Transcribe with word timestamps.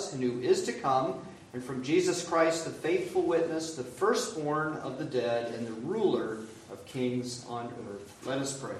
was, 0.00 0.14
and 0.14 0.22
who 0.22 0.40
is 0.40 0.62
to 0.64 0.72
come, 0.72 1.14
and 1.52 1.62
from 1.62 1.82
Jesus 1.82 2.26
Christ, 2.26 2.64
the 2.64 2.70
faithful 2.70 3.22
witness, 3.22 3.74
the 3.74 3.82
firstborn 3.82 4.74
of 4.78 4.98
the 4.98 5.04
dead, 5.04 5.52
and 5.54 5.66
the 5.66 5.72
ruler 5.72 6.38
of 6.70 6.84
kings 6.86 7.44
on 7.48 7.66
earth. 7.66 8.26
Let 8.26 8.38
us 8.38 8.56
pray. 8.56 8.76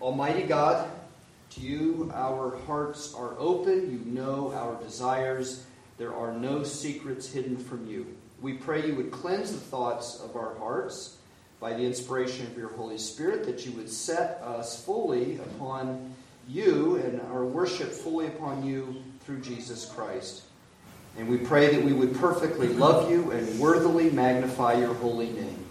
Almighty 0.00 0.42
God, 0.42 0.90
to 1.50 1.60
you 1.60 2.10
our 2.14 2.58
hearts 2.66 3.14
are 3.14 3.38
open. 3.38 3.90
You 3.90 4.12
know 4.12 4.52
our 4.52 4.82
desires. 4.82 5.64
There 5.98 6.12
are 6.12 6.32
no 6.32 6.64
secrets 6.64 7.32
hidden 7.32 7.56
from 7.56 7.86
you. 7.86 8.06
We 8.42 8.54
pray 8.54 8.86
you 8.86 8.96
would 8.96 9.12
cleanse 9.12 9.52
the 9.52 9.58
thoughts 9.58 10.20
of 10.20 10.36
our 10.36 10.56
hearts 10.56 11.16
by 11.60 11.72
the 11.72 11.84
inspiration 11.84 12.46
of 12.46 12.58
your 12.58 12.70
Holy 12.70 12.98
Spirit, 12.98 13.44
that 13.44 13.64
you 13.64 13.72
would 13.72 13.88
set 13.88 14.42
us 14.42 14.84
fully 14.84 15.36
upon 15.36 16.12
you 16.48 16.96
and 16.96 17.22
our 17.32 17.44
worship 17.44 17.90
fully 17.90 18.26
upon 18.26 18.66
you 18.66 19.02
through 19.24 19.40
Jesus 19.40 19.86
Christ. 19.86 20.42
And 21.16 21.28
we 21.28 21.38
pray 21.38 21.74
that 21.74 21.82
we 21.82 21.92
would 21.92 22.14
perfectly 22.16 22.68
love 22.68 23.10
you 23.10 23.30
and 23.30 23.58
worthily 23.58 24.10
magnify 24.10 24.74
your 24.74 24.94
holy 24.94 25.30
name. 25.30 25.64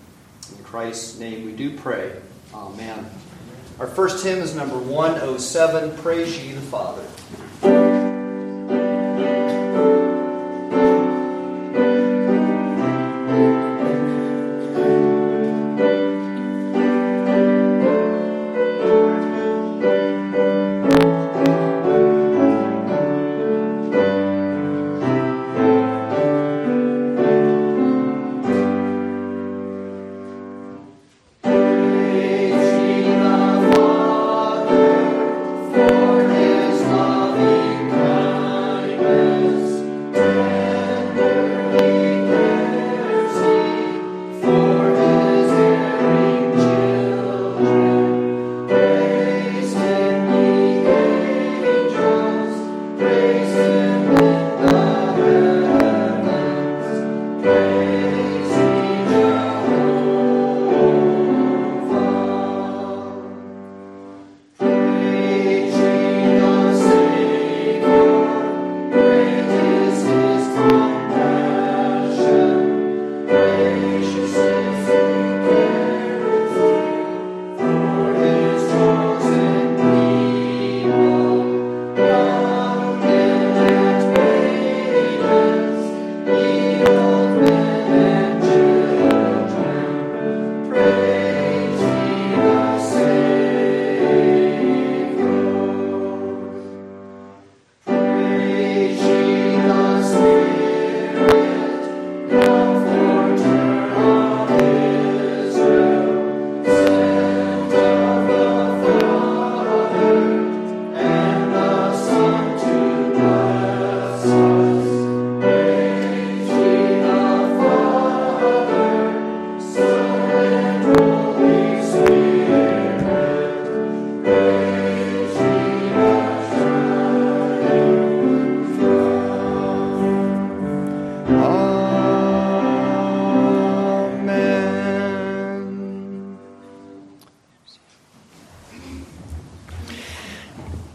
In 0.58 0.64
Christ's 0.64 1.20
name 1.20 1.46
we 1.46 1.52
do 1.52 1.78
pray. 1.78 2.16
Amen. 2.54 3.10
Our 3.80 3.88
first 3.88 4.24
hymn 4.24 4.40
is 4.40 4.56
number 4.56 4.78
107 4.78 5.98
Praise 5.98 6.38
Ye 6.38 6.54
the 6.54 6.62
Father. 6.62 8.03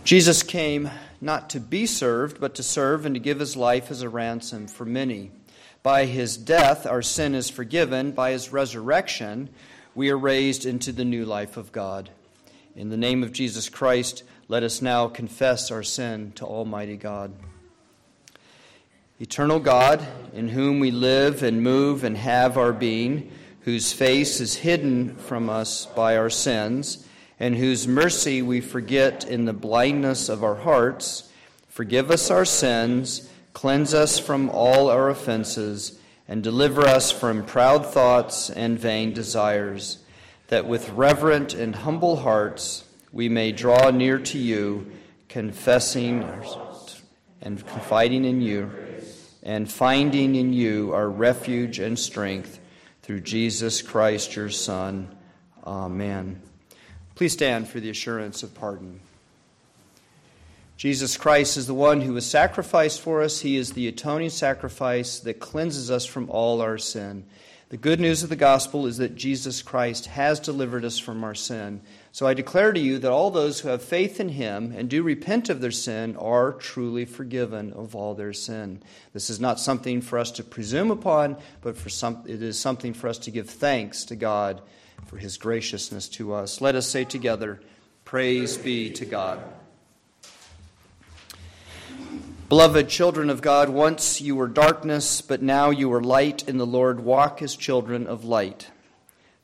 Jesus 0.08 0.42
came 0.42 0.88
not 1.20 1.50
to 1.50 1.60
be 1.60 1.84
served, 1.84 2.40
but 2.40 2.54
to 2.54 2.62
serve 2.62 3.04
and 3.04 3.14
to 3.14 3.20
give 3.20 3.40
his 3.40 3.58
life 3.58 3.90
as 3.90 4.00
a 4.00 4.08
ransom 4.08 4.66
for 4.66 4.86
many. 4.86 5.30
By 5.82 6.06
his 6.06 6.38
death, 6.38 6.86
our 6.86 7.02
sin 7.02 7.34
is 7.34 7.50
forgiven. 7.50 8.12
By 8.12 8.30
his 8.30 8.50
resurrection, 8.50 9.50
we 9.94 10.08
are 10.08 10.16
raised 10.16 10.64
into 10.64 10.92
the 10.92 11.04
new 11.04 11.26
life 11.26 11.58
of 11.58 11.72
God. 11.72 12.08
In 12.74 12.88
the 12.88 12.96
name 12.96 13.22
of 13.22 13.34
Jesus 13.34 13.68
Christ, 13.68 14.22
let 14.48 14.62
us 14.62 14.80
now 14.80 15.08
confess 15.08 15.70
our 15.70 15.82
sin 15.82 16.32
to 16.36 16.46
Almighty 16.46 16.96
God. 16.96 17.34
Eternal 19.20 19.60
God, 19.60 20.08
in 20.32 20.48
whom 20.48 20.80
we 20.80 20.90
live 20.90 21.42
and 21.42 21.62
move 21.62 22.02
and 22.02 22.16
have 22.16 22.56
our 22.56 22.72
being, 22.72 23.30
whose 23.60 23.92
face 23.92 24.40
is 24.40 24.54
hidden 24.54 25.16
from 25.16 25.50
us 25.50 25.84
by 25.84 26.16
our 26.16 26.30
sins, 26.30 27.04
and 27.40 27.56
whose 27.56 27.86
mercy 27.86 28.42
we 28.42 28.60
forget 28.60 29.24
in 29.24 29.44
the 29.44 29.52
blindness 29.52 30.28
of 30.28 30.42
our 30.42 30.56
hearts, 30.56 31.30
forgive 31.68 32.10
us 32.10 32.30
our 32.30 32.44
sins, 32.44 33.30
cleanse 33.52 33.94
us 33.94 34.18
from 34.18 34.50
all 34.50 34.90
our 34.90 35.08
offenses, 35.08 35.98
and 36.26 36.42
deliver 36.42 36.82
us 36.82 37.10
from 37.10 37.44
proud 37.44 37.86
thoughts 37.86 38.50
and 38.50 38.78
vain 38.78 39.12
desires, 39.12 39.98
that 40.48 40.66
with 40.66 40.90
reverent 40.90 41.54
and 41.54 41.74
humble 41.74 42.16
hearts 42.16 42.84
we 43.12 43.28
may 43.28 43.52
draw 43.52 43.90
near 43.90 44.18
to 44.18 44.38
you, 44.38 44.90
confessing 45.28 46.24
and 47.40 47.66
confiding 47.66 48.24
in 48.24 48.40
you, 48.40 48.70
and 49.42 49.70
finding 49.70 50.34
in 50.34 50.52
you 50.52 50.92
our 50.92 51.08
refuge 51.08 51.78
and 51.78 51.98
strength 51.98 52.58
through 53.02 53.20
Jesus 53.20 53.80
Christ, 53.80 54.36
your 54.36 54.50
Son. 54.50 55.08
Amen. 55.64 56.42
Please 57.18 57.32
stand 57.32 57.66
for 57.66 57.80
the 57.80 57.90
assurance 57.90 58.44
of 58.44 58.54
pardon. 58.54 59.00
Jesus 60.76 61.16
Christ 61.16 61.56
is 61.56 61.66
the 61.66 61.74
one 61.74 62.00
who 62.00 62.12
was 62.12 62.24
sacrificed 62.24 63.00
for 63.00 63.22
us. 63.22 63.40
He 63.40 63.56
is 63.56 63.72
the 63.72 63.88
atoning 63.88 64.30
sacrifice 64.30 65.18
that 65.18 65.40
cleanses 65.40 65.90
us 65.90 66.06
from 66.06 66.30
all 66.30 66.60
our 66.60 66.78
sin. 66.78 67.24
The 67.70 67.76
good 67.76 67.98
news 67.98 68.22
of 68.22 68.28
the 68.28 68.36
gospel 68.36 68.86
is 68.86 68.98
that 68.98 69.16
Jesus 69.16 69.62
Christ 69.62 70.06
has 70.06 70.38
delivered 70.38 70.84
us 70.84 71.00
from 71.00 71.24
our 71.24 71.34
sin. 71.34 71.80
So 72.12 72.24
I 72.24 72.34
declare 72.34 72.72
to 72.72 72.78
you 72.78 73.00
that 73.00 73.10
all 73.10 73.32
those 73.32 73.58
who 73.58 73.68
have 73.68 73.82
faith 73.82 74.20
in 74.20 74.28
him 74.28 74.72
and 74.76 74.88
do 74.88 75.02
repent 75.02 75.50
of 75.50 75.60
their 75.60 75.72
sin 75.72 76.14
are 76.18 76.52
truly 76.52 77.04
forgiven 77.04 77.72
of 77.72 77.96
all 77.96 78.14
their 78.14 78.32
sin. 78.32 78.80
This 79.12 79.28
is 79.28 79.40
not 79.40 79.58
something 79.58 80.02
for 80.02 80.20
us 80.20 80.30
to 80.30 80.44
presume 80.44 80.92
upon, 80.92 81.36
but 81.62 81.76
for 81.76 81.88
some, 81.88 82.22
it 82.28 82.44
is 82.44 82.60
something 82.60 82.94
for 82.94 83.08
us 83.08 83.18
to 83.18 83.32
give 83.32 83.50
thanks 83.50 84.04
to 84.04 84.14
God 84.14 84.62
for 85.06 85.16
his 85.16 85.36
graciousness 85.36 86.08
to 86.08 86.34
us. 86.34 86.60
Let 86.60 86.74
us 86.74 86.88
say 86.88 87.04
together, 87.04 87.60
Praise 88.04 88.56
be 88.56 88.90
to 88.92 89.04
God. 89.04 89.42
Beloved 92.48 92.88
children 92.88 93.28
of 93.28 93.42
God, 93.42 93.68
once 93.68 94.22
you 94.22 94.34
were 94.34 94.48
darkness, 94.48 95.20
but 95.20 95.42
now 95.42 95.68
you 95.68 95.92
are 95.92 96.02
light 96.02 96.48
in 96.48 96.56
the 96.56 96.64
Lord. 96.64 97.00
Walk 97.00 97.42
as 97.42 97.54
children 97.54 98.06
of 98.06 98.24
light. 98.24 98.70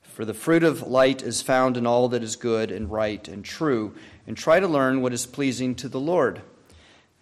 For 0.00 0.24
the 0.24 0.32
fruit 0.32 0.62
of 0.62 0.80
light 0.80 1.20
is 1.20 1.42
found 1.42 1.76
in 1.76 1.86
all 1.86 2.08
that 2.08 2.22
is 2.22 2.36
good 2.36 2.70
and 2.70 2.90
right 2.90 3.28
and 3.28 3.44
true, 3.44 3.94
and 4.26 4.36
try 4.36 4.60
to 4.60 4.66
learn 4.66 5.02
what 5.02 5.12
is 5.12 5.26
pleasing 5.26 5.74
to 5.74 5.88
the 5.88 6.00
Lord. 6.00 6.40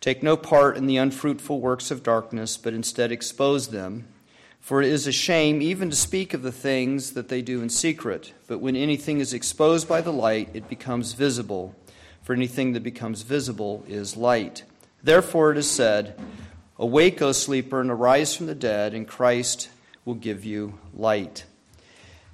Take 0.00 0.22
no 0.22 0.36
part 0.36 0.76
in 0.76 0.86
the 0.86 0.98
unfruitful 0.98 1.60
works 1.60 1.90
of 1.90 2.04
darkness, 2.04 2.56
but 2.56 2.74
instead 2.74 3.10
expose 3.10 3.68
them. 3.68 4.06
For 4.62 4.80
it 4.80 4.88
is 4.88 5.08
a 5.08 5.12
shame 5.12 5.60
even 5.60 5.90
to 5.90 5.96
speak 5.96 6.32
of 6.34 6.42
the 6.42 6.52
things 6.52 7.14
that 7.14 7.28
they 7.28 7.42
do 7.42 7.62
in 7.62 7.68
secret. 7.68 8.32
But 8.46 8.60
when 8.60 8.76
anything 8.76 9.18
is 9.18 9.34
exposed 9.34 9.88
by 9.88 10.00
the 10.00 10.12
light, 10.12 10.50
it 10.54 10.68
becomes 10.68 11.14
visible. 11.14 11.74
For 12.22 12.32
anything 12.32 12.72
that 12.74 12.84
becomes 12.84 13.22
visible 13.22 13.84
is 13.88 14.16
light. 14.16 14.62
Therefore 15.02 15.50
it 15.50 15.58
is 15.58 15.68
said, 15.68 16.16
Awake, 16.78 17.20
O 17.20 17.32
sleeper, 17.32 17.80
and 17.80 17.90
arise 17.90 18.36
from 18.36 18.46
the 18.46 18.54
dead, 18.54 18.94
and 18.94 19.06
Christ 19.06 19.68
will 20.04 20.14
give 20.14 20.44
you 20.44 20.78
light. 20.94 21.44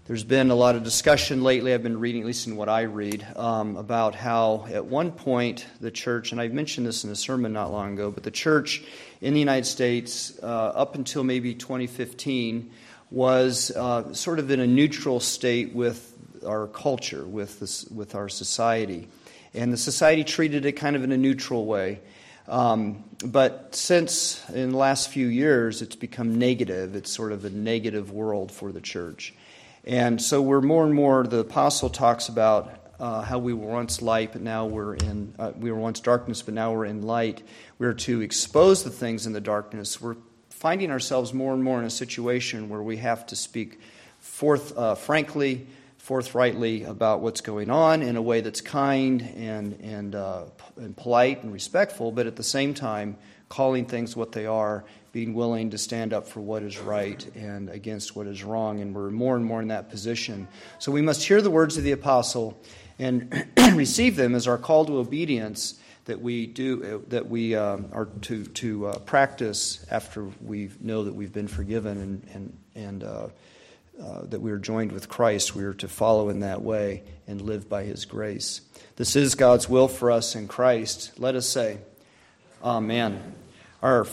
There's 0.08 0.24
been 0.24 0.50
a 0.50 0.54
lot 0.54 0.74
of 0.74 0.84
discussion 0.84 1.42
lately, 1.42 1.74
I've 1.74 1.82
been 1.82 2.00
reading, 2.00 2.22
at 2.22 2.26
least 2.26 2.46
in 2.46 2.56
what 2.56 2.70
I 2.70 2.80
read, 2.84 3.26
um, 3.36 3.76
about 3.76 4.14
how 4.14 4.66
at 4.72 4.86
one 4.86 5.12
point 5.12 5.66
the 5.82 5.90
church, 5.90 6.32
and 6.32 6.40
I've 6.40 6.54
mentioned 6.54 6.86
this 6.86 7.04
in 7.04 7.10
a 7.10 7.14
sermon 7.14 7.52
not 7.52 7.72
long 7.72 7.92
ago, 7.92 8.10
but 8.10 8.22
the 8.22 8.30
church 8.30 8.82
in 9.20 9.34
the 9.34 9.38
United 9.38 9.66
States, 9.66 10.32
uh, 10.42 10.46
up 10.46 10.94
until 10.94 11.24
maybe 11.24 11.54
2015, 11.54 12.70
was 13.10 13.70
uh, 13.72 14.14
sort 14.14 14.38
of 14.38 14.50
in 14.50 14.60
a 14.60 14.66
neutral 14.66 15.20
state 15.20 15.74
with 15.74 16.16
our 16.46 16.68
culture, 16.68 17.26
with, 17.26 17.60
this, 17.60 17.84
with 17.88 18.14
our 18.14 18.30
society. 18.30 19.08
And 19.52 19.70
the 19.70 19.76
society 19.76 20.24
treated 20.24 20.64
it 20.64 20.72
kind 20.72 20.96
of 20.96 21.04
in 21.04 21.12
a 21.12 21.18
neutral 21.18 21.66
way. 21.66 22.00
Um, 22.46 23.04
but 23.26 23.74
since 23.74 24.42
in 24.48 24.70
the 24.70 24.78
last 24.78 25.10
few 25.10 25.26
years, 25.26 25.82
it's 25.82 25.96
become 25.96 26.38
negative. 26.38 26.96
It's 26.96 27.10
sort 27.10 27.32
of 27.32 27.44
a 27.44 27.50
negative 27.50 28.10
world 28.10 28.50
for 28.50 28.72
the 28.72 28.80
church. 28.80 29.34
And 29.84 30.20
so 30.20 30.42
we're 30.42 30.60
more 30.60 30.84
and 30.84 30.94
more, 30.94 31.26
the 31.26 31.38
apostle 31.38 31.88
talks 31.88 32.28
about 32.28 32.78
uh, 33.00 33.22
how 33.22 33.38
we 33.38 33.52
were 33.52 33.68
once 33.68 34.02
light, 34.02 34.32
but 34.32 34.42
now 34.42 34.66
we're 34.66 34.94
in, 34.94 35.34
uh, 35.38 35.52
we 35.56 35.70
were 35.70 35.78
once 35.78 36.00
darkness, 36.00 36.42
but 36.42 36.54
now 36.54 36.72
we're 36.72 36.84
in 36.84 37.02
light. 37.02 37.42
We're 37.78 37.94
to 37.94 38.20
expose 38.20 38.82
the 38.82 38.90
things 38.90 39.26
in 39.26 39.32
the 39.32 39.40
darkness. 39.40 40.00
We're 40.00 40.16
finding 40.50 40.90
ourselves 40.90 41.32
more 41.32 41.54
and 41.54 41.62
more 41.62 41.78
in 41.78 41.84
a 41.84 41.90
situation 41.90 42.68
where 42.68 42.82
we 42.82 42.96
have 42.96 43.26
to 43.26 43.36
speak 43.36 43.80
forth, 44.18 44.76
uh, 44.76 44.96
frankly, 44.96 45.66
forthrightly 45.98 46.84
about 46.84 47.20
what's 47.20 47.40
going 47.40 47.70
on 47.70 48.02
in 48.02 48.16
a 48.16 48.22
way 48.22 48.40
that's 48.40 48.60
kind 48.60 49.22
and, 49.36 49.78
and, 49.80 50.14
uh, 50.14 50.44
and 50.76 50.96
polite 50.96 51.42
and 51.44 51.52
respectful, 51.52 52.10
but 52.10 52.26
at 52.26 52.34
the 52.34 52.42
same 52.42 52.74
time, 52.74 53.16
calling 53.48 53.84
things 53.84 54.16
what 54.16 54.32
they 54.32 54.46
are, 54.46 54.84
being 55.18 55.34
willing 55.34 55.70
to 55.70 55.76
stand 55.76 56.12
up 56.12 56.28
for 56.28 56.40
what 56.40 56.62
is 56.62 56.78
right 56.78 57.26
and 57.34 57.68
against 57.70 58.14
what 58.14 58.28
is 58.28 58.44
wrong. 58.44 58.78
And 58.78 58.94
we're 58.94 59.10
more 59.10 59.34
and 59.34 59.44
more 59.44 59.60
in 59.60 59.66
that 59.66 59.90
position. 59.90 60.46
So 60.78 60.92
we 60.92 61.02
must 61.02 61.26
hear 61.26 61.42
the 61.42 61.50
words 61.50 61.76
of 61.76 61.82
the 61.82 61.90
apostle 61.90 62.56
and 63.00 63.48
receive 63.74 64.14
them 64.14 64.36
as 64.36 64.46
our 64.46 64.58
call 64.58 64.84
to 64.84 64.98
obedience 64.98 65.80
that 66.04 66.20
we 66.20 66.46
do 66.46 67.04
that 67.08 67.28
we 67.28 67.56
um, 67.56 67.88
are 67.90 68.06
to 68.20 68.44
to 68.44 68.86
uh, 68.86 68.98
practice 69.00 69.84
after 69.90 70.30
we 70.40 70.70
know 70.80 71.02
that 71.02 71.12
we've 71.12 71.32
been 71.32 71.48
forgiven 71.48 71.98
and 71.98 72.28
and 72.32 72.58
and 72.76 73.02
uh, 73.02 73.26
uh, 74.00 74.20
that 74.26 74.40
we 74.40 74.52
are 74.52 74.58
joined 74.58 74.92
with 74.92 75.08
Christ, 75.08 75.56
we 75.56 75.64
are 75.64 75.74
to 75.74 75.88
follow 75.88 76.28
in 76.28 76.40
that 76.40 76.62
way 76.62 77.02
and 77.26 77.42
live 77.42 77.68
by 77.68 77.82
His 77.82 78.04
grace. 78.04 78.60
This 78.94 79.16
is 79.16 79.34
God's 79.34 79.68
will 79.68 79.88
for 79.88 80.12
us 80.12 80.36
in 80.36 80.46
Christ. 80.46 81.18
Let 81.18 81.34
us 81.34 81.48
say, 81.48 81.78
Amen. 82.62 83.34
Our 83.82 84.06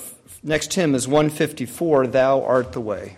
next 0.45 0.73
hymn 0.75 0.93
is 0.95 1.07
154 1.07 2.07
Thou 2.07 2.41
Art 2.43 2.71
the 2.71 2.79
Way. 2.79 3.17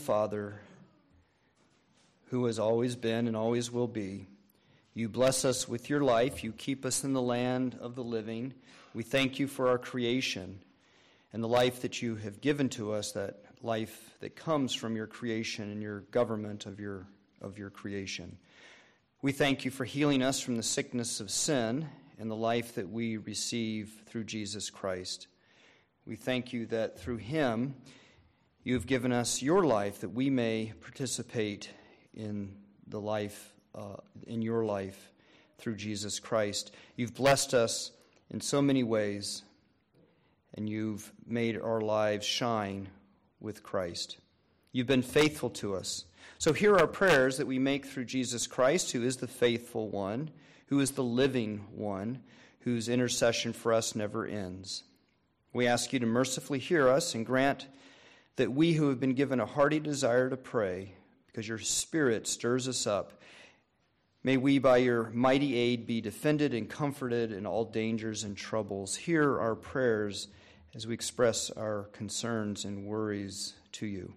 Father, 0.00 0.60
who 2.30 2.46
has 2.46 2.58
always 2.58 2.96
been 2.96 3.28
and 3.28 3.36
always 3.36 3.70
will 3.70 3.88
be, 3.88 4.26
you 4.94 5.08
bless 5.08 5.44
us 5.44 5.68
with 5.68 5.88
your 5.88 6.00
life. 6.00 6.42
You 6.42 6.52
keep 6.52 6.84
us 6.84 7.04
in 7.04 7.12
the 7.12 7.22
land 7.22 7.76
of 7.80 7.94
the 7.94 8.02
living. 8.02 8.54
We 8.92 9.02
thank 9.02 9.38
you 9.38 9.46
for 9.46 9.68
our 9.68 9.78
creation 9.78 10.60
and 11.32 11.42
the 11.42 11.48
life 11.48 11.82
that 11.82 12.02
you 12.02 12.16
have 12.16 12.40
given 12.40 12.68
to 12.70 12.92
us, 12.92 13.12
that 13.12 13.44
life 13.62 14.14
that 14.20 14.34
comes 14.34 14.74
from 14.74 14.96
your 14.96 15.06
creation 15.06 15.70
and 15.70 15.82
your 15.82 16.00
government 16.10 16.66
of 16.66 16.80
your, 16.80 17.06
of 17.40 17.58
your 17.58 17.70
creation. 17.70 18.36
We 19.22 19.32
thank 19.32 19.64
you 19.64 19.70
for 19.70 19.84
healing 19.84 20.22
us 20.22 20.40
from 20.40 20.56
the 20.56 20.62
sickness 20.62 21.20
of 21.20 21.30
sin 21.30 21.88
and 22.18 22.30
the 22.30 22.36
life 22.36 22.74
that 22.74 22.90
we 22.90 23.16
receive 23.16 24.02
through 24.06 24.24
Jesus 24.24 24.70
Christ. 24.70 25.28
We 26.04 26.16
thank 26.16 26.52
you 26.52 26.66
that 26.66 26.98
through 26.98 27.18
him 27.18 27.74
you 28.62 28.74
have 28.74 28.86
given 28.86 29.12
us 29.12 29.42
your 29.42 29.64
life 29.64 30.00
that 30.00 30.10
we 30.10 30.30
may 30.30 30.72
participate 30.80 31.70
in 32.14 32.54
the 32.86 33.00
life, 33.00 33.52
uh, 33.74 33.96
in 34.26 34.42
your 34.42 34.64
life 34.64 35.10
through 35.58 35.76
Jesus 35.76 36.18
Christ. 36.18 36.74
You've 36.96 37.14
blessed 37.14 37.54
us 37.54 37.92
in 38.30 38.40
so 38.40 38.60
many 38.60 38.82
ways, 38.82 39.42
and 40.54 40.68
you've 40.68 41.12
made 41.26 41.60
our 41.60 41.80
lives 41.80 42.26
shine 42.26 42.88
with 43.40 43.62
Christ. 43.62 44.18
You've 44.72 44.86
been 44.86 45.02
faithful 45.02 45.50
to 45.50 45.74
us. 45.74 46.04
So 46.38 46.52
here 46.52 46.76
are 46.76 46.86
prayers 46.86 47.36
that 47.38 47.46
we 47.46 47.58
make 47.58 47.86
through 47.86 48.04
Jesus 48.04 48.46
Christ, 48.46 48.92
who 48.92 49.02
is 49.02 49.16
the 49.16 49.26
faithful 49.26 49.88
one 49.88 50.30
who 50.70 50.80
is 50.80 50.92
the 50.92 51.04
living 51.04 51.66
one, 51.74 52.22
whose 52.60 52.88
intercession 52.88 53.52
for 53.52 53.72
us 53.72 53.94
never 53.94 54.24
ends. 54.24 54.84
We 55.52 55.66
ask 55.66 55.92
you 55.92 55.98
to 55.98 56.06
mercifully 56.06 56.60
hear 56.60 56.88
us 56.88 57.14
and 57.14 57.26
grant 57.26 57.66
that 58.36 58.52
we 58.52 58.72
who 58.72 58.88
have 58.88 59.00
been 59.00 59.14
given 59.14 59.40
a 59.40 59.46
hearty 59.46 59.80
desire 59.80 60.30
to 60.30 60.36
pray, 60.36 60.94
because 61.26 61.46
your 61.46 61.58
Spirit 61.58 62.26
stirs 62.26 62.68
us 62.68 62.86
up, 62.86 63.20
may 64.22 64.36
we 64.36 64.58
by 64.58 64.78
your 64.78 65.10
mighty 65.10 65.56
aid 65.56 65.86
be 65.86 66.00
defended 66.00 66.54
and 66.54 66.68
comforted 66.68 67.32
in 67.32 67.46
all 67.46 67.64
dangers 67.64 68.24
and 68.24 68.36
troubles. 68.36 68.96
Hear 68.96 69.38
our 69.38 69.54
prayers 69.54 70.28
as 70.74 70.86
we 70.86 70.94
express 70.94 71.50
our 71.50 71.84
concerns 71.92 72.64
and 72.64 72.84
worries 72.84 73.54
to 73.72 73.86
you. 73.86 74.14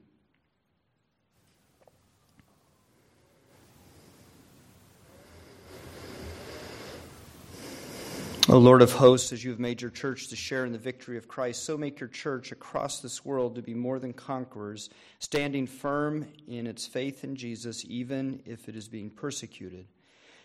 O 8.49 8.57
Lord 8.57 8.81
of 8.81 8.91
hosts, 8.91 9.31
as 9.31 9.41
you 9.41 9.51
have 9.51 9.59
made 9.59 9.81
your 9.81 9.89
church 9.89 10.27
to 10.27 10.35
share 10.35 10.65
in 10.65 10.73
the 10.73 10.77
victory 10.77 11.17
of 11.17 11.29
Christ, 11.29 11.63
so 11.63 11.77
make 11.77 12.01
your 12.01 12.09
church 12.09 12.51
across 12.51 12.99
this 12.99 13.23
world 13.23 13.55
to 13.55 13.61
be 13.61 13.73
more 13.73 13.99
than 13.99 14.11
conquerors, 14.11 14.89
standing 15.19 15.65
firm 15.65 16.27
in 16.45 16.67
its 16.67 16.85
faith 16.85 17.23
in 17.23 17.37
Jesus, 17.37 17.85
even 17.87 18.41
if 18.45 18.67
it 18.67 18.75
is 18.75 18.89
being 18.89 19.09
persecuted. 19.09 19.87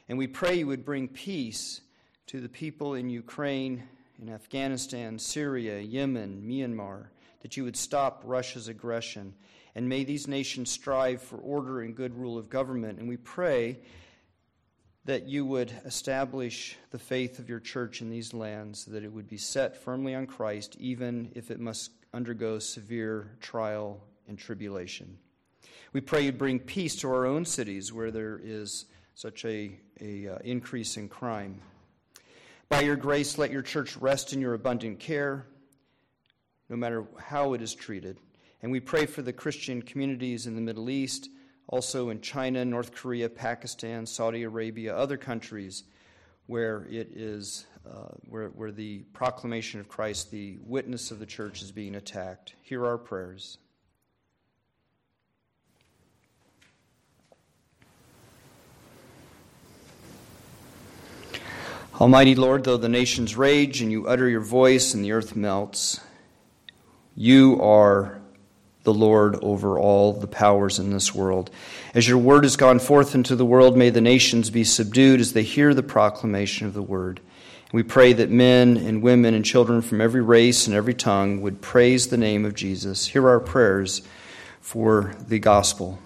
And 0.08 0.16
we 0.16 0.28
pray 0.28 0.54
you 0.54 0.68
would 0.68 0.84
bring 0.84 1.08
peace 1.08 1.80
to 2.28 2.40
the 2.40 2.48
people 2.48 2.94
in 2.94 3.10
Ukraine, 3.10 3.82
in 4.22 4.28
Afghanistan, 4.28 5.18
Syria, 5.18 5.80
Yemen, 5.80 6.40
Myanmar, 6.46 7.06
that 7.42 7.56
you 7.56 7.64
would 7.64 7.76
stop 7.76 8.22
Russia's 8.24 8.68
aggression. 8.68 9.34
And 9.74 9.88
may 9.88 10.04
these 10.04 10.28
nations 10.28 10.70
strive 10.70 11.20
for 11.20 11.38
order 11.38 11.80
and 11.80 11.96
good 11.96 12.16
rule 12.16 12.38
of 12.38 12.48
government. 12.48 13.00
And 13.00 13.08
we 13.08 13.16
pray 13.16 13.80
that 15.08 15.26
you 15.26 15.46
would 15.46 15.72
establish 15.86 16.76
the 16.90 16.98
faith 16.98 17.38
of 17.38 17.48
your 17.48 17.60
church 17.60 18.02
in 18.02 18.10
these 18.10 18.34
lands, 18.34 18.84
that 18.84 19.02
it 19.02 19.10
would 19.10 19.26
be 19.26 19.38
set 19.38 19.74
firmly 19.74 20.14
on 20.14 20.26
Christ, 20.26 20.76
even 20.78 21.32
if 21.34 21.50
it 21.50 21.58
must 21.58 21.92
undergo 22.12 22.58
severe 22.58 23.30
trial 23.40 24.04
and 24.28 24.38
tribulation. 24.38 25.16
We 25.94 26.02
pray 26.02 26.26
you'd 26.26 26.36
bring 26.36 26.58
peace 26.58 26.94
to 26.96 27.08
our 27.08 27.24
own 27.24 27.46
cities 27.46 27.90
where 27.90 28.10
there 28.10 28.38
is 28.44 28.84
such 29.14 29.46
a, 29.46 29.80
a 29.98 30.28
uh, 30.28 30.38
increase 30.44 30.98
in 30.98 31.08
crime. 31.08 31.62
By 32.68 32.82
your 32.82 32.96
grace, 32.96 33.38
let 33.38 33.50
your 33.50 33.62
church 33.62 33.96
rest 33.96 34.34
in 34.34 34.42
your 34.42 34.52
abundant 34.52 35.00
care, 35.00 35.46
no 36.68 36.76
matter 36.76 37.06
how 37.18 37.54
it 37.54 37.62
is 37.62 37.74
treated. 37.74 38.18
And 38.60 38.70
we 38.70 38.80
pray 38.80 39.06
for 39.06 39.22
the 39.22 39.32
Christian 39.32 39.80
communities 39.80 40.46
in 40.46 40.54
the 40.54 40.60
Middle 40.60 40.90
East 40.90 41.30
also 41.68 42.08
in 42.08 42.20
China, 42.20 42.64
North 42.64 42.92
Korea, 42.94 43.28
Pakistan, 43.28 44.06
Saudi 44.06 44.42
Arabia, 44.42 44.96
other 44.96 45.16
countries 45.16 45.84
where 46.46 46.86
it 46.90 47.10
is 47.14 47.66
uh, 47.86 48.08
where, 48.28 48.48
where 48.48 48.72
the 48.72 48.98
proclamation 49.12 49.80
of 49.80 49.88
Christ, 49.88 50.30
the 50.30 50.58
witness 50.64 51.10
of 51.10 51.18
the 51.18 51.26
church, 51.26 51.62
is 51.62 51.70
being 51.70 51.94
attacked. 51.94 52.54
Hear 52.62 52.86
our 52.86 52.98
prayers. 52.98 53.58
Almighty 62.00 62.34
Lord, 62.34 62.64
though 62.64 62.76
the 62.76 62.88
nations 62.88 63.36
rage 63.36 63.82
and 63.82 63.90
you 63.90 64.06
utter 64.06 64.28
your 64.28 64.40
voice 64.40 64.94
and 64.94 65.04
the 65.04 65.12
earth 65.12 65.34
melts, 65.34 66.00
you 67.16 67.60
are 67.60 68.20
the 68.88 68.94
Lord 68.94 69.36
over 69.42 69.78
all 69.78 70.14
the 70.14 70.26
powers 70.26 70.78
in 70.78 70.90
this 70.90 71.14
world. 71.14 71.50
As 71.92 72.08
your 72.08 72.16
word 72.16 72.44
has 72.44 72.56
gone 72.56 72.78
forth 72.78 73.14
into 73.14 73.36
the 73.36 73.44
world, 73.44 73.76
may 73.76 73.90
the 73.90 74.00
nations 74.00 74.48
be 74.48 74.64
subdued 74.64 75.20
as 75.20 75.34
they 75.34 75.42
hear 75.42 75.74
the 75.74 75.82
proclamation 75.82 76.66
of 76.66 76.72
the 76.72 76.80
word. 76.80 77.20
We 77.70 77.82
pray 77.82 78.14
that 78.14 78.30
men 78.30 78.78
and 78.78 79.02
women 79.02 79.34
and 79.34 79.44
children 79.44 79.82
from 79.82 80.00
every 80.00 80.22
race 80.22 80.66
and 80.66 80.74
every 80.74 80.94
tongue 80.94 81.42
would 81.42 81.60
praise 81.60 82.08
the 82.08 82.16
name 82.16 82.46
of 82.46 82.54
Jesus. 82.54 83.08
Hear 83.08 83.28
our 83.28 83.40
prayers 83.40 84.00
for 84.62 85.14
the 85.28 85.38
gospel. 85.38 85.98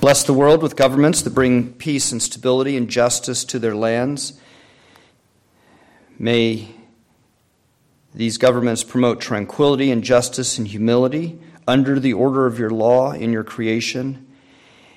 Bless 0.00 0.22
the 0.22 0.32
world 0.32 0.62
with 0.62 0.76
governments 0.76 1.22
that 1.22 1.34
bring 1.34 1.72
peace 1.72 2.12
and 2.12 2.22
stability 2.22 2.76
and 2.76 2.88
justice 2.88 3.44
to 3.46 3.58
their 3.58 3.74
lands. 3.74 4.40
May 6.20 6.68
these 8.14 8.38
governments 8.38 8.84
promote 8.84 9.20
tranquility 9.20 9.90
and 9.90 10.04
justice 10.04 10.56
and 10.56 10.68
humility 10.68 11.40
under 11.66 11.98
the 11.98 12.12
order 12.12 12.46
of 12.46 12.60
your 12.60 12.70
law 12.70 13.10
in 13.10 13.32
your 13.32 13.42
creation. 13.42 14.24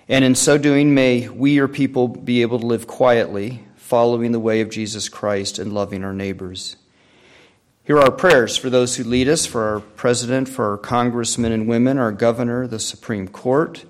And 0.07 0.23
in 0.23 0.35
so 0.35 0.59
doing, 0.59 0.93
may 0.93 1.27
we, 1.29 1.53
your 1.53 1.67
people, 1.67 2.07
be 2.07 2.43
able 2.43 2.59
to 2.59 2.67
live 2.67 2.85
quietly, 2.85 3.65
following 3.77 4.33
the 4.33 4.39
way 4.39 4.61
of 4.61 4.69
Jesus 4.69 5.09
Christ 5.09 5.57
and 5.57 5.73
loving 5.73 6.03
our 6.03 6.13
neighbors. 6.13 6.75
Here 7.83 7.97
are 7.97 8.03
our 8.03 8.11
prayers 8.11 8.55
for 8.55 8.69
those 8.69 8.97
who 8.97 9.03
lead 9.03 9.27
us, 9.27 9.47
for 9.47 9.63
our 9.63 9.79
president, 9.79 10.47
for 10.47 10.69
our 10.69 10.77
congressmen 10.77 11.51
and 11.51 11.67
women, 11.67 11.97
our 11.97 12.11
governor, 12.11 12.67
the 12.67 12.79
Supreme 12.79 13.27
Court 13.27 13.83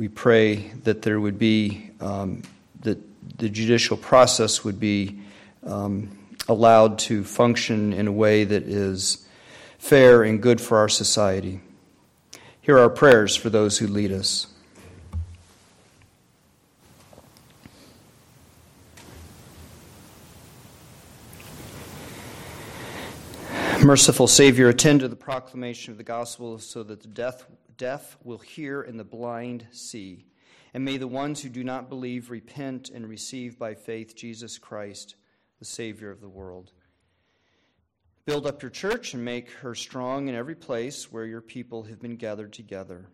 we 0.00 0.08
pray 0.08 0.56
that 0.84 1.02
there 1.02 1.20
would 1.20 1.38
be, 1.38 1.90
um, 2.00 2.40
that 2.80 2.98
the 3.36 3.50
judicial 3.50 3.98
process 3.98 4.64
would 4.64 4.80
be 4.80 5.20
um, 5.66 6.08
allowed 6.48 6.98
to 6.98 7.22
function 7.22 7.92
in 7.92 8.08
a 8.08 8.12
way 8.12 8.44
that 8.44 8.62
is 8.62 9.26
fair 9.76 10.22
and 10.22 10.40
good 10.42 10.58
for 10.58 10.78
our 10.78 10.88
society. 10.88 11.60
Here 12.62 12.78
are 12.78 12.84
our 12.84 12.88
prayers 12.88 13.36
for 13.36 13.50
those 13.50 13.76
who 13.76 13.88
lead 13.88 14.10
us. 14.10 14.46
Merciful 23.84 24.28
Savior, 24.28 24.70
attend 24.70 25.00
to 25.00 25.08
the 25.08 25.16
proclamation 25.16 25.90
of 25.90 25.98
the 25.98 26.04
gospel 26.04 26.58
so 26.58 26.82
that 26.84 27.02
the 27.02 27.08
death 27.08 27.44
deaf 27.80 28.18
will 28.22 28.38
hear 28.38 28.82
and 28.82 29.00
the 29.00 29.04
blind 29.04 29.66
see. 29.72 30.26
And 30.74 30.84
may 30.84 30.98
the 30.98 31.08
ones 31.08 31.42
who 31.42 31.48
do 31.48 31.64
not 31.64 31.88
believe 31.88 32.30
repent 32.30 32.90
and 32.90 33.08
receive 33.08 33.58
by 33.58 33.74
faith 33.74 34.14
Jesus 34.14 34.58
Christ, 34.58 35.16
the 35.58 35.64
Savior 35.64 36.10
of 36.10 36.20
the 36.20 36.28
world. 36.28 36.72
Build 38.26 38.46
up 38.46 38.62
your 38.62 38.70
church 38.70 39.14
and 39.14 39.24
make 39.24 39.50
her 39.50 39.74
strong 39.74 40.28
in 40.28 40.34
every 40.34 40.54
place 40.54 41.10
where 41.10 41.24
your 41.24 41.40
people 41.40 41.84
have 41.84 42.02
been 42.02 42.16
gathered 42.16 42.52
together. 42.52 43.06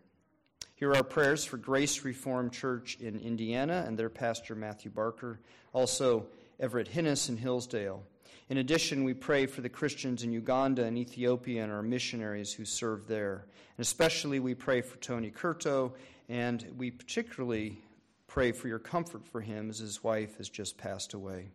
Here 0.75 0.93
are 0.93 1.03
prayers 1.03 1.45
for 1.45 1.55
Grace 1.55 2.03
Reformed 2.03 2.51
Church 2.51 2.97
in 2.99 3.21
Indiana 3.21 3.85
and 3.87 3.97
their 3.97 4.09
pastor 4.09 4.53
Matthew 4.53 4.91
Barker, 4.91 5.39
also 5.71 6.27
Everett 6.59 6.89
Hinnis 6.89 7.29
in 7.29 7.37
Hillsdale. 7.37 8.03
In 8.49 8.59
addition, 8.59 9.03
we 9.03 9.13
pray 9.13 9.45
for 9.45 9.59
the 9.59 9.67
Christians 9.69 10.23
in 10.23 10.31
Uganda 10.31 10.85
and 10.85 10.97
Ethiopia 10.97 11.63
and 11.63 11.71
our 11.71 11.83
missionaries 11.83 12.53
who 12.53 12.63
serve 12.63 13.05
there. 13.05 13.45
And 13.77 13.83
especially, 13.83 14.39
we 14.39 14.55
pray 14.55 14.79
for 14.79 14.95
Tony 14.97 15.31
Curto, 15.31 15.91
and 16.29 16.65
we 16.77 16.89
particularly 16.89 17.81
pray 18.27 18.53
for 18.53 18.69
your 18.69 18.79
comfort 18.79 19.25
for 19.25 19.41
him 19.41 19.69
as 19.69 19.79
his 19.79 20.01
wife 20.01 20.37
has 20.37 20.47
just 20.47 20.77
passed 20.77 21.13
away, 21.13 21.49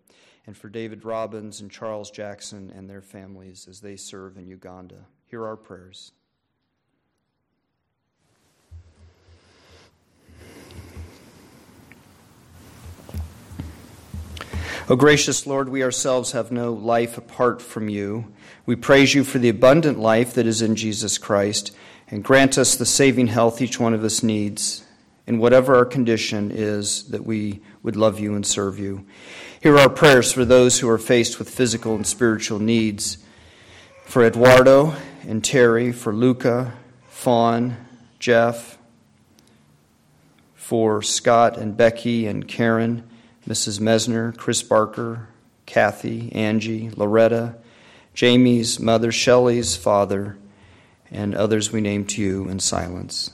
and 0.47 0.55
for 0.55 0.69
David 0.69 1.05
Robbins 1.05 1.61
and 1.61 1.71
Charles 1.71 2.11
Jackson 2.11 2.71
and 2.75 2.91
their 2.91 3.03
families 3.03 3.67
as 3.69 3.81
they 3.81 3.97
serve 3.97 4.37
in 4.37 4.47
Uganda. 4.47 5.07
Hear 5.25 5.47
our 5.47 5.57
prayers. 5.57 6.13
O 14.89 14.97
gracious 14.97 15.47
Lord, 15.47 15.69
we 15.69 15.85
ourselves 15.85 16.33
have 16.33 16.51
no 16.51 16.73
life 16.73 17.17
apart 17.17 17.62
from 17.62 17.89
you. 17.89 18.33
We 18.67 18.75
praise 18.75 19.15
you 19.15 19.23
for 19.23 19.39
the 19.39 19.49
abundant 19.49 20.01
life 20.01 20.35
that 20.35 20.45
is 20.45 20.61
in 20.61 20.75
Jesus 20.75 21.19
Christ, 21.19 21.71
and 22.09 22.25
grant 22.25 22.59
us 22.59 22.75
the 22.75 22.85
saving 22.85 23.29
health 23.29 23.62
each 23.62 23.79
one 23.79 23.95
of 23.95 24.03
us 24.03 24.25
needs, 24.25 24.85
in 25.25 25.39
whatever 25.39 25.77
our 25.77 25.85
condition 25.85 26.51
is, 26.51 27.05
that 27.11 27.25
we 27.25 27.61
would 27.85 27.95
love 27.95 28.19
you 28.19 28.35
and 28.35 28.45
serve 28.45 28.81
you. 28.81 29.07
Hear 29.61 29.79
our 29.79 29.89
prayers 29.89 30.33
for 30.33 30.45
those 30.45 30.81
who 30.81 30.89
are 30.89 30.99
faced 30.99 31.39
with 31.39 31.49
physical 31.49 31.95
and 31.95 32.07
spiritual 32.07 32.59
needs. 32.59 33.19
For 34.05 34.25
Eduardo 34.25 34.95
and 35.29 35.45
Terry, 35.45 35.93
for 35.93 36.12
Luca, 36.12 36.73
Fawn, 37.09 37.77
Jeff, 38.19 38.79
for 40.57 41.03
Scott 41.03 41.57
and 41.57 41.77
Becky 41.77 42.27
and 42.27 42.49
Karen 42.49 43.09
Mrs. 43.47 43.81
Mesner, 43.81 44.37
Chris 44.37 44.63
Barker, 44.63 45.29
Kathy, 45.67 46.33
Angie, 46.33 46.91
Loretta, 46.91 47.57
Jamie's 48.15 48.79
mother, 48.79 49.11
Shelley's 49.11 49.75
father, 49.75 50.37
and 51.11 51.35
others 51.35 51.73
we 51.73 51.81
name 51.81 52.07
to 52.07 52.23
you 52.23 52.49
in 52.49 52.61
silence. 52.61 53.31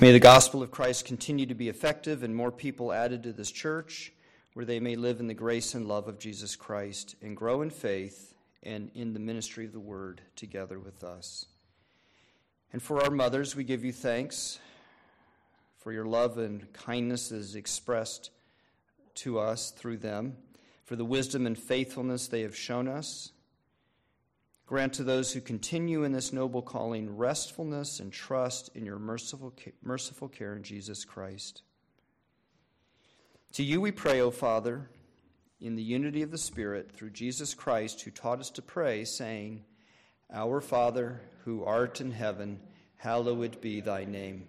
May 0.00 0.12
the 0.12 0.20
gospel 0.20 0.62
of 0.62 0.70
Christ 0.70 1.06
continue 1.06 1.46
to 1.46 1.54
be 1.54 1.68
effective 1.68 2.22
and 2.22 2.34
more 2.34 2.52
people 2.52 2.92
added 2.92 3.24
to 3.24 3.32
this 3.32 3.50
church 3.50 4.12
where 4.54 4.64
they 4.64 4.78
may 4.78 4.94
live 4.94 5.18
in 5.20 5.26
the 5.26 5.34
grace 5.34 5.74
and 5.74 5.88
love 5.88 6.06
of 6.06 6.18
Jesus 6.18 6.54
Christ 6.54 7.16
and 7.20 7.36
grow 7.36 7.62
in 7.62 7.70
faith 7.70 8.34
and 8.62 8.90
in 8.94 9.12
the 9.12 9.18
ministry 9.18 9.64
of 9.64 9.72
the 9.72 9.80
word 9.80 10.20
together 10.36 10.78
with 10.78 11.02
us. 11.02 11.46
And 12.72 12.82
for 12.82 13.02
our 13.02 13.10
mothers, 13.10 13.56
we 13.56 13.64
give 13.64 13.84
you 13.84 13.92
thanks 13.92 14.60
for 15.78 15.92
your 15.92 16.04
love 16.04 16.38
and 16.38 16.72
kindness 16.72 17.32
is 17.32 17.54
expressed 17.54 18.30
to 19.14 19.38
us 19.38 19.70
through 19.70 19.98
them, 19.98 20.36
for 20.84 20.96
the 20.96 21.04
wisdom 21.04 21.46
and 21.46 21.58
faithfulness 21.58 22.28
they 22.28 22.42
have 22.42 22.56
shown 22.56 22.88
us. 22.88 23.32
Grant 24.66 24.92
to 24.94 25.04
those 25.04 25.32
who 25.32 25.40
continue 25.40 26.04
in 26.04 26.12
this 26.12 26.32
noble 26.32 26.60
calling 26.60 27.16
restfulness 27.16 28.00
and 28.00 28.12
trust 28.12 28.70
in 28.74 28.84
your 28.84 28.98
merciful, 28.98 29.54
merciful 29.82 30.28
care 30.28 30.54
in 30.54 30.62
Jesus 30.62 31.04
Christ. 31.04 31.62
To 33.52 33.62
you 33.62 33.80
we 33.80 33.92
pray, 33.92 34.20
O 34.20 34.30
Father, 34.30 34.90
in 35.60 35.74
the 35.74 35.82
unity 35.82 36.22
of 36.22 36.30
the 36.30 36.38
Spirit, 36.38 36.92
through 36.92 37.10
Jesus 37.10 37.54
Christ, 37.54 38.02
who 38.02 38.10
taught 38.10 38.40
us 38.40 38.50
to 38.50 38.62
pray, 38.62 39.04
saying, 39.04 39.64
Our 40.30 40.60
Father, 40.60 41.22
who 41.44 41.64
art 41.64 42.00
in 42.00 42.10
heaven, 42.10 42.60
hallowed 42.96 43.60
be 43.60 43.80
thy 43.80 44.04
name. 44.04 44.48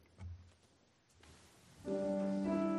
Thank 1.85 1.95
you. 2.47 2.70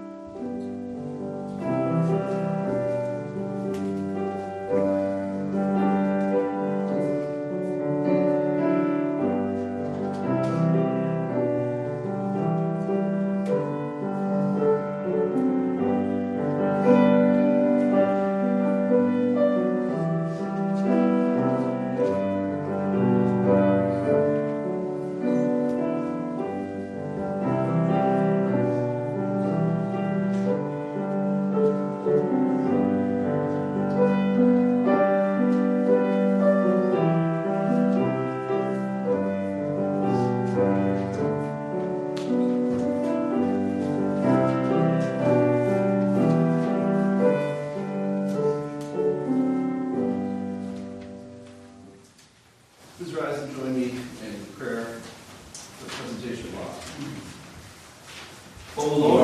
O 58.85 58.89
Lord, 58.99 59.22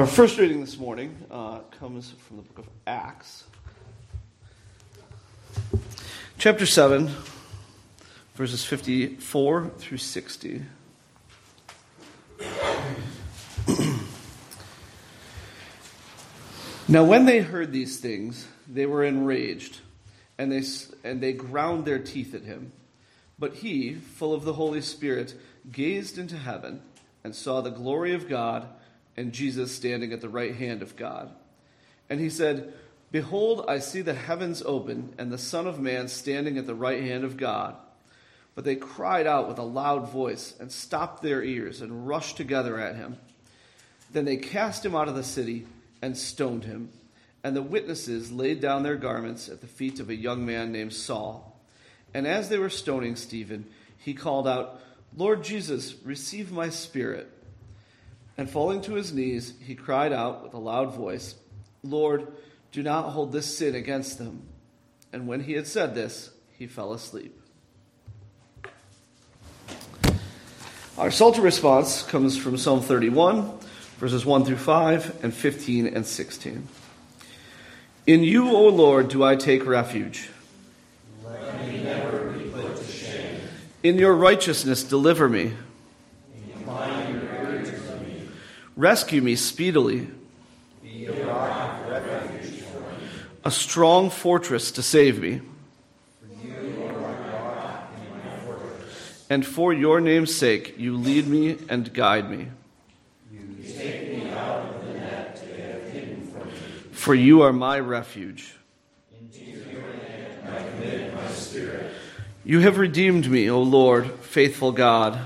Our 0.00 0.06
first 0.06 0.38
reading 0.38 0.60
this 0.62 0.78
morning 0.78 1.14
uh, 1.30 1.58
comes 1.78 2.14
from 2.26 2.38
the 2.38 2.42
book 2.42 2.60
of 2.60 2.66
Acts, 2.86 3.44
chapter 6.38 6.64
7, 6.64 7.10
verses 8.34 8.64
54 8.64 9.72
through 9.76 9.98
60. 9.98 10.62
now, 16.88 17.04
when 17.04 17.26
they 17.26 17.40
heard 17.40 17.70
these 17.70 18.00
things, 18.00 18.46
they 18.66 18.86
were 18.86 19.04
enraged, 19.04 19.80
and 20.38 20.50
they, 20.50 20.62
and 21.04 21.20
they 21.20 21.34
ground 21.34 21.84
their 21.84 21.98
teeth 21.98 22.34
at 22.34 22.44
him. 22.44 22.72
But 23.38 23.56
he, 23.56 23.96
full 23.96 24.32
of 24.32 24.44
the 24.44 24.54
Holy 24.54 24.80
Spirit, 24.80 25.34
gazed 25.70 26.16
into 26.16 26.38
heaven 26.38 26.80
and 27.22 27.36
saw 27.36 27.60
the 27.60 27.68
glory 27.68 28.14
of 28.14 28.30
God 28.30 28.66
and 29.20 29.32
Jesus 29.32 29.70
standing 29.70 30.14
at 30.14 30.22
the 30.22 30.30
right 30.30 30.54
hand 30.54 30.80
of 30.80 30.96
God. 30.96 31.30
And 32.08 32.18
he 32.18 32.30
said, 32.30 32.72
Behold, 33.12 33.66
I 33.68 33.78
see 33.78 34.00
the 34.00 34.14
heavens 34.14 34.62
open, 34.64 35.14
and 35.18 35.30
the 35.30 35.36
Son 35.36 35.66
of 35.66 35.78
Man 35.78 36.08
standing 36.08 36.56
at 36.56 36.66
the 36.66 36.74
right 36.74 37.02
hand 37.02 37.24
of 37.24 37.36
God. 37.36 37.76
But 38.54 38.64
they 38.64 38.76
cried 38.76 39.26
out 39.26 39.46
with 39.46 39.58
a 39.58 39.62
loud 39.62 40.10
voice, 40.10 40.54
and 40.58 40.72
stopped 40.72 41.22
their 41.22 41.42
ears, 41.42 41.82
and 41.82 42.08
rushed 42.08 42.38
together 42.38 42.80
at 42.80 42.96
him. 42.96 43.18
Then 44.10 44.24
they 44.24 44.38
cast 44.38 44.86
him 44.86 44.96
out 44.96 45.08
of 45.08 45.14
the 45.14 45.22
city, 45.22 45.66
and 46.00 46.16
stoned 46.16 46.64
him. 46.64 46.88
And 47.44 47.54
the 47.54 47.62
witnesses 47.62 48.32
laid 48.32 48.60
down 48.60 48.84
their 48.84 48.96
garments 48.96 49.50
at 49.50 49.60
the 49.60 49.66
feet 49.66 50.00
of 50.00 50.08
a 50.08 50.14
young 50.14 50.46
man 50.46 50.72
named 50.72 50.94
Saul. 50.94 51.60
And 52.14 52.26
as 52.26 52.48
they 52.48 52.58
were 52.58 52.70
stoning 52.70 53.16
Stephen, 53.16 53.66
he 53.98 54.14
called 54.14 54.48
out, 54.48 54.80
Lord 55.14 55.44
Jesus, 55.44 55.94
receive 56.04 56.50
my 56.50 56.70
spirit. 56.70 57.30
And 58.36 58.48
falling 58.48 58.80
to 58.82 58.94
his 58.94 59.12
knees, 59.12 59.54
he 59.60 59.74
cried 59.74 60.12
out 60.12 60.42
with 60.42 60.54
a 60.54 60.58
loud 60.58 60.94
voice, 60.94 61.34
Lord, 61.82 62.28
do 62.72 62.82
not 62.82 63.10
hold 63.10 63.32
this 63.32 63.58
sin 63.58 63.74
against 63.74 64.18
them. 64.18 64.42
And 65.12 65.26
when 65.26 65.40
he 65.40 65.54
had 65.54 65.66
said 65.66 65.94
this, 65.94 66.30
he 66.56 66.66
fell 66.66 66.92
asleep. 66.92 67.36
Our 70.98 71.10
Psalter 71.10 71.40
response 71.40 72.02
comes 72.02 72.36
from 72.36 72.58
Psalm 72.58 72.82
31, 72.82 73.50
verses 73.96 74.26
1 74.26 74.44
through 74.44 74.56
5, 74.56 75.24
and 75.24 75.32
15 75.32 75.86
and 75.86 76.06
16. 76.06 76.68
In 78.06 78.22
you, 78.22 78.50
O 78.50 78.68
Lord, 78.68 79.08
do 79.08 79.24
I 79.24 79.36
take 79.36 79.64
refuge. 79.66 80.28
Let 81.24 81.66
me 81.66 81.82
never 81.82 82.30
be 82.32 82.50
put 82.50 82.76
to 82.76 82.84
shame. 82.84 83.40
In 83.82 83.96
your 83.96 84.14
righteousness, 84.14 84.84
deliver 84.84 85.28
me. 85.28 85.54
Rescue 88.80 89.20
me 89.20 89.36
speedily. 89.36 90.08
Be 90.82 91.04
a 91.04 91.26
rock 91.26 91.82
of 91.82 92.06
refuge 92.06 92.62
for 92.62 92.80
me. 92.80 92.86
A 93.44 93.50
strong 93.50 94.08
fortress 94.08 94.70
to 94.70 94.82
save 94.82 95.20
me. 95.20 95.42
And. 96.32 96.72
And 99.28 99.46
for 99.46 99.74
your 99.74 100.00
name's 100.00 100.34
sake, 100.34 100.76
you 100.78 100.96
lead 100.96 101.26
me 101.26 101.58
and 101.68 101.92
guide 101.92 102.30
me. 102.30 102.48
You 103.30 103.56
take 103.70 104.16
me 104.16 104.30
out 104.30 104.64
of 104.64 104.86
the 104.86 104.94
net 104.94 105.44
they 105.44 105.60
have 105.60 105.82
hidden 105.90 106.26
from 106.28 106.48
me. 106.48 106.54
For 106.92 107.14
you 107.14 107.42
are 107.42 107.52
my 107.52 107.78
refuge. 107.80 108.54
Into 109.20 109.44
your 109.44 109.82
hand 109.82 110.48
I 110.48 110.70
commit 110.70 111.14
my 111.14 111.28
spirit. 111.28 111.92
You 112.46 112.60
have 112.60 112.78
redeemed 112.78 113.30
me, 113.30 113.50
O 113.50 113.60
Lord, 113.60 114.10
faithful 114.22 114.72
God. 114.72 115.20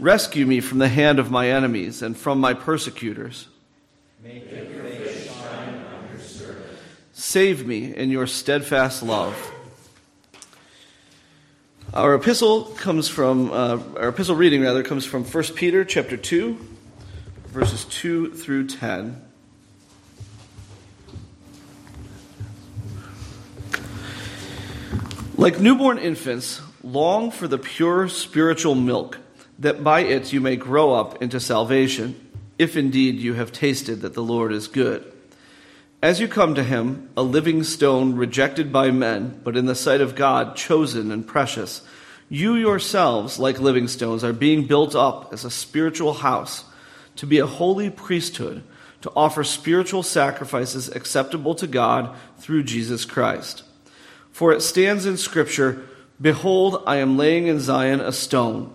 Rescue 0.00 0.46
me 0.46 0.60
from 0.60 0.78
the 0.78 0.88
hand 0.88 1.18
of 1.18 1.30
my 1.30 1.50
enemies 1.50 2.02
and 2.02 2.16
from 2.16 2.40
my 2.40 2.54
persecutors. 2.54 3.48
Make 4.22 4.50
your 4.50 4.64
face 4.64 5.26
shine 5.26 5.84
on 5.84 6.08
your 6.10 6.20
servant. 6.20 6.66
Save 7.12 7.66
me 7.66 7.94
in 7.94 8.10
your 8.10 8.26
steadfast 8.26 9.02
love. 9.02 9.36
Our 11.92 12.14
epistle 12.14 12.64
comes 12.64 13.08
from 13.08 13.52
uh, 13.52 13.78
our 13.98 14.08
epistle 14.08 14.36
reading 14.36 14.62
rather 14.62 14.82
comes 14.82 15.04
from 15.04 15.24
1 15.24 15.44
Peter 15.54 15.84
chapter 15.84 16.16
2 16.16 16.58
verses 17.50 17.84
2 17.86 18.34
through 18.34 18.68
10. 18.68 19.20
Like 25.36 25.58
newborn 25.58 25.98
infants, 25.98 26.60
long 26.84 27.30
for 27.30 27.48
the 27.48 27.58
pure 27.58 28.08
spiritual 28.08 28.74
milk, 28.74 29.18
that 29.60 29.84
by 29.84 30.00
it 30.00 30.32
you 30.32 30.40
may 30.40 30.56
grow 30.56 30.94
up 30.94 31.22
into 31.22 31.38
salvation, 31.38 32.30
if 32.58 32.76
indeed 32.76 33.16
you 33.16 33.34
have 33.34 33.52
tasted 33.52 34.00
that 34.00 34.14
the 34.14 34.22
Lord 34.22 34.52
is 34.52 34.68
good. 34.68 35.10
As 36.02 36.18
you 36.18 36.28
come 36.28 36.54
to 36.54 36.64
him, 36.64 37.10
a 37.16 37.22
living 37.22 37.62
stone 37.62 38.16
rejected 38.16 38.72
by 38.72 38.90
men, 38.90 39.38
but 39.44 39.56
in 39.56 39.66
the 39.66 39.74
sight 39.74 40.00
of 40.00 40.14
God 40.14 40.56
chosen 40.56 41.12
and 41.12 41.26
precious, 41.26 41.82
you 42.30 42.54
yourselves, 42.54 43.38
like 43.38 43.60
living 43.60 43.86
stones, 43.86 44.24
are 44.24 44.32
being 44.32 44.66
built 44.66 44.94
up 44.94 45.32
as 45.32 45.44
a 45.44 45.50
spiritual 45.50 46.14
house 46.14 46.64
to 47.16 47.26
be 47.26 47.38
a 47.38 47.46
holy 47.46 47.90
priesthood, 47.90 48.62
to 49.02 49.12
offer 49.14 49.44
spiritual 49.44 50.02
sacrifices 50.02 50.88
acceptable 50.88 51.54
to 51.56 51.66
God 51.66 52.16
through 52.38 52.62
Jesus 52.62 53.04
Christ. 53.04 53.62
For 54.32 54.52
it 54.52 54.62
stands 54.62 55.04
in 55.04 55.16
Scripture 55.16 55.86
Behold, 56.20 56.82
I 56.86 56.96
am 56.96 57.16
laying 57.16 57.46
in 57.46 57.60
Zion 57.60 58.00
a 58.00 58.12
stone, 58.12 58.74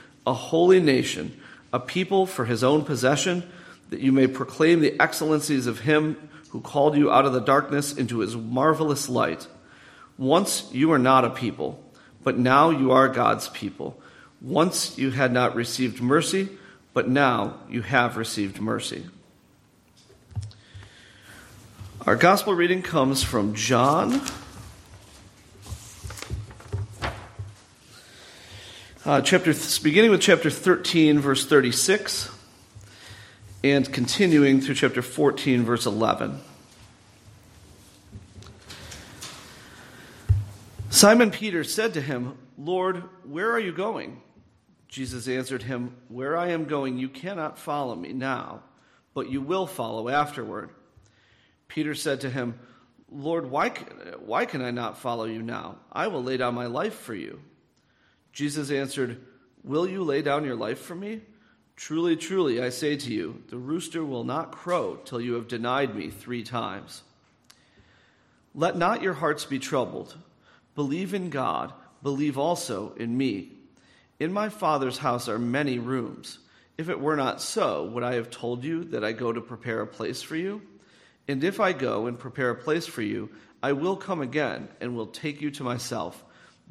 a 0.25 0.33
holy 0.33 0.79
nation, 0.79 1.39
a 1.73 1.79
people 1.79 2.25
for 2.25 2.45
his 2.45 2.63
own 2.63 2.83
possession, 2.85 3.43
that 3.89 3.99
you 3.99 4.11
may 4.11 4.27
proclaim 4.27 4.79
the 4.79 4.99
excellencies 4.99 5.67
of 5.67 5.81
him 5.81 6.29
who 6.49 6.61
called 6.61 6.95
you 6.95 7.11
out 7.11 7.25
of 7.25 7.33
the 7.33 7.41
darkness 7.41 7.93
into 7.93 8.19
his 8.19 8.35
marvelous 8.35 9.09
light. 9.09 9.47
Once 10.17 10.69
you 10.71 10.89
were 10.89 10.99
not 10.99 11.25
a 11.25 11.29
people, 11.29 11.83
but 12.23 12.37
now 12.37 12.69
you 12.69 12.91
are 12.91 13.07
God's 13.07 13.49
people. 13.49 13.99
Once 14.41 14.97
you 14.97 15.11
had 15.11 15.31
not 15.31 15.55
received 15.55 16.01
mercy, 16.01 16.49
but 16.93 17.07
now 17.07 17.55
you 17.69 17.81
have 17.81 18.17
received 18.17 18.59
mercy. 18.59 19.05
Our 22.05 22.15
gospel 22.15 22.53
reading 22.53 22.81
comes 22.81 23.23
from 23.23 23.53
John 23.53 24.21
Uh, 29.03 29.19
chapter, 29.19 29.51
beginning 29.81 30.11
with 30.11 30.21
chapter 30.21 30.51
13, 30.51 31.17
verse 31.17 31.43
36, 31.47 32.29
and 33.63 33.91
continuing 33.91 34.61
through 34.61 34.75
chapter 34.75 35.01
14, 35.01 35.63
verse 35.63 35.87
11. 35.87 36.39
Simon 40.91 41.31
Peter 41.31 41.63
said 41.63 41.95
to 41.95 42.01
him, 42.01 42.37
Lord, 42.59 42.97
where 43.23 43.51
are 43.51 43.59
you 43.59 43.71
going? 43.71 44.21
Jesus 44.87 45.27
answered 45.27 45.63
him, 45.63 45.95
Where 46.07 46.37
I 46.37 46.49
am 46.49 46.65
going, 46.65 46.99
you 46.99 47.09
cannot 47.09 47.57
follow 47.57 47.95
me 47.95 48.13
now, 48.13 48.61
but 49.15 49.31
you 49.31 49.41
will 49.41 49.65
follow 49.65 50.09
afterward. 50.09 50.69
Peter 51.67 51.95
said 51.95 52.21
to 52.21 52.29
him, 52.29 52.59
Lord, 53.09 53.49
why, 53.49 53.69
why 54.23 54.45
can 54.45 54.61
I 54.61 54.69
not 54.69 54.99
follow 54.99 55.25
you 55.25 55.41
now? 55.41 55.77
I 55.91 56.05
will 56.05 56.21
lay 56.21 56.37
down 56.37 56.53
my 56.53 56.67
life 56.67 56.93
for 56.93 57.15
you. 57.15 57.41
Jesus 58.33 58.71
answered, 58.71 59.21
Will 59.63 59.87
you 59.87 60.03
lay 60.03 60.21
down 60.21 60.45
your 60.45 60.55
life 60.55 60.79
for 60.79 60.95
me? 60.95 61.21
Truly, 61.75 62.15
truly, 62.15 62.61
I 62.61 62.69
say 62.69 62.95
to 62.95 63.11
you, 63.11 63.43
the 63.49 63.57
rooster 63.57 64.03
will 64.05 64.23
not 64.23 64.51
crow 64.51 64.99
till 65.03 65.19
you 65.19 65.33
have 65.33 65.47
denied 65.47 65.95
me 65.95 66.09
three 66.09 66.43
times. 66.43 67.01
Let 68.53 68.77
not 68.77 69.01
your 69.01 69.13
hearts 69.13 69.45
be 69.45 69.59
troubled. 69.59 70.15
Believe 70.75 71.13
in 71.13 71.29
God, 71.29 71.73
believe 72.03 72.37
also 72.37 72.93
in 72.97 73.17
me. 73.17 73.51
In 74.19 74.31
my 74.31 74.49
Father's 74.49 74.99
house 74.99 75.27
are 75.27 75.39
many 75.39 75.79
rooms. 75.79 76.39
If 76.77 76.89
it 76.89 76.99
were 76.99 77.15
not 77.15 77.41
so, 77.41 77.85
would 77.85 78.03
I 78.03 78.15
have 78.15 78.29
told 78.29 78.63
you 78.63 78.83
that 78.85 79.03
I 79.03 79.11
go 79.11 79.31
to 79.31 79.41
prepare 79.41 79.81
a 79.81 79.87
place 79.87 80.21
for 80.21 80.35
you? 80.35 80.61
And 81.27 81.43
if 81.43 81.59
I 81.59 81.73
go 81.73 82.07
and 82.07 82.17
prepare 82.19 82.49
a 82.49 82.55
place 82.55 82.85
for 82.85 83.01
you, 83.01 83.29
I 83.63 83.73
will 83.73 83.95
come 83.95 84.21
again 84.21 84.69
and 84.79 84.95
will 84.95 85.07
take 85.07 85.41
you 85.41 85.51
to 85.51 85.63
myself 85.63 86.23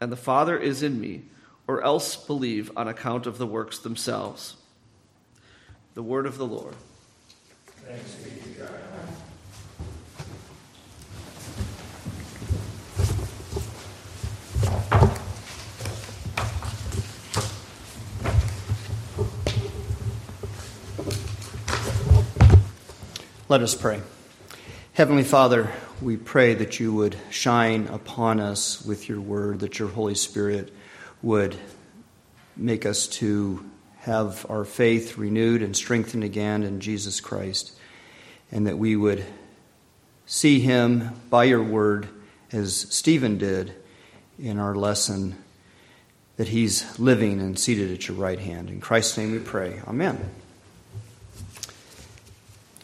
and 0.00 0.12
the 0.12 0.16
Father 0.16 0.56
is 0.56 0.82
in 0.82 1.00
me, 1.00 1.22
or 1.66 1.82
else 1.82 2.16
believe 2.16 2.70
on 2.76 2.88
account 2.88 3.26
of 3.26 3.38
the 3.38 3.46
works 3.46 3.78
themselves. 3.78 4.56
The 5.94 6.02
word 6.02 6.26
of 6.26 6.38
the 6.38 6.46
Lord. 6.46 6.74
Thanks 7.84 8.14
be 8.14 8.30
to 8.30 8.58
God. 8.60 8.70
Let 23.48 23.62
us 23.62 23.74
pray. 23.74 24.02
Heavenly 24.92 25.24
Father, 25.24 25.72
we 26.00 26.16
pray 26.16 26.54
that 26.54 26.78
you 26.78 26.92
would 26.92 27.16
shine 27.30 27.86
upon 27.88 28.40
us 28.40 28.84
with 28.84 29.08
your 29.08 29.20
word, 29.20 29.60
that 29.60 29.78
your 29.78 29.88
Holy 29.88 30.14
Spirit 30.14 30.72
would 31.22 31.56
make 32.56 32.86
us 32.86 33.06
to 33.08 33.68
have 34.00 34.46
our 34.48 34.64
faith 34.64 35.18
renewed 35.18 35.62
and 35.62 35.76
strengthened 35.76 36.24
again 36.24 36.62
in 36.62 36.80
Jesus 36.80 37.20
Christ, 37.20 37.72
and 38.52 38.66
that 38.66 38.78
we 38.78 38.96
would 38.96 39.24
see 40.26 40.60
him 40.60 41.10
by 41.30 41.44
your 41.44 41.62
word 41.62 42.08
as 42.52 42.74
Stephen 42.90 43.38
did 43.38 43.74
in 44.38 44.58
our 44.58 44.74
lesson, 44.74 45.36
that 46.36 46.48
he's 46.48 46.98
living 46.98 47.40
and 47.40 47.58
seated 47.58 47.90
at 47.90 48.06
your 48.06 48.16
right 48.16 48.38
hand. 48.38 48.70
In 48.70 48.80
Christ's 48.80 49.18
name 49.18 49.32
we 49.32 49.40
pray. 49.40 49.80
Amen. 49.86 50.30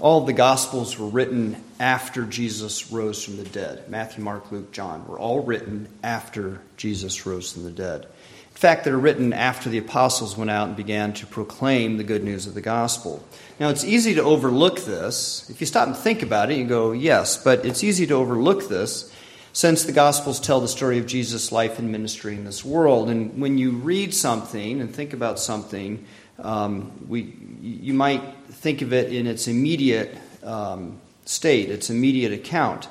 All 0.00 0.20
of 0.20 0.26
the 0.26 0.32
Gospels 0.32 0.98
were 0.98 1.06
written 1.06 1.62
after 1.78 2.24
Jesus 2.24 2.90
rose 2.90 3.24
from 3.24 3.36
the 3.36 3.44
dead. 3.44 3.88
Matthew, 3.88 4.24
Mark, 4.24 4.50
Luke, 4.50 4.72
John 4.72 5.06
were 5.06 5.18
all 5.18 5.40
written 5.40 5.88
after 6.02 6.60
Jesus 6.76 7.24
rose 7.26 7.52
from 7.52 7.62
the 7.62 7.70
dead. 7.70 8.02
In 8.02 8.56
fact, 8.60 8.84
they're 8.84 8.96
written 8.96 9.32
after 9.32 9.70
the 9.70 9.78
apostles 9.78 10.36
went 10.36 10.50
out 10.50 10.66
and 10.66 10.76
began 10.76 11.12
to 11.14 11.26
proclaim 11.26 11.96
the 11.96 12.04
good 12.04 12.24
news 12.24 12.46
of 12.46 12.54
the 12.54 12.60
gospel. 12.60 13.24
Now, 13.60 13.68
it's 13.68 13.84
easy 13.84 14.14
to 14.14 14.22
overlook 14.22 14.80
this. 14.84 15.48
If 15.48 15.60
you 15.60 15.66
stop 15.66 15.86
and 15.86 15.96
think 15.96 16.22
about 16.22 16.50
it, 16.50 16.58
you 16.58 16.64
go, 16.64 16.90
yes, 16.90 17.36
but 17.36 17.64
it's 17.64 17.84
easy 17.84 18.06
to 18.08 18.14
overlook 18.14 18.68
this 18.68 19.12
since 19.52 19.84
the 19.84 19.92
Gospels 19.92 20.40
tell 20.40 20.60
the 20.60 20.66
story 20.66 20.98
of 20.98 21.06
Jesus' 21.06 21.52
life 21.52 21.78
and 21.78 21.92
ministry 21.92 22.34
in 22.34 22.44
this 22.44 22.64
world. 22.64 23.08
And 23.08 23.40
when 23.40 23.56
you 23.58 23.70
read 23.70 24.12
something 24.12 24.80
and 24.80 24.92
think 24.92 25.12
about 25.12 25.38
something, 25.38 26.04
um, 26.40 26.92
we, 27.08 27.36
you 27.60 27.94
might 27.94 28.43
think 28.64 28.80
of 28.80 28.94
it 28.94 29.12
in 29.12 29.26
its 29.26 29.46
immediate 29.46 30.16
um, 30.42 30.98
state, 31.26 31.68
its 31.68 31.90
immediate 31.90 32.32
account. 32.32 32.88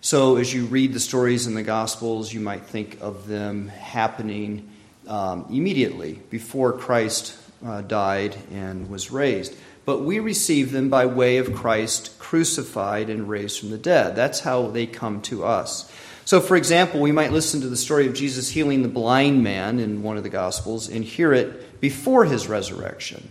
So, 0.00 0.36
as 0.36 0.54
you 0.54 0.66
read 0.66 0.92
the 0.92 1.00
stories 1.00 1.48
in 1.48 1.54
the 1.54 1.64
Gospels, 1.64 2.32
you 2.32 2.38
might 2.38 2.64
think 2.64 2.98
of 3.00 3.26
them 3.26 3.66
happening 3.66 4.70
um, 5.08 5.46
immediately 5.50 6.20
before 6.30 6.72
Christ 6.74 7.36
uh, 7.66 7.80
died 7.80 8.36
and 8.52 8.88
was 8.88 9.10
raised. 9.10 9.56
But 9.84 10.02
we 10.02 10.20
receive 10.20 10.70
them 10.70 10.90
by 10.90 11.06
way 11.06 11.38
of 11.38 11.52
Christ 11.52 12.16
crucified 12.20 13.10
and 13.10 13.28
raised 13.28 13.58
from 13.58 13.70
the 13.70 13.78
dead. 13.78 14.14
That's 14.14 14.38
how 14.38 14.68
they 14.68 14.86
come 14.86 15.22
to 15.22 15.44
us. 15.44 15.90
So, 16.24 16.40
for 16.40 16.56
example, 16.56 17.00
we 17.00 17.10
might 17.10 17.32
listen 17.32 17.62
to 17.62 17.68
the 17.68 17.76
story 17.76 18.06
of 18.06 18.14
Jesus 18.14 18.48
healing 18.48 18.82
the 18.82 18.88
blind 18.88 19.42
man 19.42 19.80
in 19.80 20.04
one 20.04 20.18
of 20.18 20.22
the 20.22 20.28
Gospels 20.28 20.88
and 20.88 21.02
hear 21.02 21.32
it 21.32 21.80
before 21.80 22.26
his 22.26 22.46
resurrection. 22.46 23.28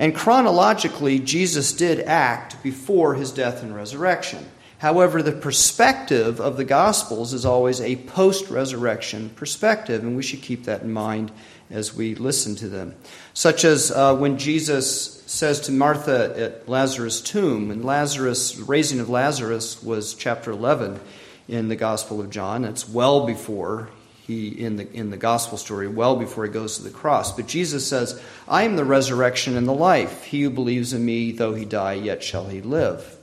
And 0.00 0.14
chronologically, 0.14 1.18
Jesus 1.18 1.74
did 1.74 2.00
act 2.00 2.62
before 2.62 3.16
his 3.16 3.30
death 3.30 3.62
and 3.62 3.76
resurrection. 3.76 4.50
However, 4.78 5.22
the 5.22 5.30
perspective 5.30 6.40
of 6.40 6.56
the 6.56 6.64
Gospels 6.64 7.34
is 7.34 7.44
always 7.44 7.82
a 7.82 7.96
post 7.96 8.48
resurrection 8.48 9.28
perspective, 9.36 10.02
and 10.02 10.16
we 10.16 10.22
should 10.22 10.40
keep 10.40 10.64
that 10.64 10.80
in 10.80 10.90
mind 10.90 11.30
as 11.68 11.94
we 11.94 12.14
listen 12.14 12.56
to 12.56 12.68
them. 12.70 12.94
Such 13.34 13.62
as 13.62 13.90
uh, 13.90 14.16
when 14.16 14.38
Jesus 14.38 15.22
says 15.26 15.60
to 15.60 15.72
Martha 15.72 16.34
at 16.34 16.66
Lazarus' 16.66 17.20
tomb, 17.20 17.70
and 17.70 17.84
Lazarus, 17.84 18.56
raising 18.56 19.00
of 19.00 19.10
Lazarus 19.10 19.82
was 19.82 20.14
chapter 20.14 20.50
11 20.50 20.98
in 21.46 21.68
the 21.68 21.76
Gospel 21.76 22.22
of 22.22 22.30
John. 22.30 22.64
It's 22.64 22.88
well 22.88 23.26
before 23.26 23.90
he 24.30 24.48
in 24.48 24.76
the 24.76 24.92
in 24.92 25.10
the 25.10 25.16
gospel 25.16 25.58
story 25.58 25.88
well 25.88 26.16
before 26.16 26.44
he 26.44 26.50
goes 26.50 26.76
to 26.76 26.82
the 26.82 26.90
cross 26.90 27.34
but 27.34 27.46
jesus 27.46 27.86
says 27.86 28.20
i 28.48 28.62
am 28.62 28.76
the 28.76 28.84
resurrection 28.84 29.56
and 29.56 29.66
the 29.68 29.72
life 29.72 30.24
he 30.24 30.42
who 30.42 30.50
believes 30.50 30.92
in 30.92 31.04
me 31.04 31.32
though 31.32 31.54
he 31.54 31.64
die 31.64 31.94
yet 31.94 32.22
shall 32.22 32.46
he 32.46 32.60
live 32.60 33.16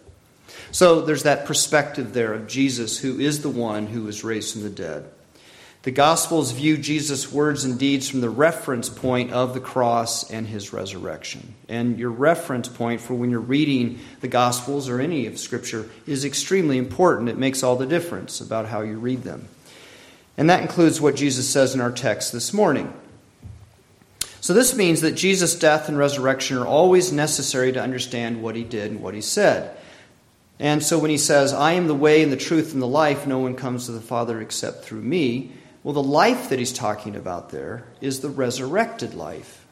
so 0.71 1.01
there's 1.01 1.23
that 1.23 1.45
perspective 1.45 2.13
there 2.13 2.33
of 2.33 2.47
Jesus, 2.47 2.99
who 2.99 3.19
is 3.19 3.41
the 3.41 3.49
one 3.49 3.87
who 3.87 4.03
was 4.03 4.23
raised 4.23 4.53
from 4.53 4.63
the 4.63 4.69
dead. 4.69 5.05
The 5.83 5.91
Gospels 5.91 6.51
view 6.51 6.75
Jesus' 6.75 7.31
words 7.31 7.63
and 7.63 7.79
deeds 7.79 8.09
from 8.09 8.19
the 8.19 8.29
reference 8.29 8.89
point 8.89 9.31
of 9.31 9.53
the 9.53 9.61
cross 9.61 10.29
and 10.29 10.45
his 10.45 10.73
resurrection. 10.73 11.55
And 11.69 11.97
your 11.97 12.09
reference 12.09 12.67
point 12.67 12.99
for 12.99 13.13
when 13.13 13.29
you're 13.29 13.39
reading 13.39 13.99
the 14.19 14.27
Gospels 14.27 14.89
or 14.89 14.99
any 14.99 15.27
of 15.27 15.39
Scripture 15.39 15.89
is 16.05 16.25
extremely 16.25 16.77
important. 16.77 17.29
It 17.29 17.37
makes 17.37 17.63
all 17.63 17.77
the 17.77 17.85
difference 17.85 18.41
about 18.41 18.65
how 18.65 18.81
you 18.81 18.99
read 18.99 19.23
them. 19.23 19.47
And 20.38 20.50
that 20.50 20.62
includes 20.62 21.02
what 21.02 21.15
Jesus 21.15 21.50
says 21.50 21.73
in 21.73 21.82
our 21.82 21.91
text 21.91 22.32
this 22.32 22.54
morning. 22.54 22.93
So, 24.39 24.54
this 24.54 24.76
means 24.76 25.02
that 25.02 25.13
Jesus' 25.13 25.58
death 25.58 25.89
and 25.89 25.97
resurrection 25.97 26.58
are 26.58 26.67
always 26.67 27.12
necessary 27.12 27.71
to 27.73 27.82
understand 27.82 28.41
what 28.41 28.56
he 28.56 28.63
did 28.63 28.91
and 28.91 29.02
what 29.02 29.15
he 29.15 29.21
said. 29.21 29.76
And 30.60 30.84
so 30.84 30.97
when 30.97 31.12
he 31.12 31.17
says, 31.17 31.54
I 31.54 31.73
am 31.73 31.88
the 31.88 31.95
way 31.95 32.23
and 32.23 32.32
the 32.32 32.38
truth 32.38 32.73
and 32.73 32.82
the 32.82 32.88
life, 32.88 33.28
no 33.28 33.39
one 33.39 33.56
comes 33.56 33.86
to 33.86 33.91
the 33.91 34.02
Father 34.02 34.41
except 34.41 34.84
through 34.84 35.02
me, 35.02 35.52
well, 35.84 35.93
the 35.93 36.04
life 36.04 36.50
that 36.50 36.60
he's 36.60 36.73
talking 36.73 37.15
about 37.15 37.50
there 37.50 37.86
is 38.02 38.19
the 38.19 38.30
resurrected 38.30 39.13
life. 39.13 39.65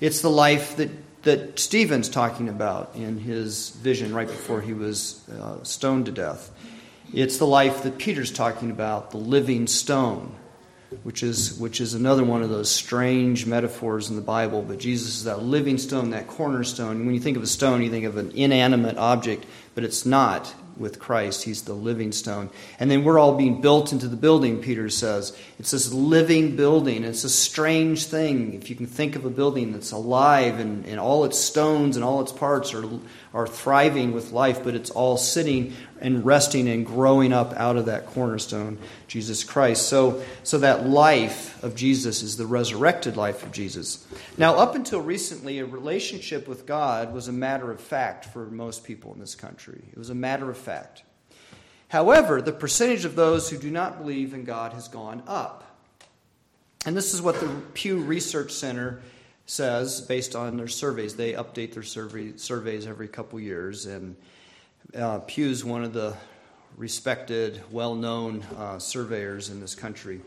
It's 0.00 0.22
the 0.22 0.30
life 0.30 0.76
that, 0.76 0.90
that 1.22 1.58
Stephen's 1.58 2.08
talking 2.08 2.48
about 2.48 2.94
in 2.94 3.18
his 3.18 3.70
vision 3.70 4.14
right 4.14 4.26
before 4.26 4.62
he 4.62 4.72
was 4.72 5.22
uh, 5.28 5.62
stoned 5.62 6.06
to 6.06 6.12
death. 6.12 6.50
It's 7.12 7.38
the 7.38 7.46
life 7.46 7.82
that 7.82 7.98
Peter's 7.98 8.30
talking 8.30 8.70
about, 8.70 9.10
the 9.10 9.18
living 9.18 9.66
stone 9.66 10.36
which 11.02 11.22
is 11.22 11.58
which 11.58 11.80
is 11.80 11.94
another 11.94 12.24
one 12.24 12.42
of 12.42 12.50
those 12.50 12.70
strange 12.70 13.46
metaphors 13.46 14.10
in 14.10 14.16
the 14.16 14.22
Bible. 14.22 14.62
But 14.62 14.78
Jesus 14.78 15.18
is 15.18 15.24
that 15.24 15.42
living 15.42 15.78
stone, 15.78 16.10
that 16.10 16.26
cornerstone. 16.26 17.06
When 17.06 17.14
you 17.14 17.20
think 17.20 17.36
of 17.36 17.42
a 17.42 17.48
stone, 17.48 17.82
you 17.82 17.90
think 17.90 18.06
of 18.06 18.16
an 18.16 18.32
inanimate 18.34 18.96
object, 18.96 19.46
but 19.74 19.84
it's 19.84 20.04
not 20.04 20.52
with 20.76 20.98
Christ. 20.98 21.44
He's 21.44 21.62
the 21.62 21.74
living 21.74 22.10
stone. 22.10 22.48
And 22.78 22.90
then 22.90 23.04
we're 23.04 23.18
all 23.18 23.34
being 23.36 23.60
built 23.60 23.92
into 23.92 24.08
the 24.08 24.16
building, 24.16 24.62
Peter 24.62 24.88
says. 24.88 25.36
It's 25.58 25.72
this 25.72 25.92
living 25.92 26.56
building. 26.56 27.04
It's 27.04 27.22
a 27.22 27.30
strange 27.30 28.06
thing. 28.06 28.54
If 28.54 28.70
you 28.70 28.76
can 28.76 28.86
think 28.86 29.14
of 29.14 29.26
a 29.26 29.30
building 29.30 29.72
that's 29.72 29.92
alive 29.92 30.58
and, 30.58 30.86
and 30.86 30.98
all 30.98 31.24
its 31.24 31.38
stones 31.38 31.96
and 31.96 32.04
all 32.04 32.22
its 32.22 32.32
parts 32.32 32.72
are, 32.72 32.84
are 33.34 33.46
thriving 33.46 34.12
with 34.12 34.32
life, 34.32 34.64
but 34.64 34.74
it's 34.74 34.90
all 34.90 35.18
sitting 35.18 35.74
and 36.00 36.24
resting 36.24 36.68
and 36.68 36.86
growing 36.86 37.32
up 37.32 37.52
out 37.54 37.76
of 37.76 37.86
that 37.86 38.06
cornerstone, 38.06 38.78
Jesus 39.06 39.44
Christ. 39.44 39.88
So, 39.88 40.22
so 40.42 40.58
that 40.58 40.86
life 40.86 41.62
of 41.62 41.74
Jesus 41.74 42.22
is 42.22 42.36
the 42.36 42.46
resurrected 42.46 43.16
life 43.16 43.42
of 43.42 43.52
Jesus. 43.52 44.06
Now, 44.36 44.56
up 44.56 44.74
until 44.74 45.00
recently, 45.00 45.58
a 45.58 45.66
relationship 45.66 46.48
with 46.48 46.66
God 46.66 47.12
was 47.12 47.28
a 47.28 47.32
matter 47.32 47.70
of 47.70 47.80
fact 47.80 48.26
for 48.26 48.46
most 48.46 48.84
people 48.84 49.12
in 49.12 49.20
this 49.20 49.34
country. 49.34 49.82
It 49.92 49.98
was 49.98 50.10
a 50.10 50.14
matter 50.14 50.50
of 50.50 50.56
fact. 50.56 51.02
However, 51.88 52.40
the 52.40 52.52
percentage 52.52 53.04
of 53.04 53.16
those 53.16 53.50
who 53.50 53.58
do 53.58 53.70
not 53.70 53.98
believe 53.98 54.32
in 54.32 54.44
God 54.44 54.72
has 54.72 54.88
gone 54.88 55.22
up. 55.26 55.64
And 56.86 56.96
this 56.96 57.12
is 57.12 57.20
what 57.20 57.40
the 57.40 57.48
Pew 57.74 57.98
Research 57.98 58.52
Center 58.52 59.02
says 59.44 60.00
based 60.00 60.36
on 60.36 60.56
their 60.56 60.68
surveys. 60.68 61.16
They 61.16 61.32
update 61.32 61.74
their 61.74 61.82
survey, 61.82 62.36
surveys 62.36 62.86
every 62.86 63.08
couple 63.08 63.40
years, 63.40 63.86
and 63.86 64.16
uh, 64.96 65.20
Pew's 65.20 65.64
one 65.64 65.84
of 65.84 65.92
the 65.92 66.14
respected, 66.76 67.60
well 67.70 67.94
known 67.94 68.42
uh, 68.56 68.78
surveyors 68.78 69.50
in 69.50 69.60
this 69.60 69.74
country. 69.74 70.20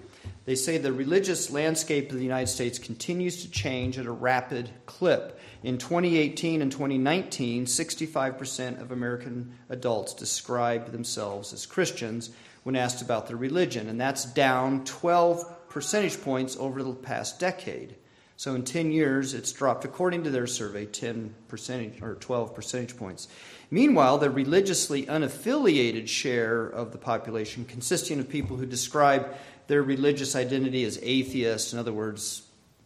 They 0.46 0.56
say 0.56 0.78
the 0.78 0.94
religious 0.94 1.52
landscape 1.52 2.12
of 2.12 2.18
the 2.18 2.24
United 2.24 2.48
States 2.48 2.80
continues 2.80 3.42
to 3.44 3.52
change 3.52 3.98
at 3.98 4.06
a 4.06 4.12
rapid 4.12 4.70
clip. 4.86 5.40
In 5.64 5.78
2018 5.78 6.62
and 6.62 6.72
2019, 6.72 7.66
65% 7.66 8.82
of 8.82 8.92
American 8.92 9.58
adults 9.70 10.14
described 10.14 10.92
themselves 10.92 11.54
as 11.54 11.66
Christians 11.66 12.30
when 12.64 12.76
asked 12.76 13.02
about 13.02 13.28
their 13.28 13.38
religion, 13.38 13.90
and 13.90 14.00
that's 14.00 14.26
down 14.26 14.84
12 14.86 15.70
percentage 15.70 16.22
points 16.22 16.56
over 16.58 16.84
the 16.84 16.94
past 16.94 17.40
decade. 17.40 17.96
So 18.36 18.56
in 18.56 18.64
10 18.64 18.92
years, 18.92 19.34
it's 19.34 19.52
dropped, 19.52 19.86
according 19.86 20.24
to 20.24 20.30
their 20.30 20.48
survey, 20.48 20.86
10 20.86 21.34
percentage 21.48 22.02
or 22.02 22.16
12 22.16 22.56
percentage 22.56 22.98
points. 22.98 23.28
Meanwhile, 23.72 24.20
the 24.20 24.30
religiously 24.30 25.06
unaffiliated 25.06 26.08
share 26.08 26.66
of 26.66 26.92
the 26.92 26.98
population, 26.98 27.66
consisting 27.66 28.20
of 28.20 28.30
people 28.30 28.58
who 28.58 28.66
describe 28.66 29.36
their 29.68 29.82
religious 29.82 30.36
identity 30.36 30.84
as 30.84 31.00
atheist, 31.02 31.74
in 31.74 31.80
other 31.80 31.94
words, 31.94 32.44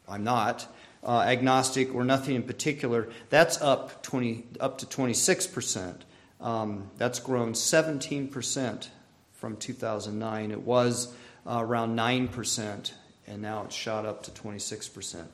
I'm 0.07 0.23
not, 0.23 0.67
uh, 1.03 1.21
agnostic, 1.21 1.93
or 1.93 2.03
nothing 2.03 2.35
in 2.35 2.43
particular, 2.43 3.09
that's 3.29 3.61
up 3.61 4.03
20 4.03 4.45
up 4.59 4.77
to 4.79 4.85
26 4.85 5.47
percent. 5.47 6.05
Um, 6.39 6.91
that's 6.97 7.19
grown 7.19 7.55
17 7.55 8.27
percent 8.27 8.91
from 9.33 9.57
2009. 9.57 10.51
It 10.51 10.61
was 10.61 11.13
uh, 11.45 11.59
around 11.61 11.95
9 11.95 12.27
percent, 12.27 12.93
and 13.27 13.41
now 13.41 13.63
it's 13.63 13.75
shot 13.75 14.05
up 14.05 14.23
to 14.23 14.33
26 14.33 14.87
percent. 14.89 15.31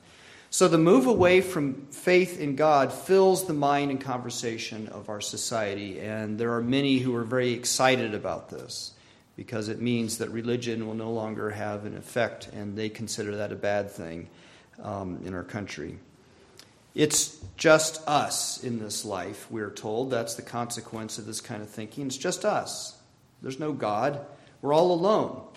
So 0.54 0.68
the 0.68 0.78
move 0.78 1.06
away 1.06 1.40
from 1.40 1.86
faith 1.86 2.38
in 2.38 2.54
God 2.54 2.92
fills 2.92 3.44
the 3.44 3.52
mind 3.52 3.90
and 3.90 4.00
conversation 4.00 4.86
of 4.86 5.08
our 5.08 5.20
society, 5.20 5.98
and 5.98 6.38
there 6.38 6.54
are 6.54 6.62
many 6.62 6.98
who 6.98 7.12
are 7.16 7.24
very 7.24 7.50
excited 7.54 8.14
about 8.14 8.50
this 8.50 8.92
because 9.34 9.68
it 9.68 9.80
means 9.80 10.18
that 10.18 10.30
religion 10.30 10.86
will 10.86 10.94
no 10.94 11.10
longer 11.10 11.50
have 11.50 11.86
an 11.86 11.96
effect, 11.96 12.46
and 12.52 12.78
they 12.78 12.88
consider 12.88 13.34
that 13.38 13.50
a 13.50 13.56
bad 13.56 13.90
thing 13.90 14.28
um, 14.80 15.20
in 15.24 15.34
our 15.34 15.42
country. 15.42 15.98
It's 16.94 17.36
just 17.56 18.06
us 18.06 18.62
in 18.62 18.78
this 18.78 19.04
life, 19.04 19.50
we're 19.50 19.72
told. 19.72 20.12
That's 20.12 20.36
the 20.36 20.42
consequence 20.42 21.18
of 21.18 21.26
this 21.26 21.40
kind 21.40 21.62
of 21.62 21.68
thinking. 21.68 22.06
It's 22.06 22.16
just 22.16 22.44
us. 22.44 22.96
There's 23.42 23.58
no 23.58 23.72
God. 23.72 24.24
We're 24.62 24.72
all 24.72 24.92
alone. 24.92 25.48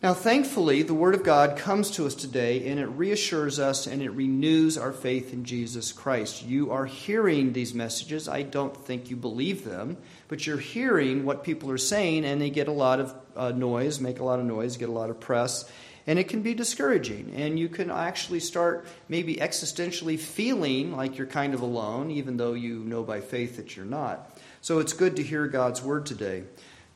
Now, 0.00 0.14
thankfully, 0.14 0.84
the 0.84 0.94
Word 0.94 1.16
of 1.16 1.24
God 1.24 1.56
comes 1.56 1.90
to 1.92 2.06
us 2.06 2.14
today 2.14 2.68
and 2.68 2.78
it 2.78 2.86
reassures 2.86 3.58
us 3.58 3.88
and 3.88 4.00
it 4.00 4.10
renews 4.10 4.78
our 4.78 4.92
faith 4.92 5.32
in 5.32 5.44
Jesus 5.44 5.90
Christ. 5.90 6.44
You 6.44 6.70
are 6.70 6.86
hearing 6.86 7.52
these 7.52 7.74
messages. 7.74 8.28
I 8.28 8.42
don't 8.42 8.76
think 8.76 9.10
you 9.10 9.16
believe 9.16 9.64
them, 9.64 9.96
but 10.28 10.46
you're 10.46 10.56
hearing 10.56 11.24
what 11.24 11.42
people 11.42 11.68
are 11.72 11.78
saying 11.78 12.24
and 12.24 12.40
they 12.40 12.48
get 12.48 12.68
a 12.68 12.72
lot 12.72 13.00
of 13.00 13.12
uh, 13.34 13.50
noise, 13.50 13.98
make 13.98 14.20
a 14.20 14.24
lot 14.24 14.38
of 14.38 14.46
noise, 14.46 14.76
get 14.76 14.88
a 14.88 14.92
lot 14.92 15.10
of 15.10 15.18
press, 15.18 15.68
and 16.06 16.16
it 16.16 16.28
can 16.28 16.42
be 16.42 16.54
discouraging. 16.54 17.32
And 17.34 17.58
you 17.58 17.68
can 17.68 17.90
actually 17.90 18.40
start 18.40 18.86
maybe 19.08 19.34
existentially 19.34 20.16
feeling 20.16 20.96
like 20.96 21.18
you're 21.18 21.26
kind 21.26 21.54
of 21.54 21.60
alone, 21.60 22.12
even 22.12 22.36
though 22.36 22.52
you 22.52 22.84
know 22.84 23.02
by 23.02 23.20
faith 23.20 23.56
that 23.56 23.76
you're 23.76 23.84
not. 23.84 24.30
So 24.60 24.78
it's 24.78 24.92
good 24.92 25.16
to 25.16 25.24
hear 25.24 25.48
God's 25.48 25.82
Word 25.82 26.06
today. 26.06 26.44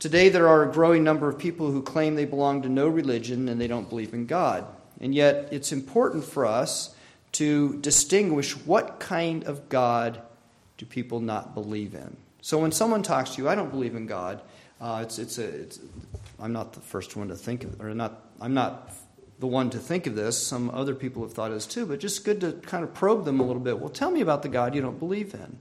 Today, 0.03 0.27
there 0.27 0.49
are 0.49 0.69
a 0.69 0.73
growing 0.73 1.01
number 1.05 1.29
of 1.29 1.39
people 1.39 1.71
who 1.71 1.81
claim 1.81 2.15
they 2.15 2.25
belong 2.25 2.63
to 2.63 2.67
no 2.67 2.89
religion 2.89 3.47
and 3.47 3.61
they 3.61 3.67
don't 3.67 3.87
believe 3.87 4.13
in 4.13 4.25
God. 4.25 4.67
And 4.99 5.15
yet, 5.15 5.47
it's 5.53 5.71
important 5.71 6.25
for 6.25 6.45
us 6.45 6.93
to 7.31 7.79
distinguish 7.79 8.51
what 8.65 8.99
kind 8.99 9.45
of 9.45 9.69
God 9.69 10.21
do 10.77 10.85
people 10.85 11.21
not 11.21 11.53
believe 11.53 11.93
in. 11.93 12.17
So, 12.41 12.57
when 12.57 12.73
someone 12.73 13.01
talks 13.01 13.35
to 13.35 13.41
you, 13.41 13.47
I 13.47 13.55
don't 13.55 13.69
believe 13.69 13.95
in 13.95 14.05
God, 14.05 14.41
uh, 14.81 14.99
it's, 15.03 15.19
it's 15.19 15.37
a, 15.37 15.45
it's, 15.45 15.79
I'm 16.37 16.51
not 16.51 16.73
the 16.73 16.81
first 16.81 17.15
one 17.15 17.29
to 17.29 17.35
think 17.37 17.63
of, 17.63 17.79
or 17.79 17.93
not, 17.93 18.25
I'm 18.41 18.53
not 18.53 18.91
the 19.39 19.47
one 19.47 19.69
to 19.69 19.77
think 19.77 20.05
of 20.05 20.15
this. 20.15 20.37
Some 20.37 20.69
other 20.71 20.95
people 20.95 21.23
have 21.23 21.31
thought 21.31 21.51
of 21.51 21.53
this 21.53 21.65
too, 21.65 21.85
but 21.85 22.01
just 22.01 22.25
good 22.25 22.41
to 22.41 22.51
kind 22.51 22.83
of 22.83 22.93
probe 22.93 23.23
them 23.23 23.39
a 23.39 23.43
little 23.43 23.61
bit. 23.61 23.79
Well, 23.79 23.87
tell 23.87 24.11
me 24.11 24.19
about 24.19 24.43
the 24.43 24.49
God 24.49 24.75
you 24.75 24.81
don't 24.81 24.99
believe 24.99 25.33
in. 25.33 25.59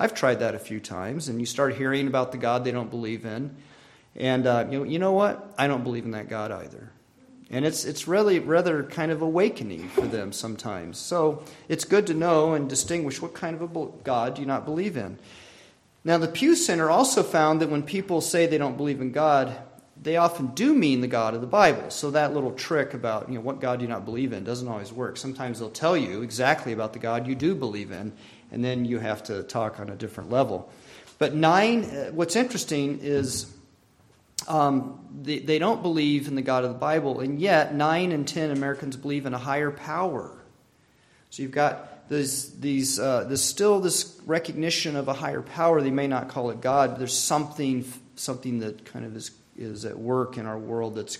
I've 0.00 0.14
tried 0.14 0.40
that 0.40 0.56
a 0.56 0.58
few 0.58 0.80
times, 0.80 1.28
and 1.28 1.38
you 1.38 1.46
start 1.46 1.76
hearing 1.76 2.08
about 2.08 2.32
the 2.32 2.38
God 2.38 2.64
they 2.64 2.72
don't 2.72 2.90
believe 2.90 3.24
in. 3.24 3.54
And 4.16 4.46
uh, 4.46 4.66
you, 4.70 4.78
know, 4.78 4.84
you 4.84 4.98
know 4.98 5.12
what? 5.12 5.54
I 5.58 5.66
don't 5.66 5.82
believe 5.82 6.04
in 6.04 6.12
that 6.12 6.28
God 6.28 6.52
either. 6.52 6.90
And 7.50 7.64
it's, 7.64 7.84
it's 7.84 8.08
really 8.08 8.38
rather 8.38 8.82
kind 8.84 9.12
of 9.12 9.22
awakening 9.22 9.88
for 9.88 10.02
them 10.02 10.32
sometimes. 10.32 10.98
So 10.98 11.42
it's 11.68 11.84
good 11.84 12.06
to 12.08 12.14
know 12.14 12.54
and 12.54 12.68
distinguish 12.68 13.20
what 13.20 13.34
kind 13.34 13.60
of 13.60 13.62
a 13.62 13.86
God 14.02 14.34
do 14.34 14.42
you 14.42 14.46
not 14.46 14.64
believe 14.64 14.96
in. 14.96 15.18
Now, 16.04 16.18
the 16.18 16.28
Pew 16.28 16.54
Center 16.54 16.90
also 16.90 17.22
found 17.22 17.60
that 17.60 17.70
when 17.70 17.82
people 17.82 18.20
say 18.20 18.46
they 18.46 18.58
don't 18.58 18.76
believe 18.76 19.00
in 19.00 19.10
God, 19.12 19.56
they 20.00 20.16
often 20.16 20.48
do 20.48 20.74
mean 20.74 21.00
the 21.00 21.06
God 21.06 21.34
of 21.34 21.40
the 21.40 21.46
Bible. 21.46 21.90
So 21.90 22.10
that 22.10 22.34
little 22.34 22.52
trick 22.52 22.92
about, 22.92 23.28
you 23.28 23.36
know, 23.36 23.40
what 23.40 23.60
God 23.60 23.78
do 23.78 23.84
you 23.84 23.88
not 23.88 24.04
believe 24.04 24.32
in 24.32 24.44
doesn't 24.44 24.68
always 24.68 24.92
work. 24.92 25.16
Sometimes 25.16 25.58
they'll 25.58 25.70
tell 25.70 25.96
you 25.96 26.22
exactly 26.22 26.72
about 26.72 26.92
the 26.92 26.98
God 26.98 27.26
you 27.26 27.34
do 27.34 27.54
believe 27.54 27.90
in, 27.90 28.12
and 28.52 28.62
then 28.62 28.84
you 28.84 28.98
have 28.98 29.22
to 29.24 29.42
talk 29.44 29.80
on 29.80 29.88
a 29.88 29.96
different 29.96 30.30
level. 30.30 30.70
But 31.18 31.34
nine, 31.34 31.84
uh, 31.84 32.10
what's 32.10 32.36
interesting 32.36 32.98
is 33.00 33.53
um, 34.48 35.00
they, 35.22 35.38
they 35.38 35.58
don't 35.58 35.82
believe 35.82 36.28
in 36.28 36.34
the 36.34 36.42
God 36.42 36.64
of 36.64 36.72
the 36.72 36.78
Bible, 36.78 37.20
and 37.20 37.40
yet 37.40 37.74
nine 37.74 38.12
in 38.12 38.24
ten 38.24 38.50
Americans 38.50 38.96
believe 38.96 39.26
in 39.26 39.34
a 39.34 39.38
higher 39.38 39.70
power. 39.70 40.30
So 41.30 41.42
you've 41.42 41.52
got 41.52 42.08
these, 42.08 42.58
these, 42.60 42.98
uh, 42.98 43.24
there's 43.24 43.42
still 43.42 43.80
this 43.80 44.20
recognition 44.26 44.96
of 44.96 45.08
a 45.08 45.14
higher 45.14 45.42
power. 45.42 45.80
They 45.80 45.90
may 45.90 46.06
not 46.06 46.28
call 46.28 46.50
it 46.50 46.60
God, 46.60 46.90
but 46.90 46.98
there's 46.98 47.16
something, 47.16 47.84
something 48.16 48.60
that 48.60 48.84
kind 48.84 49.04
of 49.04 49.16
is, 49.16 49.30
is 49.56 49.84
at 49.84 49.98
work 49.98 50.36
in 50.36 50.46
our 50.46 50.58
world 50.58 50.94
that's 50.94 51.16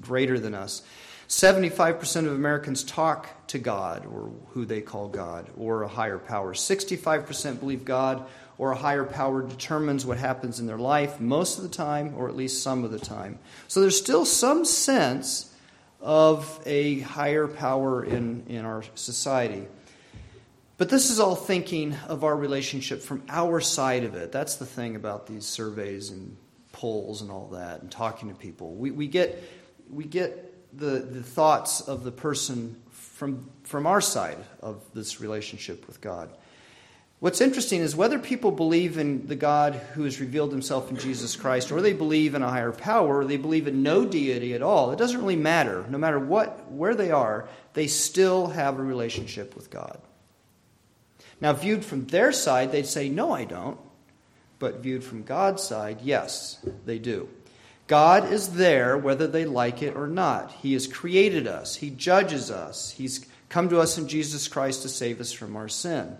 greater 0.00 0.38
than 0.38 0.54
us. 0.54 0.82
75% 1.28 2.26
of 2.26 2.32
Americans 2.32 2.84
talk 2.84 3.28
to 3.48 3.58
God, 3.58 4.06
or 4.06 4.30
who 4.50 4.64
they 4.64 4.80
call 4.80 5.08
God, 5.08 5.48
or 5.56 5.82
a 5.82 5.88
higher 5.88 6.18
power. 6.18 6.54
65% 6.54 7.58
believe 7.58 7.84
God 7.84 8.24
or 8.58 8.72
a 8.72 8.76
higher 8.76 9.04
power 9.04 9.42
determines 9.42 10.06
what 10.06 10.18
happens 10.18 10.60
in 10.60 10.66
their 10.66 10.78
life 10.78 11.20
most 11.20 11.58
of 11.58 11.62
the 11.62 11.70
time, 11.70 12.14
or 12.16 12.28
at 12.28 12.36
least 12.36 12.62
some 12.62 12.84
of 12.84 12.90
the 12.90 12.98
time. 12.98 13.38
So 13.68 13.80
there's 13.80 13.98
still 13.98 14.24
some 14.24 14.64
sense 14.64 15.52
of 16.00 16.60
a 16.66 17.00
higher 17.00 17.46
power 17.46 18.04
in, 18.04 18.44
in 18.48 18.64
our 18.64 18.82
society. 18.94 19.66
But 20.78 20.90
this 20.90 21.10
is 21.10 21.20
all 21.20 21.36
thinking 21.36 21.94
of 22.06 22.22
our 22.22 22.36
relationship 22.36 23.02
from 23.02 23.22
our 23.28 23.60
side 23.60 24.04
of 24.04 24.14
it. 24.14 24.30
That's 24.30 24.56
the 24.56 24.66
thing 24.66 24.94
about 24.94 25.26
these 25.26 25.46
surveys 25.46 26.10
and 26.10 26.36
polls 26.72 27.22
and 27.22 27.30
all 27.30 27.48
that, 27.48 27.80
and 27.80 27.90
talking 27.90 28.28
to 28.28 28.34
people. 28.34 28.74
We, 28.74 28.90
we 28.90 29.06
get, 29.06 29.42
we 29.90 30.04
get 30.04 30.78
the, 30.78 30.98
the 30.98 31.22
thoughts 31.22 31.80
of 31.80 32.04
the 32.04 32.12
person 32.12 32.76
from, 32.90 33.48
from 33.62 33.86
our 33.86 34.02
side 34.02 34.38
of 34.60 34.84
this 34.92 35.20
relationship 35.20 35.86
with 35.86 36.02
God. 36.02 36.30
What's 37.18 37.40
interesting 37.40 37.80
is 37.80 37.96
whether 37.96 38.18
people 38.18 38.50
believe 38.50 38.98
in 38.98 39.26
the 39.26 39.36
God 39.36 39.74
who 39.94 40.04
has 40.04 40.20
revealed 40.20 40.52
himself 40.52 40.90
in 40.90 40.98
Jesus 40.98 41.34
Christ, 41.34 41.72
or 41.72 41.80
they 41.80 41.94
believe 41.94 42.34
in 42.34 42.42
a 42.42 42.50
higher 42.50 42.72
power, 42.72 43.18
or 43.18 43.24
they 43.24 43.38
believe 43.38 43.66
in 43.66 43.82
no 43.82 44.04
deity 44.04 44.52
at 44.52 44.62
all, 44.62 44.92
it 44.92 44.98
doesn't 44.98 45.20
really 45.20 45.36
matter. 45.36 45.86
No 45.88 45.96
matter 45.96 46.18
what, 46.18 46.70
where 46.70 46.94
they 46.94 47.10
are, 47.10 47.48
they 47.72 47.86
still 47.86 48.48
have 48.48 48.78
a 48.78 48.82
relationship 48.82 49.56
with 49.56 49.70
God. 49.70 49.98
Now, 51.40 51.54
viewed 51.54 51.84
from 51.84 52.06
their 52.06 52.32
side, 52.32 52.70
they'd 52.70 52.86
say, 52.86 53.08
No, 53.08 53.32
I 53.32 53.44
don't. 53.44 53.78
But 54.58 54.80
viewed 54.80 55.04
from 55.04 55.22
God's 55.22 55.62
side, 55.62 56.00
yes, 56.02 56.64
they 56.84 56.98
do. 56.98 57.28
God 57.86 58.32
is 58.32 58.54
there 58.54 58.96
whether 58.96 59.26
they 59.26 59.44
like 59.44 59.82
it 59.82 59.96
or 59.96 60.06
not. 60.06 60.50
He 60.50 60.72
has 60.72 60.86
created 60.86 61.46
us, 61.46 61.76
He 61.76 61.90
judges 61.90 62.50
us, 62.50 62.90
He's 62.90 63.26
come 63.48 63.68
to 63.68 63.80
us 63.80 63.96
in 63.96 64.08
Jesus 64.08 64.48
Christ 64.48 64.82
to 64.82 64.88
save 64.88 65.20
us 65.20 65.32
from 65.32 65.56
our 65.56 65.68
sin. 65.68 66.16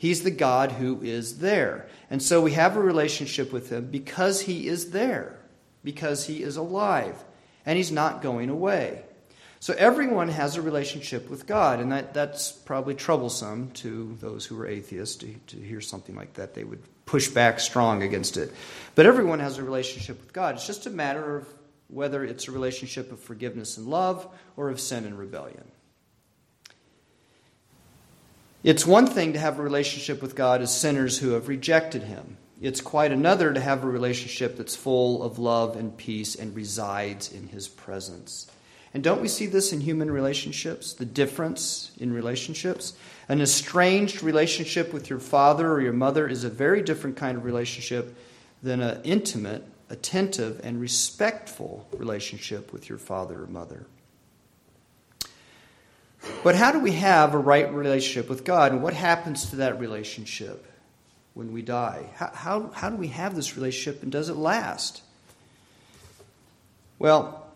He's 0.00 0.22
the 0.22 0.30
God 0.30 0.72
who 0.72 1.02
is 1.02 1.40
there. 1.40 1.86
And 2.08 2.22
so 2.22 2.40
we 2.40 2.52
have 2.52 2.74
a 2.74 2.80
relationship 2.80 3.52
with 3.52 3.68
Him 3.68 3.90
because 3.90 4.40
He 4.40 4.66
is 4.66 4.92
there, 4.92 5.38
because 5.84 6.24
He 6.24 6.42
is 6.42 6.56
alive, 6.56 7.22
and 7.66 7.76
He's 7.76 7.92
not 7.92 8.22
going 8.22 8.48
away. 8.48 9.02
So 9.58 9.74
everyone 9.76 10.28
has 10.28 10.56
a 10.56 10.62
relationship 10.62 11.28
with 11.28 11.46
God, 11.46 11.80
and 11.80 11.92
that, 11.92 12.14
that's 12.14 12.50
probably 12.50 12.94
troublesome 12.94 13.72
to 13.72 14.16
those 14.20 14.46
who 14.46 14.58
are 14.58 14.66
atheists 14.66 15.16
to, 15.16 15.34
to 15.48 15.58
hear 15.58 15.82
something 15.82 16.16
like 16.16 16.32
that. 16.32 16.54
They 16.54 16.64
would 16.64 16.82
push 17.04 17.28
back 17.28 17.60
strong 17.60 18.02
against 18.02 18.38
it. 18.38 18.54
But 18.94 19.04
everyone 19.04 19.40
has 19.40 19.58
a 19.58 19.62
relationship 19.62 20.18
with 20.18 20.32
God. 20.32 20.54
It's 20.54 20.66
just 20.66 20.86
a 20.86 20.90
matter 20.90 21.36
of 21.36 21.46
whether 21.88 22.24
it's 22.24 22.48
a 22.48 22.52
relationship 22.52 23.12
of 23.12 23.20
forgiveness 23.20 23.76
and 23.76 23.86
love 23.86 24.26
or 24.56 24.70
of 24.70 24.80
sin 24.80 25.04
and 25.04 25.18
rebellion. 25.18 25.70
It's 28.62 28.84
one 28.84 29.06
thing 29.06 29.32
to 29.32 29.38
have 29.38 29.58
a 29.58 29.62
relationship 29.62 30.20
with 30.20 30.36
God 30.36 30.60
as 30.60 30.76
sinners 30.76 31.18
who 31.18 31.30
have 31.30 31.48
rejected 31.48 32.02
Him. 32.02 32.36
It's 32.60 32.82
quite 32.82 33.10
another 33.10 33.54
to 33.54 33.60
have 33.60 33.82
a 33.82 33.88
relationship 33.88 34.58
that's 34.58 34.76
full 34.76 35.22
of 35.22 35.38
love 35.38 35.76
and 35.76 35.96
peace 35.96 36.34
and 36.34 36.54
resides 36.54 37.32
in 37.32 37.48
His 37.48 37.68
presence. 37.68 38.50
And 38.92 39.02
don't 39.02 39.22
we 39.22 39.28
see 39.28 39.46
this 39.46 39.72
in 39.72 39.80
human 39.80 40.10
relationships? 40.10 40.92
The 40.92 41.06
difference 41.06 41.92
in 41.98 42.12
relationships? 42.12 42.92
An 43.30 43.40
estranged 43.40 44.22
relationship 44.22 44.92
with 44.92 45.08
your 45.08 45.20
father 45.20 45.72
or 45.72 45.80
your 45.80 45.94
mother 45.94 46.28
is 46.28 46.44
a 46.44 46.50
very 46.50 46.82
different 46.82 47.16
kind 47.16 47.38
of 47.38 47.44
relationship 47.44 48.14
than 48.62 48.82
an 48.82 49.00
intimate, 49.04 49.64
attentive, 49.88 50.60
and 50.62 50.78
respectful 50.78 51.88
relationship 51.96 52.74
with 52.74 52.90
your 52.90 52.98
father 52.98 53.44
or 53.44 53.46
mother. 53.46 53.86
But 56.42 56.54
how 56.54 56.72
do 56.72 56.80
we 56.80 56.92
have 56.92 57.34
a 57.34 57.38
right 57.38 57.72
relationship 57.72 58.28
with 58.28 58.44
God, 58.44 58.72
and 58.72 58.82
what 58.82 58.94
happens 58.94 59.50
to 59.50 59.56
that 59.56 59.80
relationship 59.80 60.66
when 61.34 61.52
we 61.52 61.62
die? 61.62 62.04
How, 62.14 62.30
how, 62.34 62.70
how 62.74 62.90
do 62.90 62.96
we 62.96 63.08
have 63.08 63.34
this 63.34 63.56
relationship, 63.56 64.02
and 64.02 64.12
does 64.12 64.28
it 64.28 64.36
last? 64.36 65.02
Well, 66.98 67.46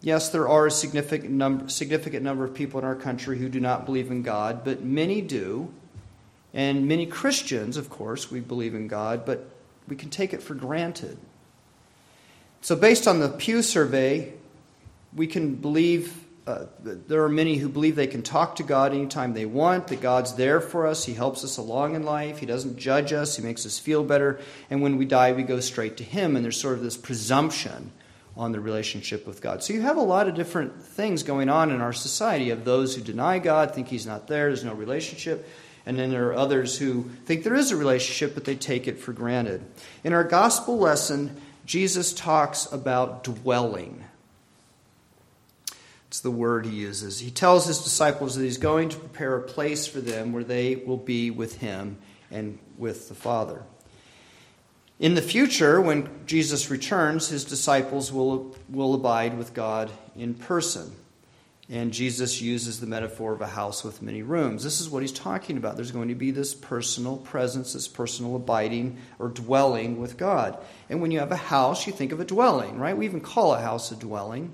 yes, 0.00 0.30
there 0.30 0.48
are 0.48 0.66
a 0.66 0.70
significant 0.70 1.30
number, 1.30 1.68
significant 1.68 2.22
number 2.22 2.44
of 2.44 2.54
people 2.54 2.80
in 2.80 2.86
our 2.86 2.94
country 2.94 3.38
who 3.38 3.48
do 3.48 3.60
not 3.60 3.84
believe 3.84 4.10
in 4.10 4.22
God, 4.22 4.64
but 4.64 4.82
many 4.82 5.20
do. 5.20 5.72
And 6.54 6.88
many 6.88 7.04
Christians, 7.04 7.76
of 7.76 7.90
course, 7.90 8.30
we 8.30 8.40
believe 8.40 8.74
in 8.74 8.88
God, 8.88 9.26
but 9.26 9.46
we 9.88 9.96
can 9.96 10.08
take 10.08 10.32
it 10.32 10.42
for 10.42 10.54
granted. 10.54 11.18
So, 12.62 12.74
based 12.74 13.06
on 13.06 13.20
the 13.20 13.28
Pew 13.28 13.62
survey, 13.62 14.32
we 15.14 15.26
can 15.26 15.54
believe 15.54 16.25
uh, 16.46 16.66
there 16.82 17.24
are 17.24 17.28
many 17.28 17.56
who 17.56 17.68
believe 17.68 17.96
they 17.96 18.06
can 18.06 18.22
talk 18.22 18.56
to 18.56 18.62
God 18.62 18.94
anytime 18.94 19.34
they 19.34 19.46
want, 19.46 19.88
that 19.88 20.00
God's 20.00 20.34
there 20.34 20.60
for 20.60 20.86
us. 20.86 21.04
He 21.04 21.14
helps 21.14 21.42
us 21.42 21.56
along 21.56 21.96
in 21.96 22.04
life. 22.04 22.38
He 22.38 22.46
doesn't 22.46 22.76
judge 22.76 23.12
us. 23.12 23.36
He 23.36 23.42
makes 23.42 23.66
us 23.66 23.80
feel 23.80 24.04
better. 24.04 24.38
And 24.70 24.80
when 24.80 24.96
we 24.96 25.06
die, 25.06 25.32
we 25.32 25.42
go 25.42 25.58
straight 25.58 25.96
to 25.96 26.04
Him. 26.04 26.36
And 26.36 26.44
there's 26.44 26.60
sort 26.60 26.74
of 26.74 26.84
this 26.84 26.96
presumption 26.96 27.90
on 28.36 28.52
the 28.52 28.60
relationship 28.60 29.26
with 29.26 29.40
God. 29.40 29.64
So 29.64 29.72
you 29.72 29.80
have 29.80 29.96
a 29.96 30.02
lot 30.02 30.28
of 30.28 30.34
different 30.36 30.80
things 30.82 31.24
going 31.24 31.48
on 31.48 31.72
in 31.72 31.80
our 31.80 31.92
society 31.92 32.50
of 32.50 32.64
those 32.64 32.94
who 32.94 33.02
deny 33.02 33.40
God, 33.40 33.74
think 33.74 33.88
He's 33.88 34.06
not 34.06 34.28
there, 34.28 34.46
there's 34.46 34.62
no 34.62 34.74
relationship. 34.74 35.48
And 35.84 35.98
then 35.98 36.10
there 36.10 36.28
are 36.28 36.34
others 36.34 36.78
who 36.78 37.10
think 37.24 37.42
there 37.42 37.54
is 37.54 37.72
a 37.72 37.76
relationship, 37.76 38.34
but 38.34 38.44
they 38.44 38.56
take 38.56 38.86
it 38.86 39.00
for 39.00 39.12
granted. 39.12 39.64
In 40.04 40.12
our 40.12 40.24
gospel 40.24 40.78
lesson, 40.78 41.40
Jesus 41.64 42.12
talks 42.12 42.70
about 42.70 43.24
dwelling. 43.24 44.04
It's 46.08 46.20
the 46.20 46.30
word 46.30 46.66
he 46.66 46.72
uses. 46.72 47.18
He 47.18 47.30
tells 47.30 47.66
his 47.66 47.82
disciples 47.82 48.36
that 48.36 48.44
he's 48.44 48.58
going 48.58 48.90
to 48.90 48.98
prepare 48.98 49.36
a 49.36 49.42
place 49.42 49.86
for 49.86 50.00
them 50.00 50.32
where 50.32 50.44
they 50.44 50.76
will 50.76 50.96
be 50.96 51.30
with 51.30 51.58
him 51.58 51.98
and 52.30 52.58
with 52.78 53.08
the 53.08 53.14
Father. 53.14 53.62
In 54.98 55.14
the 55.14 55.22
future, 55.22 55.80
when 55.80 56.08
Jesus 56.26 56.70
returns, 56.70 57.28
his 57.28 57.44
disciples 57.44 58.12
will, 58.12 58.56
will 58.68 58.94
abide 58.94 59.36
with 59.36 59.52
God 59.52 59.90
in 60.16 60.34
person. 60.34 60.92
And 61.68 61.92
Jesus 61.92 62.40
uses 62.40 62.78
the 62.78 62.86
metaphor 62.86 63.32
of 63.32 63.40
a 63.40 63.46
house 63.46 63.82
with 63.82 64.00
many 64.00 64.22
rooms. 64.22 64.62
This 64.62 64.80
is 64.80 64.88
what 64.88 65.02
he's 65.02 65.12
talking 65.12 65.56
about. 65.56 65.74
There's 65.74 65.90
going 65.90 66.08
to 66.08 66.14
be 66.14 66.30
this 66.30 66.54
personal 66.54 67.16
presence, 67.16 67.72
this 67.72 67.88
personal 67.88 68.36
abiding 68.36 68.98
or 69.18 69.28
dwelling 69.28 70.00
with 70.00 70.16
God. 70.16 70.56
And 70.88 71.02
when 71.02 71.10
you 71.10 71.18
have 71.18 71.32
a 71.32 71.36
house, 71.36 71.86
you 71.86 71.92
think 71.92 72.12
of 72.12 72.20
a 72.20 72.24
dwelling, 72.24 72.78
right? 72.78 72.96
We 72.96 73.04
even 73.04 73.20
call 73.20 73.52
a 73.52 73.60
house 73.60 73.90
a 73.90 73.96
dwelling 73.96 74.52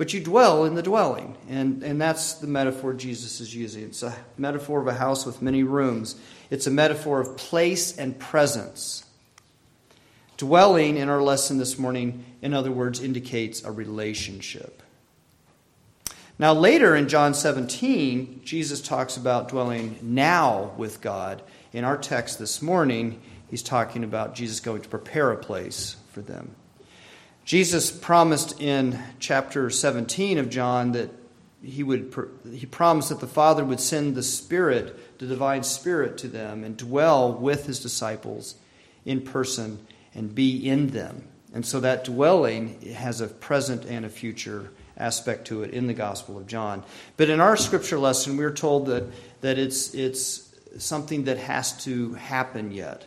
but 0.00 0.14
you 0.14 0.20
dwell 0.20 0.64
in 0.64 0.76
the 0.76 0.82
dwelling. 0.82 1.36
And, 1.46 1.82
and 1.82 2.00
that's 2.00 2.32
the 2.32 2.46
metaphor 2.46 2.94
Jesus 2.94 3.38
is 3.38 3.54
using. 3.54 3.82
It's 3.82 4.02
a 4.02 4.16
metaphor 4.38 4.80
of 4.80 4.86
a 4.86 4.94
house 4.94 5.26
with 5.26 5.42
many 5.42 5.62
rooms, 5.62 6.18
it's 6.48 6.66
a 6.66 6.70
metaphor 6.70 7.20
of 7.20 7.36
place 7.36 7.98
and 7.98 8.18
presence. 8.18 9.04
Dwelling 10.38 10.96
in 10.96 11.10
our 11.10 11.22
lesson 11.22 11.58
this 11.58 11.78
morning, 11.78 12.24
in 12.40 12.54
other 12.54 12.72
words, 12.72 13.02
indicates 13.02 13.62
a 13.62 13.70
relationship. 13.70 14.82
Now, 16.38 16.54
later 16.54 16.96
in 16.96 17.06
John 17.06 17.34
17, 17.34 18.40
Jesus 18.42 18.80
talks 18.80 19.18
about 19.18 19.50
dwelling 19.50 19.98
now 20.00 20.72
with 20.78 21.02
God. 21.02 21.42
In 21.74 21.84
our 21.84 21.98
text 21.98 22.38
this 22.38 22.62
morning, 22.62 23.20
he's 23.50 23.62
talking 23.62 24.02
about 24.02 24.34
Jesus 24.34 24.60
going 24.60 24.80
to 24.80 24.88
prepare 24.88 25.30
a 25.30 25.36
place 25.36 25.96
for 26.14 26.22
them. 26.22 26.56
Jesus 27.44 27.90
promised 27.90 28.60
in 28.60 28.98
chapter 29.18 29.70
17 29.70 30.38
of 30.38 30.50
John 30.50 30.92
that 30.92 31.10
he 31.62 31.82
would 31.82 32.14
he 32.52 32.64
promised 32.66 33.10
that 33.10 33.20
the 33.20 33.26
Father 33.26 33.64
would 33.64 33.80
send 33.80 34.14
the 34.14 34.22
Spirit 34.22 35.18
the 35.20 35.26
divine 35.26 35.62
spirit 35.62 36.16
to 36.16 36.28
them 36.28 36.64
and 36.64 36.78
dwell 36.78 37.30
with 37.30 37.66
his 37.66 37.78
disciples 37.78 38.54
in 39.04 39.20
person 39.20 39.86
and 40.14 40.34
be 40.34 40.66
in 40.66 40.88
them. 40.88 41.24
And 41.52 41.64
so 41.66 41.78
that 41.80 42.04
dwelling 42.04 42.80
has 42.94 43.20
a 43.20 43.26
present 43.26 43.84
and 43.84 44.06
a 44.06 44.08
future 44.08 44.70
aspect 44.96 45.46
to 45.48 45.62
it 45.62 45.72
in 45.72 45.86
the 45.86 45.94
Gospel 45.94 46.38
of 46.38 46.46
John. 46.46 46.84
But 47.18 47.28
in 47.28 47.38
our 47.38 47.56
scripture 47.56 47.98
lesson, 47.98 48.38
we're 48.38 48.52
told 48.52 48.86
that, 48.86 49.04
that 49.42 49.58
it's, 49.58 49.92
it's 49.94 50.54
something 50.78 51.24
that 51.24 51.36
has 51.36 51.84
to 51.84 52.14
happen 52.14 52.70
yet. 52.70 53.04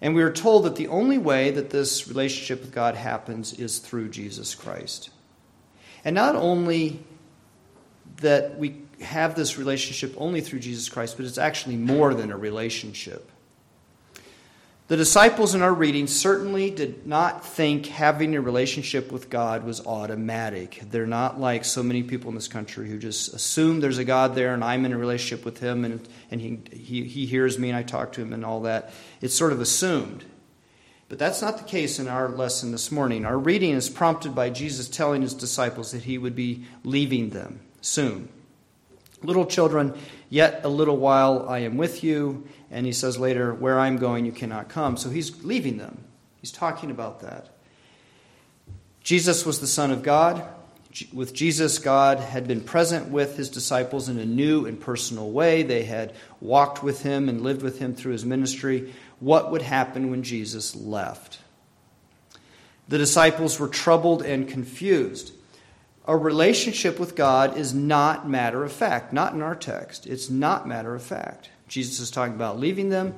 And 0.00 0.14
we 0.14 0.22
are 0.22 0.32
told 0.32 0.64
that 0.64 0.76
the 0.76 0.88
only 0.88 1.18
way 1.18 1.50
that 1.50 1.70
this 1.70 2.06
relationship 2.06 2.60
with 2.60 2.72
God 2.72 2.94
happens 2.94 3.52
is 3.54 3.78
through 3.78 4.10
Jesus 4.10 4.54
Christ. 4.54 5.10
And 6.04 6.14
not 6.14 6.36
only 6.36 7.00
that 8.18 8.58
we 8.58 8.76
have 9.00 9.34
this 9.34 9.58
relationship 9.58 10.14
only 10.16 10.40
through 10.40 10.60
Jesus 10.60 10.88
Christ, 10.88 11.16
but 11.16 11.26
it's 11.26 11.38
actually 11.38 11.76
more 11.76 12.14
than 12.14 12.30
a 12.30 12.36
relationship. 12.36 13.30
The 14.88 14.96
disciples 14.96 15.56
in 15.56 15.62
our 15.62 15.74
reading 15.74 16.06
certainly 16.06 16.70
did 16.70 17.08
not 17.08 17.44
think 17.44 17.86
having 17.86 18.36
a 18.36 18.40
relationship 18.40 19.10
with 19.10 19.28
God 19.28 19.64
was 19.64 19.84
automatic. 19.84 20.80
They're 20.88 21.08
not 21.08 21.40
like 21.40 21.64
so 21.64 21.82
many 21.82 22.04
people 22.04 22.28
in 22.28 22.36
this 22.36 22.46
country 22.46 22.88
who 22.88 22.96
just 22.96 23.34
assume 23.34 23.80
there's 23.80 23.98
a 23.98 24.04
God 24.04 24.36
there 24.36 24.54
and 24.54 24.62
I'm 24.62 24.84
in 24.84 24.92
a 24.92 24.98
relationship 24.98 25.44
with 25.44 25.58
Him 25.58 25.84
and, 25.84 26.08
and 26.30 26.40
he, 26.40 26.60
he, 26.70 27.02
he 27.02 27.26
hears 27.26 27.58
me 27.58 27.70
and 27.70 27.76
I 27.76 27.82
talk 27.82 28.12
to 28.12 28.22
Him 28.22 28.32
and 28.32 28.44
all 28.44 28.60
that. 28.60 28.92
It's 29.20 29.34
sort 29.34 29.52
of 29.52 29.60
assumed. 29.60 30.24
But 31.08 31.18
that's 31.18 31.42
not 31.42 31.58
the 31.58 31.64
case 31.64 31.98
in 31.98 32.06
our 32.06 32.28
lesson 32.28 32.70
this 32.70 32.92
morning. 32.92 33.24
Our 33.24 33.38
reading 33.38 33.70
is 33.70 33.90
prompted 33.90 34.36
by 34.36 34.50
Jesus 34.50 34.88
telling 34.88 35.22
His 35.22 35.34
disciples 35.34 35.90
that 35.90 36.04
He 36.04 36.16
would 36.16 36.36
be 36.36 36.64
leaving 36.84 37.30
them 37.30 37.58
soon. 37.80 38.28
Little 39.22 39.46
children, 39.46 39.98
yet 40.30 40.60
a 40.62 40.68
little 40.68 40.96
while 40.96 41.48
I 41.48 41.60
am 41.60 41.76
with 41.76 42.04
you. 42.04 42.46
And 42.70 42.86
he 42.86 42.92
says 42.92 43.18
later, 43.18 43.54
Where 43.54 43.78
I'm 43.78 43.96
going, 43.96 44.26
you 44.26 44.32
cannot 44.32 44.68
come. 44.68 44.96
So 44.96 45.10
he's 45.10 45.44
leaving 45.44 45.78
them. 45.78 46.04
He's 46.40 46.52
talking 46.52 46.90
about 46.90 47.20
that. 47.20 47.48
Jesus 49.02 49.46
was 49.46 49.60
the 49.60 49.66
Son 49.66 49.90
of 49.90 50.02
God. 50.02 50.44
With 51.12 51.34
Jesus, 51.34 51.78
God 51.78 52.18
had 52.18 52.48
been 52.48 52.62
present 52.62 53.08
with 53.08 53.36
his 53.36 53.50
disciples 53.50 54.08
in 54.08 54.18
a 54.18 54.24
new 54.24 54.66
and 54.66 54.80
personal 54.80 55.30
way. 55.30 55.62
They 55.62 55.84
had 55.84 56.14
walked 56.40 56.82
with 56.82 57.02
him 57.02 57.28
and 57.28 57.42
lived 57.42 57.62
with 57.62 57.78
him 57.78 57.94
through 57.94 58.12
his 58.12 58.24
ministry. 58.24 58.94
What 59.20 59.50
would 59.50 59.62
happen 59.62 60.10
when 60.10 60.22
Jesus 60.22 60.74
left? 60.74 61.38
The 62.88 62.98
disciples 62.98 63.60
were 63.60 63.68
troubled 63.68 64.22
and 64.22 64.48
confused. 64.48 65.32
A 66.08 66.16
relationship 66.16 67.00
with 67.00 67.16
God 67.16 67.56
is 67.56 67.74
not 67.74 68.28
matter 68.28 68.64
of 68.64 68.72
fact, 68.72 69.12
not 69.12 69.34
in 69.34 69.42
our 69.42 69.56
text. 69.56 70.06
It's 70.06 70.30
not 70.30 70.68
matter 70.68 70.94
of 70.94 71.02
fact. 71.02 71.50
Jesus 71.68 72.00
is 72.00 72.10
talking 72.10 72.34
about 72.34 72.58
leaving 72.58 72.88
them, 72.88 73.14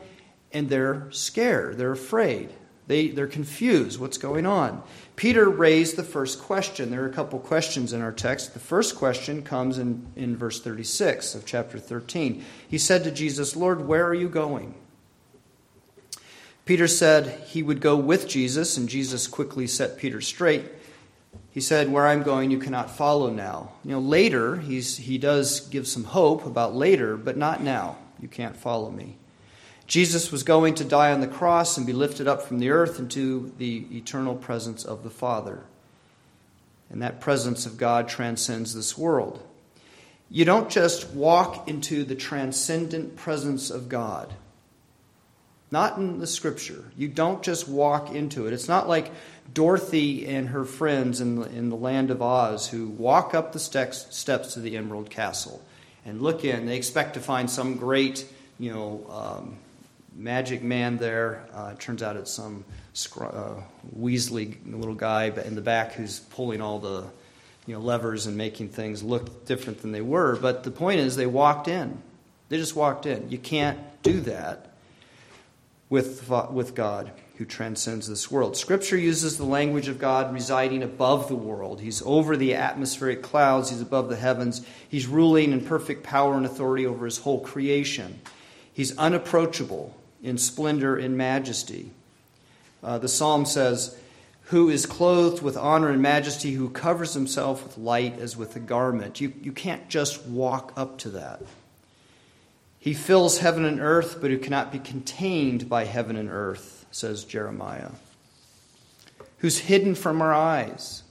and 0.52 0.68
they're 0.68 1.08
scared, 1.10 1.78
they're 1.78 1.92
afraid, 1.92 2.50
they, 2.86 3.08
they're 3.08 3.26
confused. 3.26 4.00
What's 4.00 4.16
going 4.16 4.46
on? 4.46 4.82
Peter 5.14 5.48
raised 5.48 5.96
the 5.96 6.02
first 6.02 6.40
question. 6.40 6.90
There 6.90 7.02
are 7.02 7.08
a 7.08 7.12
couple 7.12 7.38
questions 7.38 7.92
in 7.92 8.00
our 8.00 8.12
text. 8.12 8.54
The 8.54 8.60
first 8.60 8.96
question 8.96 9.42
comes 9.42 9.76
in, 9.76 10.06
in 10.16 10.36
verse 10.36 10.60
36 10.60 11.34
of 11.34 11.44
chapter 11.44 11.78
13. 11.78 12.42
He 12.66 12.78
said 12.78 13.04
to 13.04 13.10
Jesus, 13.10 13.54
Lord, 13.54 13.86
where 13.86 14.06
are 14.06 14.14
you 14.14 14.30
going? 14.30 14.74
Peter 16.64 16.86
said 16.86 17.40
he 17.46 17.62
would 17.62 17.80
go 17.80 17.96
with 17.96 18.28
Jesus, 18.28 18.76
and 18.76 18.88
Jesus 18.88 19.26
quickly 19.26 19.66
set 19.66 19.98
Peter 19.98 20.20
straight. 20.20 20.66
He 21.50 21.60
said, 21.60 21.90
Where 21.90 22.06
I'm 22.06 22.22
going, 22.22 22.50
you 22.50 22.58
cannot 22.58 22.90
follow 22.90 23.30
now. 23.30 23.72
You 23.84 23.92
know, 23.92 24.00
later, 24.00 24.56
he's, 24.56 24.98
he 24.98 25.18
does 25.18 25.60
give 25.68 25.88
some 25.88 26.04
hope 26.04 26.46
about 26.46 26.74
later, 26.74 27.16
but 27.16 27.36
not 27.36 27.62
now. 27.62 27.96
You 28.20 28.28
can't 28.28 28.56
follow 28.56 28.90
me. 28.90 29.16
Jesus 29.86 30.30
was 30.30 30.42
going 30.42 30.74
to 30.74 30.84
die 30.84 31.12
on 31.12 31.20
the 31.20 31.26
cross 31.26 31.78
and 31.78 31.86
be 31.86 31.94
lifted 31.94 32.28
up 32.28 32.42
from 32.42 32.58
the 32.58 32.70
earth 32.70 32.98
into 32.98 33.52
the 33.56 33.86
eternal 33.90 34.34
presence 34.34 34.84
of 34.84 35.02
the 35.02 35.10
Father. 35.10 35.60
And 36.90 37.02
that 37.02 37.20
presence 37.20 37.64
of 37.64 37.78
God 37.78 38.08
transcends 38.08 38.74
this 38.74 38.98
world. 38.98 39.42
You 40.30 40.44
don't 40.44 40.68
just 40.68 41.10
walk 41.10 41.68
into 41.68 42.04
the 42.04 42.14
transcendent 42.14 43.16
presence 43.16 43.70
of 43.70 43.88
God. 43.88 44.34
Not 45.70 45.96
in 45.96 46.18
the 46.18 46.26
scripture. 46.26 46.84
You 46.96 47.08
don't 47.08 47.42
just 47.42 47.66
walk 47.66 48.14
into 48.14 48.46
it. 48.46 48.52
It's 48.52 48.68
not 48.68 48.88
like 48.88 49.10
Dorothy 49.52 50.26
and 50.26 50.50
her 50.50 50.64
friends 50.64 51.20
in 51.20 51.36
the, 51.36 51.48
in 51.48 51.70
the 51.70 51.76
land 51.76 52.10
of 52.10 52.20
Oz 52.20 52.68
who 52.68 52.88
walk 52.88 53.34
up 53.34 53.52
the 53.52 53.58
steps, 53.58 54.06
steps 54.14 54.54
to 54.54 54.60
the 54.60 54.76
Emerald 54.76 55.08
Castle 55.08 55.62
and 56.08 56.22
look 56.22 56.44
in. 56.44 56.66
They 56.66 56.76
expect 56.76 57.14
to 57.14 57.20
find 57.20 57.50
some 57.50 57.76
great, 57.76 58.26
you 58.58 58.72
know, 58.72 59.06
um, 59.10 59.56
magic 60.16 60.62
man 60.62 60.96
there. 60.96 61.46
Uh, 61.52 61.74
turns 61.74 62.02
out 62.02 62.16
it's 62.16 62.32
some 62.32 62.64
uh, 63.20 63.54
Weasley 63.96 64.56
little 64.66 64.94
guy 64.94 65.26
in 65.26 65.54
the 65.54 65.60
back 65.60 65.92
who's 65.92 66.20
pulling 66.20 66.60
all 66.60 66.78
the, 66.78 67.04
you 67.66 67.74
know, 67.74 67.80
levers 67.80 68.26
and 68.26 68.36
making 68.36 68.70
things 68.70 69.02
look 69.02 69.46
different 69.46 69.82
than 69.82 69.92
they 69.92 70.00
were. 70.00 70.36
But 70.36 70.64
the 70.64 70.70
point 70.70 71.00
is, 71.00 71.14
they 71.14 71.26
walked 71.26 71.68
in. 71.68 72.02
They 72.48 72.56
just 72.56 72.74
walked 72.74 73.04
in. 73.04 73.30
You 73.30 73.38
can't 73.38 73.78
do 74.02 74.20
that 74.22 74.72
with 75.90 76.28
with 76.50 76.74
God 76.74 77.12
who 77.38 77.44
transcends 77.44 78.08
this 78.08 78.32
world. 78.32 78.56
Scripture 78.56 78.96
uses 78.96 79.38
the 79.38 79.44
language 79.44 79.86
of 79.86 80.00
God 80.00 80.34
residing 80.34 80.82
above 80.82 81.28
the 81.28 81.36
world. 81.36 81.80
He's 81.80 82.02
over 82.02 82.36
the 82.36 82.56
atmospheric 82.56 83.22
clouds, 83.22 83.70
he's 83.70 83.80
above 83.80 84.08
the 84.08 84.16
heavens. 84.16 84.66
He's 84.88 85.06
ruling 85.06 85.52
in 85.52 85.64
perfect 85.64 86.02
power 86.02 86.34
and 86.34 86.44
authority 86.44 86.84
over 86.84 87.04
his 87.04 87.18
whole 87.18 87.40
creation. 87.40 88.18
He's 88.72 88.98
unapproachable 88.98 89.96
in 90.20 90.36
splendor 90.36 90.96
and 90.96 91.16
majesty. 91.16 91.92
Uh, 92.82 92.98
the 92.98 93.08
psalm 93.08 93.46
says, 93.46 93.96
Who 94.46 94.68
is 94.68 94.84
clothed 94.84 95.40
with 95.40 95.56
honor 95.56 95.90
and 95.90 96.02
majesty, 96.02 96.54
who 96.54 96.68
covers 96.70 97.14
himself 97.14 97.62
with 97.62 97.78
light 97.78 98.18
as 98.18 98.36
with 98.36 98.56
a 98.56 98.60
garment. 98.60 99.20
You, 99.20 99.32
you 99.42 99.52
can't 99.52 99.88
just 99.88 100.26
walk 100.26 100.72
up 100.76 100.98
to 100.98 101.10
that. 101.10 101.42
He 102.80 102.94
fills 102.94 103.38
heaven 103.38 103.64
and 103.64 103.80
earth, 103.80 104.18
but 104.20 104.32
who 104.32 104.38
cannot 104.38 104.72
be 104.72 104.80
contained 104.80 105.68
by 105.68 105.84
heaven 105.84 106.16
and 106.16 106.30
earth 106.30 106.77
says 106.90 107.24
Jeremiah, 107.24 107.90
who's 109.38 109.58
hidden 109.58 109.94
from 109.94 110.20
our 110.20 110.32
eyes. 110.32 111.02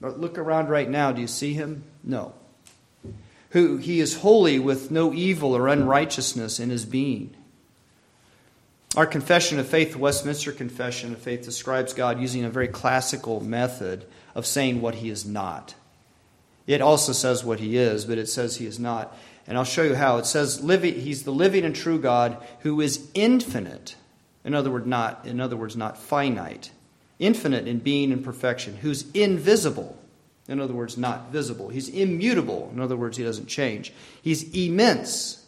But 0.00 0.20
look 0.20 0.38
around 0.38 0.68
right 0.68 0.88
now. 0.88 1.12
Do 1.12 1.20
you 1.20 1.26
see 1.26 1.54
him? 1.54 1.84
No. 2.04 2.34
Who 3.50 3.78
he 3.78 4.00
is 4.00 4.18
holy 4.18 4.58
with 4.58 4.90
no 4.90 5.12
evil 5.12 5.56
or 5.56 5.68
unrighteousness 5.68 6.60
in 6.60 6.70
his 6.70 6.84
being. 6.84 7.34
Our 8.96 9.06
confession 9.06 9.58
of 9.58 9.68
faith, 9.68 9.92
the 9.92 9.98
Westminster 9.98 10.52
Confession 10.52 11.12
of 11.12 11.18
Faith, 11.18 11.44
describes 11.44 11.92
God 11.92 12.20
using 12.20 12.44
a 12.44 12.50
very 12.50 12.68
classical 12.68 13.40
method 13.40 14.06
of 14.34 14.46
saying 14.46 14.80
what 14.80 14.96
he 14.96 15.10
is 15.10 15.26
not. 15.26 15.74
It 16.66 16.80
also 16.80 17.12
says 17.12 17.44
what 17.44 17.60
he 17.60 17.76
is, 17.76 18.04
but 18.04 18.18
it 18.18 18.28
says 18.28 18.56
he 18.56 18.66
is 18.66 18.78
not. 18.78 19.16
And 19.46 19.56
I'll 19.56 19.64
show 19.64 19.82
you 19.82 19.94
how. 19.94 20.18
It 20.18 20.26
says 20.26 20.58
he's 20.58 21.22
the 21.22 21.30
living 21.30 21.64
and 21.64 21.74
true 21.74 21.98
God 21.98 22.36
who 22.60 22.80
is 22.80 23.08
infinite 23.14 23.96
in 24.48 24.54
other 24.54 24.70
words, 24.70 24.86
not, 24.86 25.26
in 25.26 25.42
other 25.42 25.58
words, 25.58 25.76
not 25.76 25.98
finite, 25.98 26.70
infinite 27.18 27.68
in 27.68 27.80
being 27.80 28.10
and 28.10 28.24
perfection, 28.24 28.76
who's 28.76 29.04
invisible. 29.12 29.98
In 30.48 30.58
other 30.58 30.72
words, 30.72 30.96
not 30.96 31.30
visible. 31.30 31.68
He's 31.68 31.90
immutable. 31.90 32.70
In 32.72 32.80
other 32.80 32.96
words, 32.96 33.18
he 33.18 33.24
doesn't 33.24 33.48
change. 33.48 33.92
He's 34.22 34.50
immense. 34.54 35.44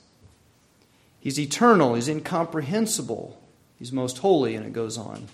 He's 1.18 1.40
eternal. 1.40 1.94
He's 1.94 2.08
incomprehensible. 2.08 3.40
He's 3.78 3.90
most 3.90 4.18
holy, 4.18 4.54
and 4.54 4.66
it 4.66 4.74
goes 4.74 4.98
on. 4.98 5.28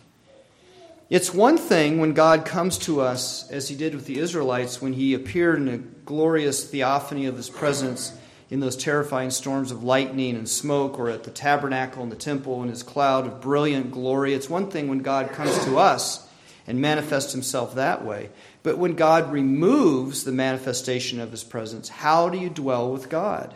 It's 1.10 1.34
one 1.34 1.58
thing 1.58 1.98
when 1.98 2.12
God 2.12 2.44
comes 2.44 2.78
to 2.78 3.00
us, 3.00 3.50
as 3.50 3.68
he 3.68 3.74
did 3.74 3.96
with 3.96 4.06
the 4.06 4.20
Israelites, 4.20 4.80
when 4.80 4.92
he 4.92 5.12
appeared 5.12 5.58
in 5.58 5.66
a 5.66 5.78
glorious 5.78 6.70
theophany 6.70 7.26
of 7.26 7.36
his 7.36 7.50
presence 7.50 8.16
in 8.48 8.60
those 8.60 8.76
terrifying 8.76 9.30
storms 9.30 9.70
of 9.70 9.82
lightning 9.82 10.36
and 10.36 10.48
smoke, 10.48 10.98
or 10.98 11.10
at 11.10 11.24
the 11.24 11.30
tabernacle 11.30 12.02
and 12.02 12.12
the 12.12 12.16
temple 12.16 12.62
in 12.62 12.68
his 12.68 12.82
cloud 12.82 13.26
of 13.26 13.40
brilliant 13.40 13.90
glory. 13.90 14.34
It's 14.34 14.48
one 14.48 14.70
thing 14.70 14.88
when 14.88 15.00
God 15.00 15.30
comes 15.30 15.64
to 15.64 15.78
us 15.78 16.28
and 16.66 16.80
manifests 16.80 17.32
himself 17.32 17.74
that 17.74 18.04
way. 18.04 18.30
But 18.62 18.78
when 18.78 18.94
God 18.94 19.32
removes 19.32 20.24
the 20.24 20.32
manifestation 20.32 21.20
of 21.20 21.30
his 21.30 21.44
presence, 21.44 21.88
how 21.88 22.28
do 22.28 22.38
you 22.38 22.50
dwell 22.50 22.90
with 22.92 23.08
God? 23.08 23.54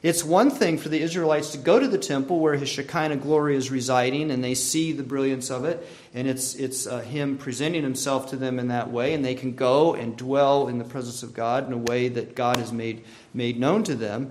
It's 0.00 0.22
one 0.22 0.50
thing 0.50 0.78
for 0.78 0.88
the 0.88 1.00
Israelites 1.00 1.50
to 1.50 1.58
go 1.58 1.80
to 1.80 1.88
the 1.88 1.98
temple 1.98 2.38
where 2.38 2.54
his 2.54 2.68
Shekinah 2.68 3.16
glory 3.16 3.56
is 3.56 3.70
residing 3.70 4.30
and 4.30 4.44
they 4.44 4.54
see 4.54 4.92
the 4.92 5.02
brilliance 5.02 5.50
of 5.50 5.64
it, 5.64 5.84
and 6.14 6.28
it's, 6.28 6.54
it's 6.54 6.86
uh, 6.86 7.00
him 7.00 7.36
presenting 7.36 7.82
himself 7.82 8.30
to 8.30 8.36
them 8.36 8.60
in 8.60 8.68
that 8.68 8.92
way, 8.92 9.12
and 9.12 9.24
they 9.24 9.34
can 9.34 9.54
go 9.54 9.94
and 9.94 10.16
dwell 10.16 10.68
in 10.68 10.78
the 10.78 10.84
presence 10.84 11.24
of 11.24 11.34
God 11.34 11.66
in 11.66 11.72
a 11.72 11.78
way 11.78 12.08
that 12.08 12.36
God 12.36 12.58
has 12.58 12.72
made, 12.72 13.04
made 13.34 13.58
known 13.58 13.82
to 13.84 13.96
them. 13.96 14.30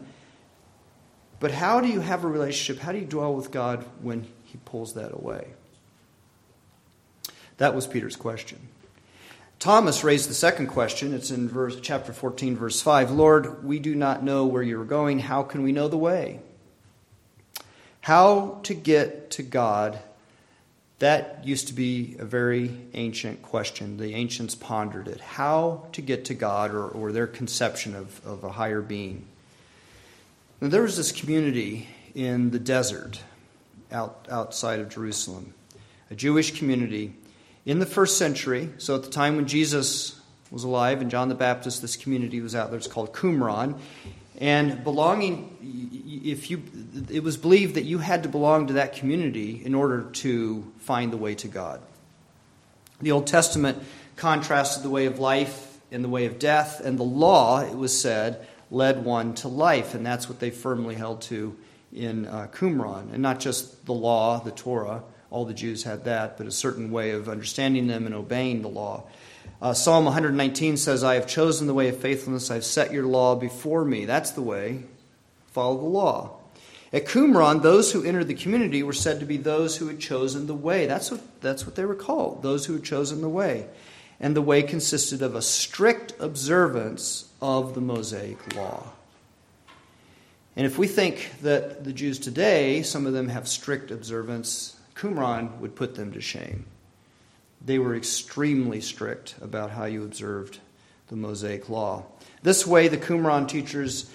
But 1.40 1.52
how 1.52 1.82
do 1.82 1.90
you 1.90 2.00
have 2.00 2.24
a 2.24 2.28
relationship? 2.28 2.82
How 2.82 2.94
do 2.94 3.00
you 3.00 3.06
dwell 3.06 3.36
with 3.36 3.52
God 3.52 3.84
when 4.02 4.26
he 4.46 4.58
pulls 4.64 4.94
that 4.94 5.14
away? 5.14 5.50
That 7.58 7.76
was 7.76 7.88
Peter's 7.88 8.16
question. 8.16 8.60
Thomas 9.60 10.04
raised 10.04 10.30
the 10.30 10.36
second 10.36 10.68
question. 10.68 11.14
It's 11.14 11.32
in 11.32 11.50
verse, 11.50 11.80
chapter 11.82 12.14
14, 12.14 12.56
verse 12.56 12.80
5. 12.80 13.10
Lord, 13.10 13.64
we 13.64 13.80
do 13.80 13.96
not 13.96 14.24
know 14.24 14.46
where 14.46 14.62
you're 14.62 14.86
going. 14.86 15.20
How 15.20 15.42
can 15.42 15.64
we 15.64 15.72
know 15.72 15.88
the 15.88 15.98
way? 15.98 16.40
How 18.02 18.60
to 18.64 18.76
get 18.76 19.32
to 19.32 19.44
God, 19.44 19.98
that 21.00 21.42
used 21.44 21.68
to 21.70 21.74
be 21.74 22.16
a 22.20 22.26
very 22.26 22.78
ancient 22.94 23.42
question. 23.42 23.98
The 23.98 24.14
ancients 24.14 24.54
pondered 24.54 25.08
it. 25.08 25.20
How 25.20 25.88
to 25.94 26.02
get 26.02 26.26
to 26.26 26.36
God, 26.36 26.72
or, 26.72 26.88
or 26.88 27.12
their 27.12 27.28
conception 27.28 27.96
of, 27.96 28.26
of 28.26 28.44
a 28.44 28.52
higher 28.52 28.82
being. 28.82 29.26
Now, 30.62 30.70
there 30.70 30.84
was 30.84 30.98
this 30.98 31.12
community 31.12 31.88
in 32.14 32.52
the 32.52 32.60
desert 32.60 33.22
out, 33.92 34.28
outside 34.30 34.80
of 34.80 34.90
Jerusalem, 34.90 35.56
a 36.12 36.16
Jewish 36.16 36.58
community 36.58 37.16
in 37.68 37.80
the 37.80 37.86
first 37.86 38.18
century. 38.18 38.70
So, 38.80 38.96
at 38.96 39.04
the 39.04 39.10
time 39.12 39.36
when 39.36 39.46
Jesus 39.46 40.20
was 40.50 40.64
alive 40.64 41.02
and 41.02 41.12
John 41.12 41.28
the 41.28 41.36
Baptist, 41.36 41.82
this 41.82 41.98
community 41.98 42.42
was 42.42 42.56
out 42.56 42.70
there. 42.72 42.78
It's 42.78 42.88
called 42.88 43.14
Qumran. 43.14 43.78
And 44.40 44.84
belonging, 44.84 45.58
if 46.24 46.50
you, 46.50 46.64
it 47.12 47.24
was 47.24 47.38
believed 47.38 47.76
that 47.76 47.84
you 47.84 47.98
had 47.98 48.24
to 48.24 48.30
belong 48.30 48.68
to 48.68 48.74
that 48.74 48.94
community 48.94 49.62
in 49.66 49.76
order 49.76 50.04
to 50.04 50.72
find 50.80 51.12
the 51.12 51.18
way 51.18 51.36
to 51.36 51.48
God. 51.48 51.82
The 53.02 53.12
Old 53.12 53.28
Testament 53.28 53.84
contrasted 54.16 54.84
the 54.84 54.90
way 54.90 55.06
of 55.06 55.20
life 55.20 55.78
and 55.92 56.04
the 56.04 56.10
way 56.10 56.26
of 56.26 56.40
death, 56.40 56.80
and 56.80 56.98
the 56.98 57.04
law, 57.04 57.62
it 57.62 57.76
was 57.76 58.00
said, 58.00 58.46
led 58.72 59.04
one 59.04 59.34
to 59.36 59.48
life, 59.48 59.94
and 59.94 60.06
that's 60.06 60.30
what 60.30 60.40
they 60.40 60.52
firmly 60.52 60.96
held 60.96 61.22
to 61.24 61.58
in 61.94 62.28
uh, 62.28 62.48
Qumran. 62.52 63.12
And 63.14 63.22
not 63.22 63.40
just 63.40 63.86
the 63.86 63.94
law, 63.94 64.40
the 64.40 64.52
Torah, 64.52 65.04
all 65.30 65.46
the 65.46 65.54
Jews 65.54 65.84
had 65.84 66.06
that, 66.06 66.38
but 66.38 66.48
a 66.48 66.52
certain 66.52 66.92
way 66.92 67.12
of 67.12 67.28
understanding 67.28 67.88
them 67.88 68.06
and 68.06 68.16
obeying 68.16 68.62
the 68.62 68.70
law. 68.70 69.04
Uh, 69.62 69.74
Psalm 69.74 70.06
119 70.06 70.78
says, 70.78 71.04
I 71.04 71.16
have 71.16 71.28
chosen 71.28 71.68
the 71.68 71.74
way 71.74 71.90
of 71.90 71.98
faithfulness. 71.98 72.52
I've 72.52 72.64
set 72.64 72.92
your 72.94 73.06
law 73.06 73.36
before 73.36 73.84
me. 73.84 74.06
That's 74.06 74.32
the 74.32 74.42
way. 74.42 74.84
Follow 75.52 75.78
the 75.78 75.86
law. 75.86 76.38
At 76.94 77.06
Qumran, 77.06 77.62
those 77.62 77.92
who 77.92 78.04
entered 78.04 78.28
the 78.28 78.34
community 78.34 78.82
were 78.82 78.94
said 78.94 79.20
to 79.20 79.26
be 79.26 79.38
those 79.38 79.76
who 79.76 79.88
had 79.88 80.00
chosen 80.00 80.48
the 80.48 80.54
way. 80.54 80.86
That's 80.86 81.12
what, 81.12 81.42
that's 81.42 81.66
what 81.66 81.76
they 81.76 81.86
were 81.86 81.96
called, 81.96 82.44
those 82.44 82.66
who 82.66 82.74
had 82.74 82.84
chosen 82.84 83.22
the 83.22 83.30
way. 83.30 83.68
And 84.20 84.36
the 84.36 84.42
way 84.42 84.64
consisted 84.64 85.22
of 85.22 85.36
a 85.36 85.42
strict 85.42 86.14
observance 86.20 87.30
of 87.42 87.76
the 87.76 87.82
Mosaic 87.82 88.56
law. 88.56 88.84
And 90.56 90.66
if 90.66 90.78
we 90.78 90.88
think 90.88 91.34
that 91.42 91.84
the 91.84 91.94
Jews 91.94 92.18
today, 92.18 92.82
some 92.82 93.06
of 93.06 93.14
them 93.14 93.28
have 93.28 93.48
strict 93.48 93.92
observance, 93.92 94.77
Qumran 94.98 95.60
would 95.60 95.76
put 95.76 95.96
them 95.96 96.14
to 96.14 96.22
shame. 96.22 96.66
They 97.64 97.80
were 97.80 97.96
extremely 97.96 98.82
strict 98.82 99.36
about 99.42 99.72
how 99.72 99.86
you 99.86 100.04
observed 100.04 100.60
the 101.08 101.16
Mosaic 101.16 101.70
law. 101.70 102.06
This 102.44 102.66
way, 102.66 102.88
the 102.88 102.98
Qumran 102.98 103.48
teachers 103.48 104.10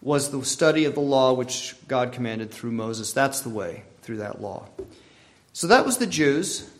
was 0.00 0.30
the 0.30 0.44
study 0.44 0.84
of 0.84 0.94
the 0.94 1.00
law 1.00 1.32
which 1.32 1.74
God 1.88 2.12
commanded 2.12 2.50
through 2.50 2.72
Moses. 2.72 3.12
That's 3.12 3.40
the 3.40 3.48
way, 3.48 3.82
through 4.02 4.18
that 4.18 4.40
law. 4.40 4.68
So 5.52 5.66
that 5.66 5.84
was 5.84 5.98
the 5.98 6.06
Jews 6.06 6.70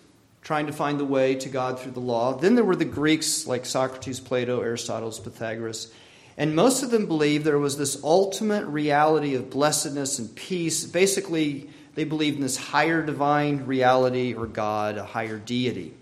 trying 0.42 0.66
to 0.66 0.72
find 0.72 1.00
the 1.00 1.04
way 1.04 1.34
to 1.34 1.48
God 1.48 1.80
through 1.80 1.92
the 1.92 2.00
law. 2.00 2.34
Then 2.34 2.54
there 2.54 2.64
were 2.64 2.76
the 2.76 2.84
Greeks 2.84 3.46
like 3.46 3.66
Socrates, 3.66 4.20
Plato, 4.20 4.60
Aristotle, 4.60 5.10
Pythagoras. 5.10 5.92
And 6.36 6.54
most 6.54 6.82
of 6.82 6.90
them 6.90 7.06
believed 7.06 7.44
there 7.44 7.58
was 7.58 7.76
this 7.76 8.02
ultimate 8.04 8.64
reality 8.66 9.34
of 9.34 9.50
blessedness 9.50 10.18
and 10.18 10.34
peace. 10.36 10.84
Basically, 10.84 11.68
they 11.98 12.04
believed 12.04 12.36
in 12.36 12.42
this 12.42 12.56
higher 12.56 13.02
divine 13.02 13.66
reality 13.66 14.32
or 14.32 14.46
God, 14.46 14.98
a 14.98 15.04
higher 15.04 15.36
deity. 15.36 15.92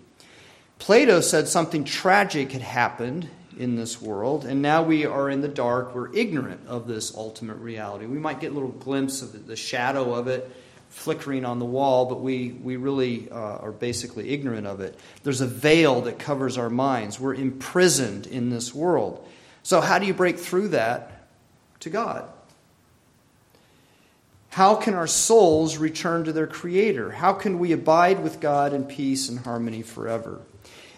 Plato 0.77 1.21
said 1.21 1.47
something 1.47 1.85
tragic 1.85 2.51
had 2.51 2.61
happened 2.61 3.27
in 3.57 3.75
this 3.75 3.99
world, 3.99 4.45
and 4.45 4.61
now 4.61 4.83
we 4.83 5.07
are 5.07 5.27
in 5.27 5.41
the 5.41 5.47
dark. 5.47 5.95
We're 5.95 6.13
ignorant 6.13 6.67
of 6.67 6.85
this 6.85 7.15
ultimate 7.15 7.57
reality. 7.57 8.05
We 8.05 8.19
might 8.19 8.39
get 8.39 8.51
a 8.51 8.53
little 8.53 8.69
glimpse 8.69 9.23
of 9.23 9.47
the 9.47 9.55
shadow 9.55 10.13
of 10.13 10.27
it 10.27 10.51
flickering 10.89 11.45
on 11.45 11.57
the 11.57 11.65
wall, 11.65 12.05
but 12.05 12.21
we, 12.21 12.51
we 12.51 12.75
really 12.75 13.27
uh, 13.31 13.35
are 13.35 13.71
basically 13.71 14.29
ignorant 14.29 14.67
of 14.67 14.81
it. 14.81 14.99
There's 15.23 15.41
a 15.41 15.47
veil 15.47 16.01
that 16.01 16.19
covers 16.19 16.59
our 16.59 16.69
minds. 16.69 17.19
We're 17.19 17.33
imprisoned 17.33 18.27
in 18.27 18.51
this 18.51 18.71
world. 18.71 19.27
So, 19.63 19.81
how 19.81 19.97
do 19.97 20.05
you 20.05 20.13
break 20.13 20.37
through 20.37 20.67
that 20.67 21.27
to 21.79 21.89
God? 21.89 22.29
How 24.57 24.73
can 24.73 24.95
our 24.95 25.05
souls 25.05 25.77
return 25.77 26.23
to 26.23 26.31
their 26.31 26.47
Creator? 26.47 27.11
How 27.11 27.33
can 27.33 27.59
we 27.59 27.73
abide 27.73 28.23
with 28.23 28.39
God 28.39 28.73
in 28.73 28.85
peace 28.85 29.29
and 29.29 29.37
harmony 29.37 29.83
forever? 29.83 30.41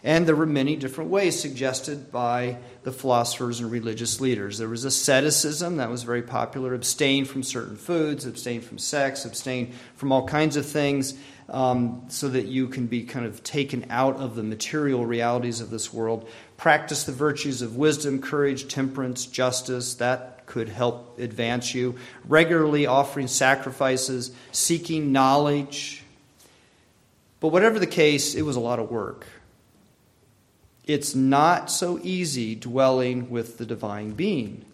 And 0.01 0.26
there 0.26 0.36
were 0.38 0.45
many 0.45 0.78
different 0.78 1.10
ways 1.10 1.38
suggested 1.38 2.10
by 2.10 2.60
the 2.84 2.93
philosophers 2.93 3.60
and 3.60 3.70
religious 3.70 4.22
leaders. 4.22 4.60
There 4.60 4.70
was 4.70 4.86
asceticism 4.86 5.76
that 5.76 5.89
was 5.89 6.03
very 6.03 6.22
popular 6.22 6.74
abstain 6.74 7.26
from 7.26 7.43
certain 7.43 7.76
foods, 7.76 8.26
abstain 8.26 8.62
from 8.62 8.78
sex, 8.78 9.26
abstain 9.26 9.74
from 9.95 10.14
all 10.14 10.26
kinds 10.26 10.55
of 10.55 10.66
things, 10.66 11.16
um, 11.49 12.05
so 12.07 12.30
that 12.30 12.45
you 12.45 12.70
can 12.70 12.88
be 12.88 13.03
kind 13.03 13.26
of 13.26 13.43
taken 13.43 13.88
out 13.89 14.16
of 14.16 14.38
the 14.38 14.43
material 14.43 15.05
realities 15.05 15.60
of 15.60 15.70
this 15.70 15.91
world. 15.91 16.30
Practice 16.55 17.03
the 17.03 17.12
virtues 17.12 17.62
of 17.62 17.76
wisdom, 17.76 18.22
courage, 18.22 18.70
temperance, 18.70 19.26
justice. 19.26 19.95
That 19.95 20.39
could 20.50 20.68
help 20.68 21.18
advance 21.18 21.74
you. 21.74 21.95
Regularly 22.28 22.86
offering 22.86 23.28
sacrifices, 23.28 24.32
seeking 24.52 25.14
knowledge. 25.14 26.04
But 27.39 27.47
whatever 27.47 27.80
the 27.80 27.88
case, 27.88 28.36
it 28.36 28.41
was 28.41 28.58
a 28.58 28.60
lot 28.60 28.80
of 28.80 28.91
work 28.91 29.26
it's 30.89 31.14
not 31.14 31.70
so 31.70 32.00
easy 32.02 32.56
dwelling 32.56 33.30
with 33.30 33.60
the 33.60 33.66
divine 33.66 34.12
being. 34.12 34.66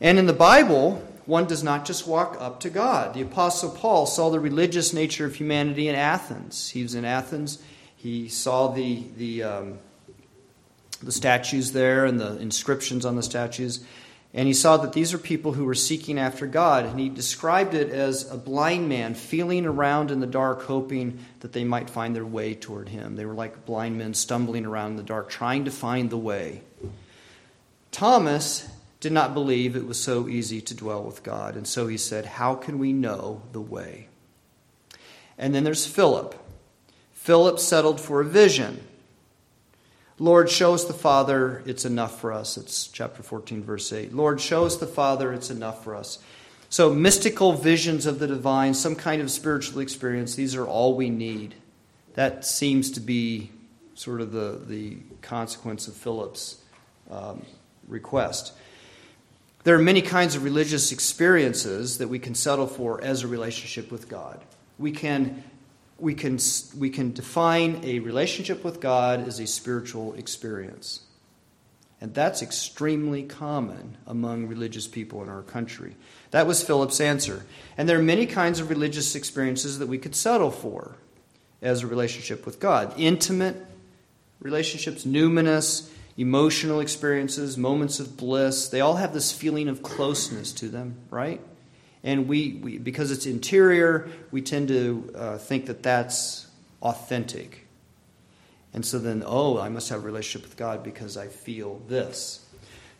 And 0.00 0.16
in 0.16 0.26
the 0.26 0.32
Bible, 0.32 1.04
one 1.26 1.46
does 1.46 1.64
not 1.64 1.84
just 1.84 2.06
walk 2.06 2.36
up 2.38 2.60
to 2.60 2.70
God. 2.70 3.12
The 3.14 3.22
Apostle 3.22 3.70
Paul 3.70 4.06
saw 4.06 4.30
the 4.30 4.38
religious 4.38 4.92
nature 4.92 5.26
of 5.26 5.34
humanity 5.34 5.88
in 5.88 5.96
Athens. 5.96 6.68
He 6.68 6.84
was 6.84 6.94
in 6.94 7.04
Athens. 7.04 7.60
He 7.96 8.28
saw 8.28 8.68
the, 8.68 9.02
the, 9.16 9.42
um, 9.42 9.78
the 11.02 11.12
statues 11.12 11.72
there 11.72 12.04
and 12.04 12.20
the 12.20 12.36
inscriptions 12.36 13.04
on 13.04 13.16
the 13.16 13.24
statues. 13.24 13.84
And 14.34 14.46
he 14.46 14.54
saw 14.54 14.78
that 14.78 14.94
these 14.94 15.12
are 15.12 15.18
people 15.18 15.52
who 15.52 15.66
were 15.66 15.74
seeking 15.74 16.18
after 16.18 16.46
God. 16.46 16.86
And 16.86 16.98
he 16.98 17.10
described 17.10 17.74
it 17.74 17.90
as 17.90 18.30
a 18.30 18.36
blind 18.36 18.88
man 18.88 19.14
feeling 19.14 19.66
around 19.66 20.10
in 20.10 20.20
the 20.20 20.26
dark, 20.26 20.62
hoping 20.62 21.18
that 21.40 21.52
they 21.52 21.64
might 21.64 21.90
find 21.90 22.16
their 22.16 22.24
way 22.24 22.54
toward 22.54 22.88
him. 22.88 23.16
They 23.16 23.26
were 23.26 23.34
like 23.34 23.66
blind 23.66 23.98
men 23.98 24.14
stumbling 24.14 24.64
around 24.64 24.92
in 24.92 24.96
the 24.96 25.02
dark, 25.02 25.28
trying 25.28 25.66
to 25.66 25.70
find 25.70 26.08
the 26.08 26.16
way. 26.16 26.62
Thomas 27.90 28.68
did 29.00 29.12
not 29.12 29.34
believe 29.34 29.76
it 29.76 29.86
was 29.86 30.00
so 30.00 30.28
easy 30.28 30.62
to 30.62 30.74
dwell 30.74 31.02
with 31.02 31.22
God. 31.22 31.54
And 31.54 31.66
so 31.66 31.86
he 31.86 31.98
said, 31.98 32.24
How 32.24 32.54
can 32.54 32.78
we 32.78 32.94
know 32.94 33.42
the 33.52 33.60
way? 33.60 34.08
And 35.36 35.54
then 35.54 35.64
there's 35.64 35.86
Philip. 35.86 36.34
Philip 37.12 37.58
settled 37.58 38.00
for 38.00 38.20
a 38.20 38.24
vision. 38.24 38.82
Lord, 40.22 40.48
show 40.48 40.72
us 40.72 40.84
the 40.84 40.92
Father, 40.92 41.64
it's 41.66 41.84
enough 41.84 42.20
for 42.20 42.32
us. 42.32 42.56
It's 42.56 42.86
chapter 42.86 43.24
14, 43.24 43.64
verse 43.64 43.92
8. 43.92 44.14
Lord, 44.14 44.40
show 44.40 44.64
us 44.64 44.76
the 44.76 44.86
Father, 44.86 45.32
it's 45.32 45.50
enough 45.50 45.82
for 45.82 45.96
us. 45.96 46.20
So, 46.70 46.94
mystical 46.94 47.54
visions 47.54 48.06
of 48.06 48.20
the 48.20 48.28
divine, 48.28 48.74
some 48.74 48.94
kind 48.94 49.20
of 49.20 49.32
spiritual 49.32 49.80
experience, 49.80 50.36
these 50.36 50.54
are 50.54 50.64
all 50.64 50.94
we 50.94 51.10
need. 51.10 51.56
That 52.14 52.44
seems 52.44 52.92
to 52.92 53.00
be 53.00 53.50
sort 53.96 54.20
of 54.20 54.30
the, 54.30 54.60
the 54.64 54.98
consequence 55.22 55.88
of 55.88 55.94
Philip's 55.94 56.58
um, 57.10 57.44
request. 57.88 58.52
There 59.64 59.74
are 59.74 59.82
many 59.82 60.02
kinds 60.02 60.36
of 60.36 60.44
religious 60.44 60.92
experiences 60.92 61.98
that 61.98 62.06
we 62.06 62.20
can 62.20 62.36
settle 62.36 62.68
for 62.68 63.02
as 63.02 63.24
a 63.24 63.26
relationship 63.26 63.90
with 63.90 64.08
God. 64.08 64.40
We 64.78 64.92
can 64.92 65.42
we 66.02 66.14
can, 66.14 66.38
we 66.76 66.90
can 66.90 67.12
define 67.12 67.80
a 67.84 68.00
relationship 68.00 68.64
with 68.64 68.80
God 68.80 69.26
as 69.26 69.38
a 69.38 69.46
spiritual 69.46 70.14
experience. 70.14 71.02
And 72.00 72.12
that's 72.12 72.42
extremely 72.42 73.22
common 73.22 73.96
among 74.08 74.48
religious 74.48 74.88
people 74.88 75.22
in 75.22 75.28
our 75.28 75.42
country. 75.42 75.94
That 76.32 76.48
was 76.48 76.64
Philip's 76.64 77.00
answer. 77.00 77.46
And 77.78 77.88
there 77.88 77.96
are 78.00 78.02
many 78.02 78.26
kinds 78.26 78.58
of 78.58 78.68
religious 78.68 79.14
experiences 79.14 79.78
that 79.78 79.86
we 79.86 79.98
could 79.98 80.16
settle 80.16 80.50
for 80.50 80.96
as 81.62 81.84
a 81.84 81.86
relationship 81.86 82.44
with 82.44 82.58
God 82.58 82.92
intimate 82.96 83.64
relationships, 84.40 85.04
numinous, 85.04 85.88
emotional 86.16 86.80
experiences, 86.80 87.56
moments 87.56 88.00
of 88.00 88.16
bliss. 88.16 88.68
They 88.68 88.80
all 88.80 88.96
have 88.96 89.14
this 89.14 89.30
feeling 89.30 89.68
of 89.68 89.84
closeness 89.84 90.50
to 90.54 90.68
them, 90.68 90.96
right? 91.10 91.40
And 92.04 92.26
we, 92.26 92.54
we 92.54 92.78
because 92.78 93.10
it's 93.10 93.26
interior, 93.26 94.08
we 94.30 94.42
tend 94.42 94.68
to 94.68 95.12
uh, 95.14 95.38
think 95.38 95.66
that 95.66 95.82
that's 95.82 96.46
authentic. 96.82 97.66
And 98.74 98.84
so 98.84 98.98
then, 98.98 99.22
oh, 99.26 99.58
I 99.58 99.68
must 99.68 99.90
have 99.90 100.02
a 100.02 100.06
relationship 100.06 100.48
with 100.48 100.56
God 100.56 100.82
because 100.82 101.16
I 101.16 101.28
feel 101.28 101.80
this. 101.88 102.44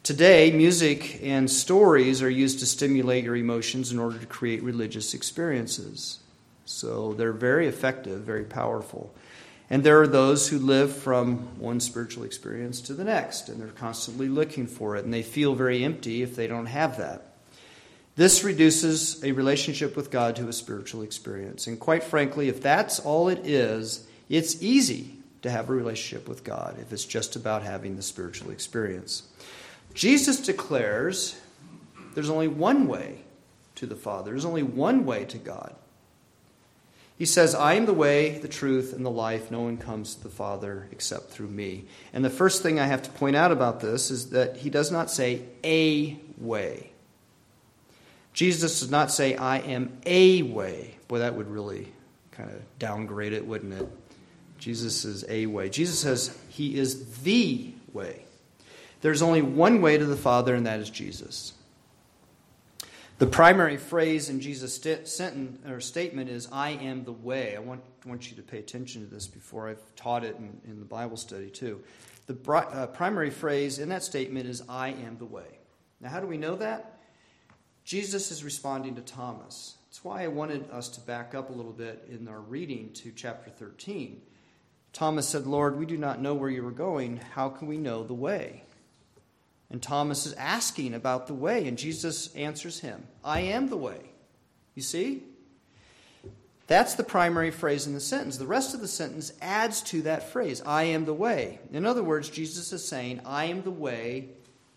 Today, 0.02 0.50
music 0.50 1.20
and 1.22 1.50
stories 1.50 2.22
are 2.22 2.30
used 2.30 2.58
to 2.58 2.66
stimulate 2.66 3.24
your 3.24 3.36
emotions 3.36 3.92
in 3.92 3.98
order 3.98 4.18
to 4.18 4.26
create 4.26 4.62
religious 4.62 5.14
experiences. 5.14 6.18
So 6.64 7.14
they're 7.14 7.32
very 7.32 7.68
effective, 7.68 8.22
very 8.22 8.44
powerful. 8.44 9.14
And 9.70 9.84
there 9.84 10.00
are 10.02 10.06
those 10.06 10.48
who 10.48 10.58
live 10.58 10.94
from 10.94 11.58
one 11.58 11.80
spiritual 11.80 12.24
experience 12.24 12.80
to 12.82 12.94
the 12.94 13.04
next, 13.04 13.48
and 13.48 13.60
they're 13.60 13.68
constantly 13.68 14.28
looking 14.28 14.66
for 14.66 14.96
it, 14.96 15.04
and 15.04 15.14
they 15.14 15.22
feel 15.22 15.54
very 15.54 15.82
empty 15.82 16.22
if 16.22 16.36
they 16.36 16.46
don't 16.46 16.66
have 16.66 16.98
that. 16.98 17.31
This 18.14 18.44
reduces 18.44 19.22
a 19.24 19.32
relationship 19.32 19.96
with 19.96 20.10
God 20.10 20.36
to 20.36 20.48
a 20.48 20.52
spiritual 20.52 21.02
experience. 21.02 21.66
And 21.66 21.80
quite 21.80 22.04
frankly, 22.04 22.48
if 22.48 22.60
that's 22.60 23.00
all 23.00 23.28
it 23.28 23.46
is, 23.46 24.06
it's 24.28 24.62
easy 24.62 25.16
to 25.42 25.50
have 25.50 25.70
a 25.70 25.74
relationship 25.74 26.28
with 26.28 26.44
God 26.44 26.76
if 26.80 26.92
it's 26.92 27.04
just 27.04 27.36
about 27.36 27.62
having 27.62 27.96
the 27.96 28.02
spiritual 28.02 28.50
experience. 28.50 29.22
Jesus 29.94 30.40
declares 30.40 31.40
there's 32.14 32.30
only 32.30 32.48
one 32.48 32.86
way 32.86 33.22
to 33.76 33.86
the 33.86 33.96
Father, 33.96 34.30
there's 34.30 34.44
only 34.44 34.62
one 34.62 35.04
way 35.04 35.24
to 35.24 35.38
God. 35.38 35.74
He 37.18 37.26
says, 37.26 37.54
I 37.54 37.74
am 37.74 37.86
the 37.86 37.92
way, 37.92 38.38
the 38.38 38.48
truth, 38.48 38.92
and 38.92 39.04
the 39.06 39.10
life. 39.10 39.50
No 39.50 39.60
one 39.60 39.76
comes 39.76 40.14
to 40.14 40.22
the 40.24 40.28
Father 40.28 40.88
except 40.90 41.30
through 41.30 41.48
me. 41.48 41.84
And 42.12 42.24
the 42.24 42.30
first 42.30 42.62
thing 42.62 42.80
I 42.80 42.86
have 42.86 43.02
to 43.02 43.10
point 43.10 43.36
out 43.36 43.52
about 43.52 43.80
this 43.80 44.10
is 44.10 44.30
that 44.30 44.56
he 44.56 44.70
does 44.70 44.90
not 44.90 45.10
say 45.10 45.42
a 45.62 46.18
way. 46.38 46.91
Jesus 48.32 48.80
does 48.80 48.90
not 48.90 49.10
say, 49.10 49.36
I 49.36 49.58
am 49.58 49.98
a 50.06 50.42
way. 50.42 50.96
Boy, 51.08 51.18
that 51.18 51.34
would 51.34 51.48
really 51.48 51.92
kind 52.30 52.50
of 52.50 52.60
downgrade 52.78 53.32
it, 53.32 53.46
wouldn't 53.46 53.74
it? 53.74 53.86
Jesus 54.58 55.04
is 55.04 55.24
a 55.28 55.46
way. 55.46 55.68
Jesus 55.68 55.98
says 55.98 56.36
he 56.48 56.78
is 56.78 57.18
the 57.22 57.72
way. 57.92 58.24
There's 59.00 59.20
only 59.20 59.42
one 59.42 59.82
way 59.82 59.98
to 59.98 60.04
the 60.04 60.16
Father, 60.16 60.54
and 60.54 60.66
that 60.66 60.80
is 60.80 60.88
Jesus. 60.88 61.52
The 63.18 63.26
primary 63.26 63.76
phrase 63.76 64.30
in 64.30 64.40
Jesus' 64.40 64.80
sentence 65.04 65.58
or 65.68 65.80
statement 65.80 66.30
is, 66.30 66.48
I 66.50 66.70
am 66.70 67.04
the 67.04 67.12
way. 67.12 67.56
I 67.56 67.60
want, 67.60 67.82
want 68.06 68.30
you 68.30 68.36
to 68.36 68.42
pay 68.42 68.58
attention 68.58 69.06
to 69.06 69.12
this 69.12 69.26
before 69.26 69.68
I've 69.68 69.94
taught 69.96 70.24
it 70.24 70.36
in, 70.36 70.60
in 70.68 70.78
the 70.78 70.84
Bible 70.84 71.16
study, 71.16 71.50
too. 71.50 71.82
The 72.26 72.52
uh, 72.52 72.86
primary 72.86 73.30
phrase 73.30 73.78
in 73.78 73.90
that 73.90 74.04
statement 74.04 74.48
is, 74.48 74.62
I 74.68 74.88
am 74.88 75.18
the 75.18 75.24
way. 75.24 75.58
Now, 76.00 76.08
how 76.08 76.20
do 76.20 76.26
we 76.26 76.36
know 76.36 76.56
that? 76.56 77.00
Jesus 77.84 78.30
is 78.30 78.44
responding 78.44 78.94
to 78.94 79.02
Thomas. 79.02 79.76
That's 79.88 80.04
why 80.04 80.24
I 80.24 80.28
wanted 80.28 80.70
us 80.70 80.88
to 80.90 81.00
back 81.00 81.34
up 81.34 81.50
a 81.50 81.52
little 81.52 81.72
bit 81.72 82.08
in 82.10 82.28
our 82.28 82.40
reading 82.40 82.92
to 82.94 83.12
chapter 83.14 83.50
13. 83.50 84.22
Thomas 84.92 85.28
said, 85.28 85.46
Lord, 85.46 85.78
we 85.78 85.86
do 85.86 85.96
not 85.96 86.20
know 86.20 86.34
where 86.34 86.50
you 86.50 86.66
are 86.66 86.70
going. 86.70 87.18
How 87.34 87.48
can 87.48 87.66
we 87.66 87.78
know 87.78 88.04
the 88.04 88.14
way? 88.14 88.64
And 89.70 89.82
Thomas 89.82 90.26
is 90.26 90.34
asking 90.34 90.92
about 90.92 91.26
the 91.26 91.34
way, 91.34 91.66
and 91.66 91.78
Jesus 91.78 92.34
answers 92.34 92.80
him 92.80 93.06
I 93.24 93.40
am 93.40 93.68
the 93.68 93.76
way. 93.76 94.00
You 94.74 94.82
see? 94.82 95.24
That's 96.66 96.94
the 96.94 97.04
primary 97.04 97.50
phrase 97.50 97.86
in 97.86 97.94
the 97.94 98.00
sentence. 98.00 98.36
The 98.36 98.46
rest 98.46 98.74
of 98.74 98.80
the 98.80 98.88
sentence 98.88 99.32
adds 99.42 99.82
to 99.82 100.02
that 100.02 100.30
phrase 100.30 100.62
I 100.64 100.84
am 100.84 101.04
the 101.04 101.14
way. 101.14 101.58
In 101.72 101.84
other 101.84 102.02
words, 102.02 102.28
Jesus 102.28 102.72
is 102.72 102.86
saying, 102.86 103.20
I 103.26 103.46
am 103.46 103.62
the 103.62 103.70
way 103.70 104.28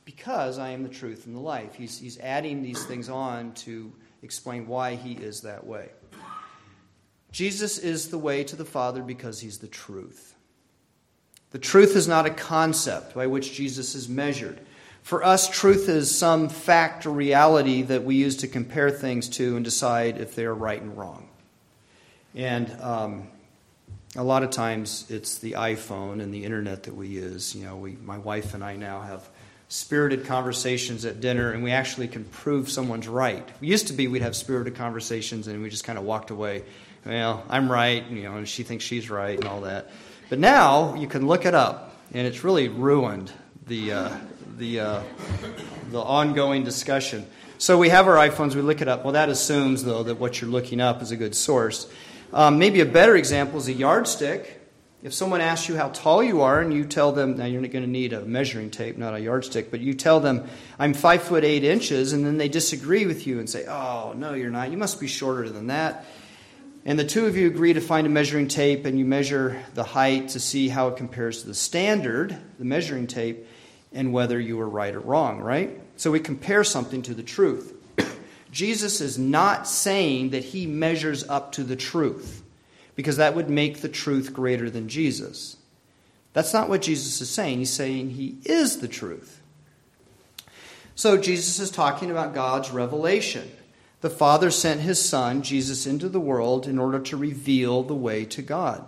because 0.06 0.60
I 0.60 0.70
am 0.70 0.84
the 0.84 0.90
truth 0.90 1.26
and 1.26 1.36
the 1.36 1.40
life. 1.42 1.76
He's, 1.76 2.00
he's 2.00 2.20
adding 2.20 2.62
these 2.62 2.86
things 2.86 3.10
on 3.10 3.54
to 3.54 3.92
explain 4.22 4.68
why 4.68 4.96
he 4.96 5.14
is 5.14 5.42
that 5.42 5.66
way. 5.66 5.90
Jesus 7.32 7.78
is 7.80 8.10
the 8.10 8.18
way 8.18 8.44
to 8.46 8.56
the 8.56 8.64
Father 8.64 9.02
because 9.02 9.42
he's 9.42 9.58
the 9.58 9.68
truth. 9.68 10.36
The 11.52 11.60
truth 11.60 11.96
is 11.96 12.08
not 12.08 12.26
a 12.26 12.30
concept 12.30 13.16
by 13.16 13.28
which 13.28 13.54
Jesus 13.54 13.96
is 13.96 14.08
measured. 14.08 14.60
For 15.02 15.24
us, 15.24 15.50
truth 15.50 15.90
is 15.90 16.16
some 16.16 16.50
fact 16.50 17.06
or 17.06 17.12
reality 17.12 17.82
that 17.84 18.04
we 18.04 18.16
use 18.16 18.38
to 18.38 18.48
compare 18.48 18.90
things 18.90 19.30
to 19.30 19.56
and 19.56 19.64
decide 19.64 20.18
if 20.18 20.36
they 20.36 20.46
are 20.46 20.54
right 20.54 20.82
and 20.82 20.98
wrong. 20.98 21.30
And 22.34 22.72
um, 22.82 23.28
a 24.16 24.24
lot 24.24 24.44
of 24.44 24.50
times 24.50 25.06
it's 25.10 25.38
the 25.38 25.54
iPhone 25.54 26.22
and 26.22 26.34
the 26.34 26.44
internet 26.44 26.84
that 26.84 26.96
we 26.96 27.08
use. 27.08 27.56
You 27.56 27.66
know, 27.66 27.76
we, 27.76 27.92
my 28.04 28.18
wife 28.18 28.54
and 28.54 28.64
I 28.64 28.76
now 28.78 29.02
have 29.02 29.30
spirited 29.68 30.26
conversations 30.26 31.06
at 31.06 31.20
dinner, 31.20 31.52
and 31.52 31.64
we 31.64 31.72
actually 31.72 32.08
can 32.08 32.24
prove 32.26 32.70
someone's 32.70 33.08
right. 33.08 33.48
It 33.62 33.66
used 33.66 33.88
to 33.88 33.94
be 33.94 34.08
we'd 34.08 34.22
have 34.22 34.36
spirited 34.36 34.76
conversations, 34.76 35.48
and 35.48 35.62
we 35.62 35.70
just 35.70 35.84
kind 35.84 35.98
of 35.98 36.06
walked 36.06 36.30
away. 36.30 36.64
Well, 37.06 37.44
I'm 37.50 37.72
right, 37.72 38.06
you 38.10 38.24
know, 38.24 38.38
and 38.38 38.48
she 38.48 38.64
thinks 38.64 38.84
she's 38.84 39.10
right, 39.10 39.38
and 39.38 39.48
all 39.48 39.62
that. 39.62 39.90
But 40.30 40.40
now 40.40 40.96
you 40.96 41.08
can 41.08 41.28
look 41.28 41.46
it 41.46 41.54
up, 41.54 41.96
and 42.14 42.26
it's 42.26 42.44
really 42.44 42.68
ruined 42.68 43.32
the 43.68 43.92
uh, 43.92 44.18
the 44.58 44.80
uh, 44.80 45.04
the 45.92 46.02
ongoing 46.02 46.64
discussion. 46.64 47.26
So 47.58 47.78
we 47.78 47.90
have 47.90 48.08
our 48.08 48.16
iPhones, 48.16 48.54
we 48.54 48.62
look 48.62 48.82
it 48.82 48.88
up. 48.88 49.04
Well, 49.04 49.14
that 49.14 49.30
assumes 49.30 49.84
though 49.84 50.04
that 50.04 50.16
what 50.16 50.42
you're 50.42 50.50
looking 50.50 50.82
up 50.82 51.02
is 51.02 51.12
a 51.12 51.18
good 51.18 51.36
source. 51.36 51.90
Um, 52.34 52.60
maybe 52.60 52.82
a 52.82 52.86
better 52.86 53.16
example 53.16 53.60
is 53.60 53.68
a 53.68 53.74
yardstick. 53.74 54.55
If 55.06 55.14
someone 55.14 55.40
asks 55.40 55.70
you 55.70 55.76
how 55.76 55.90
tall 55.90 56.24
you 56.24 56.42
are 56.42 56.60
and 56.60 56.74
you 56.74 56.84
tell 56.84 57.12
them, 57.12 57.38
now 57.38 57.46
you're 57.46 57.62
going 57.62 57.84
to 57.84 57.88
need 57.88 58.12
a 58.12 58.22
measuring 58.22 58.72
tape, 58.72 58.98
not 58.98 59.14
a 59.14 59.20
yardstick, 59.20 59.70
but 59.70 59.80
you 59.80 59.94
tell 59.94 60.20
them, 60.20 60.48
I'm 60.80 60.96
five 60.96 61.22
foot 61.22 61.44
eight 61.44 61.64
inches, 61.64 62.12
and 62.12 62.26
then 62.26 62.40
they 62.40 62.50
disagree 62.50 63.06
with 63.06 63.28
you 63.28 63.38
and 63.38 63.48
say, 63.48 63.68
oh, 63.68 64.16
no, 64.18 64.34
you're 64.34 64.50
not. 64.50 64.72
You 64.72 64.78
must 64.78 65.00
be 65.00 65.06
shorter 65.06 65.48
than 65.48 65.68
that. 65.68 66.06
And 66.86 66.98
the 66.98 67.06
two 67.06 67.28
of 67.28 67.38
you 67.38 67.46
agree 67.46 67.74
to 67.74 67.82
find 67.82 68.08
a 68.08 68.10
measuring 68.10 68.48
tape 68.48 68.86
and 68.86 68.98
you 68.98 69.06
measure 69.06 69.64
the 69.76 69.84
height 69.84 70.30
to 70.30 70.40
see 70.40 70.70
how 70.70 70.88
it 70.88 70.98
compares 70.98 71.42
to 71.42 71.50
the 71.50 71.54
standard, 71.54 72.36
the 72.58 72.66
measuring 72.66 73.06
tape, 73.06 73.46
and 73.94 74.12
whether 74.12 74.40
you 74.40 74.58
were 74.58 74.68
right 74.68 74.96
or 74.96 75.02
wrong, 75.02 75.40
right? 75.40 75.80
So 75.98 76.10
we 76.10 76.20
compare 76.20 76.64
something 76.64 77.04
to 77.04 77.14
the 77.14 77.22
truth. 77.22 77.78
Jesus 78.52 79.02
is 79.02 79.20
not 79.20 79.68
saying 79.68 80.32
that 80.32 80.44
he 80.44 80.66
measures 80.66 81.24
up 81.30 81.52
to 81.52 81.64
the 81.64 81.76
truth 81.76 82.42
because 82.96 83.18
that 83.18 83.36
would 83.36 83.50
make 83.50 83.82
the 83.82 83.90
truth 83.90 84.34
greater 84.34 84.70
than 84.70 84.90
Jesus. 84.90 85.58
That's 86.34 86.54
not 86.54 86.70
what 86.70 86.82
Jesus 86.82 87.22
is 87.22 87.30
saying. 87.30 87.60
He's 87.60 87.72
saying 87.72 88.12
he 88.12 88.38
is 88.44 88.80
the 88.80 88.88
truth. 88.88 89.42
So 90.96 91.18
Jesus 91.18 91.60
is 91.60 91.72
talking 91.72 92.10
about 92.10 92.34
God's 92.34 92.72
revelation. 92.72 93.52
The 94.02 94.10
Father 94.10 94.52
sent 94.52 94.82
his 94.82 95.04
Son, 95.04 95.42
Jesus, 95.42 95.86
into 95.86 96.10
the 96.10 96.20
world 96.20 96.68
in 96.68 96.78
order 96.78 97.00
to 97.00 97.18
reveal 97.18 97.84
the 97.84 97.96
way 97.96 98.26
to 98.26 98.42
God. 98.42 98.86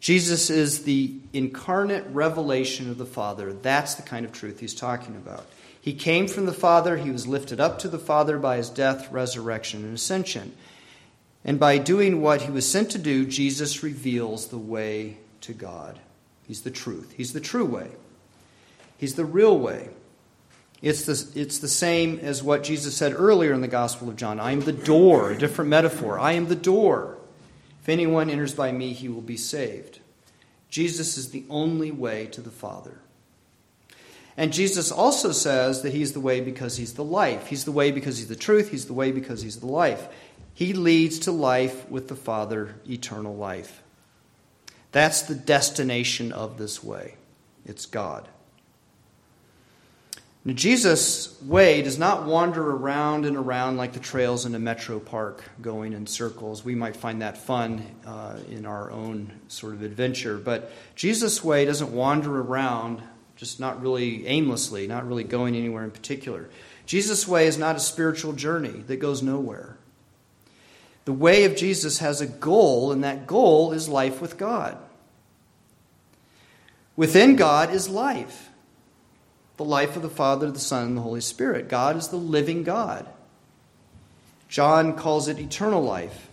Jesus 0.00 0.50
is 0.50 0.84
the 0.84 1.14
incarnate 1.32 2.04
revelation 2.10 2.90
of 2.90 2.98
the 2.98 3.06
Father. 3.06 3.52
That's 3.52 3.94
the 3.94 4.02
kind 4.02 4.24
of 4.24 4.32
truth 4.32 4.60
he's 4.60 4.74
talking 4.74 5.16
about. 5.16 5.46
He 5.80 5.94
came 5.94 6.28
from 6.28 6.46
the 6.46 6.52
Father, 6.52 6.96
he 6.96 7.10
was 7.10 7.26
lifted 7.26 7.60
up 7.60 7.78
to 7.80 7.88
the 7.88 7.98
Father 7.98 8.38
by 8.38 8.56
his 8.56 8.70
death, 8.70 9.10
resurrection, 9.10 9.84
and 9.84 9.94
ascension. 9.94 10.54
And 11.44 11.58
by 11.58 11.78
doing 11.78 12.20
what 12.20 12.42
he 12.42 12.50
was 12.50 12.70
sent 12.70 12.90
to 12.90 12.98
do, 12.98 13.26
Jesus 13.26 13.82
reveals 13.82 14.48
the 14.48 14.58
way 14.58 15.18
to 15.42 15.52
God. 15.52 15.98
He's 16.46 16.62
the 16.62 16.70
truth, 16.70 17.14
he's 17.16 17.32
the 17.32 17.40
true 17.40 17.64
way, 17.64 17.90
he's 18.98 19.14
the 19.14 19.24
real 19.24 19.58
way. 19.58 19.88
It's 20.82 21.04
the, 21.04 21.40
it's 21.40 21.58
the 21.58 21.68
same 21.68 22.18
as 22.18 22.42
what 22.42 22.64
Jesus 22.64 22.96
said 22.96 23.14
earlier 23.14 23.52
in 23.52 23.60
the 23.60 23.68
Gospel 23.68 24.08
of 24.08 24.16
John 24.16 24.40
I 24.40 24.50
am 24.50 24.60
the 24.60 24.72
door, 24.72 25.30
a 25.30 25.38
different 25.38 25.70
metaphor. 25.70 26.18
I 26.18 26.32
am 26.32 26.48
the 26.48 26.56
door. 26.56 27.18
If 27.80 27.88
anyone 27.88 28.28
enters 28.28 28.54
by 28.54 28.72
me, 28.72 28.92
he 28.92 29.08
will 29.08 29.20
be 29.20 29.36
saved. 29.36 30.00
Jesus 30.70 31.16
is 31.16 31.30
the 31.30 31.44
only 31.48 31.92
way 31.92 32.26
to 32.26 32.40
the 32.40 32.50
Father. 32.50 32.98
And 34.36 34.52
Jesus 34.52 34.90
also 34.90 35.30
says 35.30 35.82
that 35.82 35.92
he's 35.92 36.14
the 36.14 36.20
way 36.20 36.40
because 36.40 36.78
he's 36.78 36.94
the 36.94 37.04
life. 37.04 37.48
He's 37.48 37.64
the 37.64 37.72
way 37.72 37.90
because 37.92 38.18
he's 38.18 38.28
the 38.28 38.36
truth. 38.36 38.70
He's 38.70 38.86
the 38.86 38.94
way 38.94 39.12
because 39.12 39.42
he's 39.42 39.60
the 39.60 39.66
life. 39.66 40.08
He 40.54 40.72
leads 40.72 41.20
to 41.20 41.32
life 41.32 41.88
with 41.90 42.08
the 42.08 42.16
Father, 42.16 42.74
eternal 42.88 43.34
life. 43.34 43.82
That's 44.92 45.22
the 45.22 45.34
destination 45.34 46.32
of 46.32 46.58
this 46.58 46.84
way. 46.84 47.14
It's 47.64 47.86
God. 47.86 48.28
Now, 50.44 50.54
Jesus' 50.54 51.40
way 51.42 51.82
does 51.82 51.98
not 51.98 52.26
wander 52.26 52.68
around 52.68 53.24
and 53.26 53.36
around 53.36 53.76
like 53.76 53.92
the 53.92 54.00
trails 54.00 54.44
in 54.44 54.56
a 54.56 54.58
metro 54.58 54.98
park 54.98 55.44
going 55.60 55.92
in 55.92 56.06
circles. 56.08 56.64
We 56.64 56.74
might 56.74 56.96
find 56.96 57.22
that 57.22 57.38
fun 57.38 57.86
uh, 58.04 58.38
in 58.50 58.66
our 58.66 58.90
own 58.90 59.32
sort 59.46 59.72
of 59.74 59.82
adventure. 59.82 60.38
But 60.38 60.72
Jesus' 60.96 61.44
way 61.44 61.64
doesn't 61.64 61.92
wander 61.92 62.40
around 62.40 63.02
just 63.36 63.60
not 63.60 63.80
really 63.80 64.26
aimlessly, 64.26 64.88
not 64.88 65.06
really 65.06 65.24
going 65.24 65.54
anywhere 65.54 65.84
in 65.84 65.92
particular. 65.92 66.50
Jesus' 66.86 67.26
way 67.26 67.46
is 67.46 67.56
not 67.56 67.76
a 67.76 67.80
spiritual 67.80 68.32
journey 68.32 68.82
that 68.88 68.96
goes 68.96 69.22
nowhere. 69.22 69.71
The 71.04 71.12
way 71.12 71.44
of 71.44 71.56
Jesus 71.56 71.98
has 71.98 72.20
a 72.20 72.26
goal, 72.26 72.92
and 72.92 73.02
that 73.04 73.26
goal 73.26 73.72
is 73.72 73.88
life 73.88 74.20
with 74.20 74.38
God. 74.38 74.76
Within 76.96 77.36
God 77.36 77.72
is 77.72 77.88
life 77.88 78.50
the 79.62 79.68
life 79.68 79.94
of 79.94 80.02
the 80.02 80.08
Father, 80.08 80.50
the 80.50 80.58
Son, 80.58 80.88
and 80.88 80.96
the 80.96 81.02
Holy 81.02 81.20
Spirit. 81.20 81.68
God 81.68 81.96
is 81.96 82.08
the 82.08 82.16
living 82.16 82.64
God. 82.64 83.06
John 84.48 84.96
calls 84.96 85.28
it 85.28 85.38
eternal 85.38 85.82
life. 85.82 86.28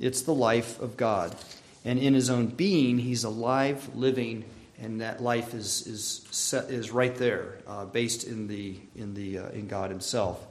It's 0.00 0.22
the 0.22 0.34
life 0.34 0.80
of 0.80 0.96
God. 0.96 1.36
And 1.84 2.00
in 2.00 2.14
his 2.14 2.30
own 2.30 2.46
being, 2.46 2.98
he's 2.98 3.22
alive, 3.22 3.88
living, 3.94 4.44
and 4.80 5.00
that 5.00 5.22
life 5.22 5.54
is, 5.54 5.86
is, 5.86 6.26
set, 6.30 6.64
is 6.70 6.90
right 6.90 7.14
there, 7.14 7.58
uh, 7.66 7.84
based 7.84 8.24
in, 8.24 8.48
the, 8.48 8.76
in, 8.96 9.14
the, 9.14 9.38
uh, 9.38 9.48
in 9.50 9.68
God 9.68 9.90
himself. 9.90 10.44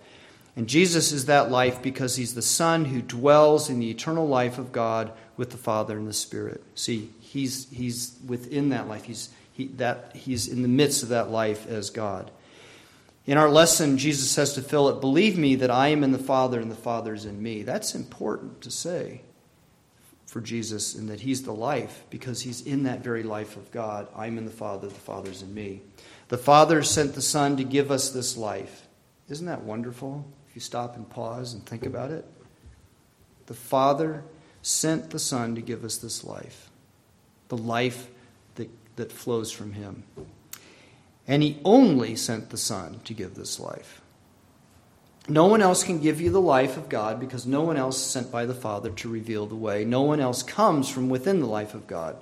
And 0.57 0.67
Jesus 0.67 1.11
is 1.11 1.27
that 1.27 1.51
life 1.51 1.83
because 1.83 2.15
he's 2.15 2.33
the 2.33 2.41
Son 2.41 2.85
who 2.85 2.99
dwells 2.99 3.69
in 3.69 3.77
the 3.77 3.91
eternal 3.91 4.27
life 4.27 4.57
of 4.57 4.71
God 4.71 5.11
with 5.37 5.51
the 5.51 5.57
Father 5.57 5.95
and 5.95 6.07
the 6.07 6.13
Spirit. 6.13 6.63
See, 6.73 7.11
he's, 7.19 7.69
he's 7.69 8.17
within 8.25 8.69
that 8.69 8.87
life. 8.87 9.03
He's, 9.03 9.29
he, 9.53 9.67
that, 9.67 10.15
he's 10.15 10.47
in 10.47 10.63
the 10.63 10.67
midst 10.67 11.03
of 11.03 11.09
that 11.09 11.29
life 11.29 11.67
as 11.67 11.91
God. 11.91 12.31
In 13.27 13.37
our 13.37 13.49
lesson, 13.49 13.99
Jesus 13.99 14.31
says 14.31 14.53
to 14.53 14.63
Philip, 14.63 14.99
Believe 14.99 15.37
me 15.37 15.53
that 15.57 15.69
I 15.69 15.89
am 15.89 16.03
in 16.03 16.11
the 16.11 16.17
Father 16.17 16.59
and 16.59 16.71
the 16.71 16.75
Father 16.75 17.13
is 17.13 17.25
in 17.25 17.43
me. 17.43 17.61
That's 17.61 17.93
important 17.93 18.61
to 18.61 18.71
say 18.71 19.21
for 20.25 20.41
Jesus 20.41 20.95
and 20.95 21.07
that 21.09 21.19
he's 21.19 21.43
the 21.43 21.53
life 21.53 22.03
because 22.09 22.41
he's 22.41 22.61
in 22.61 22.81
that 22.83 23.03
very 23.03 23.21
life 23.21 23.57
of 23.57 23.69
God. 23.69 24.07
I'm 24.15 24.39
in 24.39 24.45
the 24.45 24.51
Father, 24.51 24.87
the 24.87 24.95
Father's 24.95 25.43
in 25.43 25.53
me. 25.53 25.81
The 26.29 26.37
Father 26.39 26.81
sent 26.81 27.13
the 27.13 27.21
Son 27.21 27.57
to 27.57 27.63
give 27.63 27.91
us 27.91 28.09
this 28.09 28.35
life. 28.35 28.87
Isn't 29.29 29.45
that 29.45 29.61
wonderful? 29.63 30.25
You 30.57 30.61
stop 30.61 30.95
and 30.95 31.07
pause 31.07 31.53
and 31.53 31.63
think 31.63 31.85
about 31.85 32.09
it. 32.09 32.25
The 33.45 33.53
Father 33.53 34.23
sent 34.63 35.11
the 35.11 35.19
Son 35.19 35.53
to 35.53 35.61
give 35.61 35.83
us 35.83 35.97
this 35.97 36.23
life, 36.23 36.71
the 37.49 37.57
life 37.57 38.07
that, 38.55 38.67
that 38.95 39.11
flows 39.11 39.51
from 39.51 39.73
him. 39.73 40.01
And 41.27 41.43
he 41.43 41.59
only 41.63 42.15
sent 42.15 42.49
the 42.49 42.57
Son 42.57 43.01
to 43.03 43.13
give 43.13 43.35
this 43.35 43.59
life. 43.59 44.01
No 45.29 45.45
one 45.45 45.61
else 45.61 45.83
can 45.83 45.99
give 46.01 46.19
you 46.19 46.31
the 46.31 46.41
life 46.41 46.75
of 46.75 46.89
God 46.89 47.19
because 47.19 47.45
no 47.45 47.61
one 47.61 47.77
else 47.77 47.97
is 47.97 48.09
sent 48.09 48.31
by 48.31 48.47
the 48.47 48.55
Father 48.55 48.89
to 48.89 49.09
reveal 49.09 49.45
the 49.45 49.53
way. 49.53 49.85
No 49.85 50.01
one 50.01 50.19
else 50.19 50.41
comes 50.41 50.89
from 50.89 51.07
within 51.07 51.39
the 51.39 51.45
life 51.45 51.75
of 51.75 51.85
God. 51.85 52.17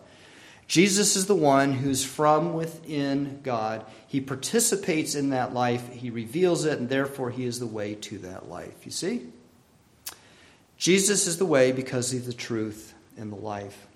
Jesus 0.67 1.15
is 1.15 1.27
the 1.27 1.35
one 1.35 1.73
who's 1.73 2.03
from 2.03 2.53
within 2.53 3.39
God. 3.43 3.85
He 4.07 4.19
participates 4.19 5.13
in 5.13 5.29
that 5.29 5.53
life, 5.53 5.91
he 5.91 6.09
reveals 6.09 6.65
it, 6.65 6.79
and 6.79 6.89
therefore 6.89 7.29
he 7.29 7.45
is 7.45 7.59
the 7.59 7.67
way 7.67 7.95
to 7.95 8.17
that 8.19 8.49
life. 8.49 8.85
You 8.85 8.91
see? 8.91 9.27
Jesus 10.77 11.27
is 11.27 11.37
the 11.37 11.45
way 11.45 11.71
because 11.71 12.11
he's 12.11 12.25
the 12.25 12.33
truth 12.33 12.93
and 13.17 13.31
the 13.31 13.37
life. 13.37 13.87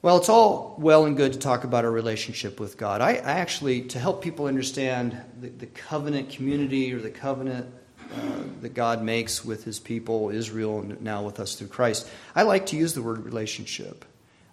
Well, 0.00 0.16
it's 0.18 0.28
all 0.28 0.76
well 0.78 1.06
and 1.06 1.16
good 1.16 1.32
to 1.32 1.38
talk 1.38 1.64
about 1.64 1.84
our 1.84 1.90
relationship 1.90 2.60
with 2.60 2.76
God. 2.76 3.00
I, 3.00 3.14
I 3.14 3.32
actually, 3.40 3.82
to 3.82 3.98
help 3.98 4.22
people 4.22 4.46
understand 4.46 5.20
the, 5.40 5.48
the 5.48 5.66
covenant 5.66 6.30
community 6.30 6.92
or 6.92 7.00
the 7.00 7.10
covenant 7.10 7.66
uh, 8.14 8.20
that 8.60 8.74
God 8.74 9.02
makes 9.02 9.44
with 9.44 9.64
his 9.64 9.80
people, 9.80 10.30
Israel, 10.30 10.78
and 10.80 11.02
now 11.02 11.24
with 11.24 11.40
us 11.40 11.56
through 11.56 11.68
Christ, 11.68 12.08
I 12.36 12.42
like 12.42 12.66
to 12.66 12.76
use 12.76 12.94
the 12.94 13.02
word 13.02 13.24
relationship. 13.24 14.04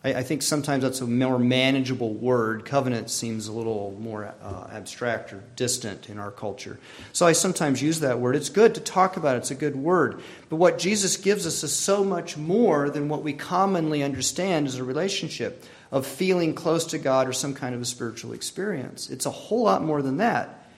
I, 0.06 0.20
I 0.20 0.24
think 0.24 0.44
sometimes 0.44 0.84
that's 0.84 1.02
a 1.02 1.08
more 1.08 1.40
manageable 1.40 2.14
word. 2.14 2.64
Covenant 2.64 3.10
seems 3.10 3.48
a 3.48 3.52
little 3.52 3.98
more 4.00 4.34
uh, 4.42 4.68
abstract 4.72 5.34
or 5.34 5.44
distant 5.56 6.10
in 6.10 6.20
our 6.20 6.32
culture. 6.32 6.78
So 7.12 7.26
I 7.26 7.32
sometimes 7.34 7.82
use 7.82 8.02
that 8.02 8.20
word. 8.20 8.36
It's 8.36 8.50
good 8.50 8.76
to 8.76 8.82
talk 8.82 9.18
about 9.18 9.36
it, 9.36 9.40
it's 9.40 9.52
a 9.52 9.56
good 9.56 9.76
word. 9.76 10.22
But 10.50 10.58
what 10.58 10.78
Jesus 10.78 11.18
gives 11.18 11.48
us 11.48 11.64
is 11.64 11.74
so 11.74 12.04
much 12.04 12.38
more 12.38 12.90
than 12.90 13.10
what 13.10 13.24
we 13.24 13.34
commonly 13.34 14.04
understand 14.04 14.68
as 14.68 14.76
a 14.76 14.84
relationship 14.84 15.66
of 15.92 16.06
feeling 16.06 16.54
close 16.54 16.86
to 16.86 17.00
God 17.00 17.28
or 17.28 17.34
some 17.34 17.56
kind 17.56 17.74
of 17.74 17.82
a 17.82 17.86
spiritual 17.86 18.34
experience. 18.34 19.10
It's 19.10 19.26
a 19.26 19.32
whole 19.32 19.64
lot 19.64 19.84
more 19.84 20.02
than 20.02 20.18
that. 20.18 20.70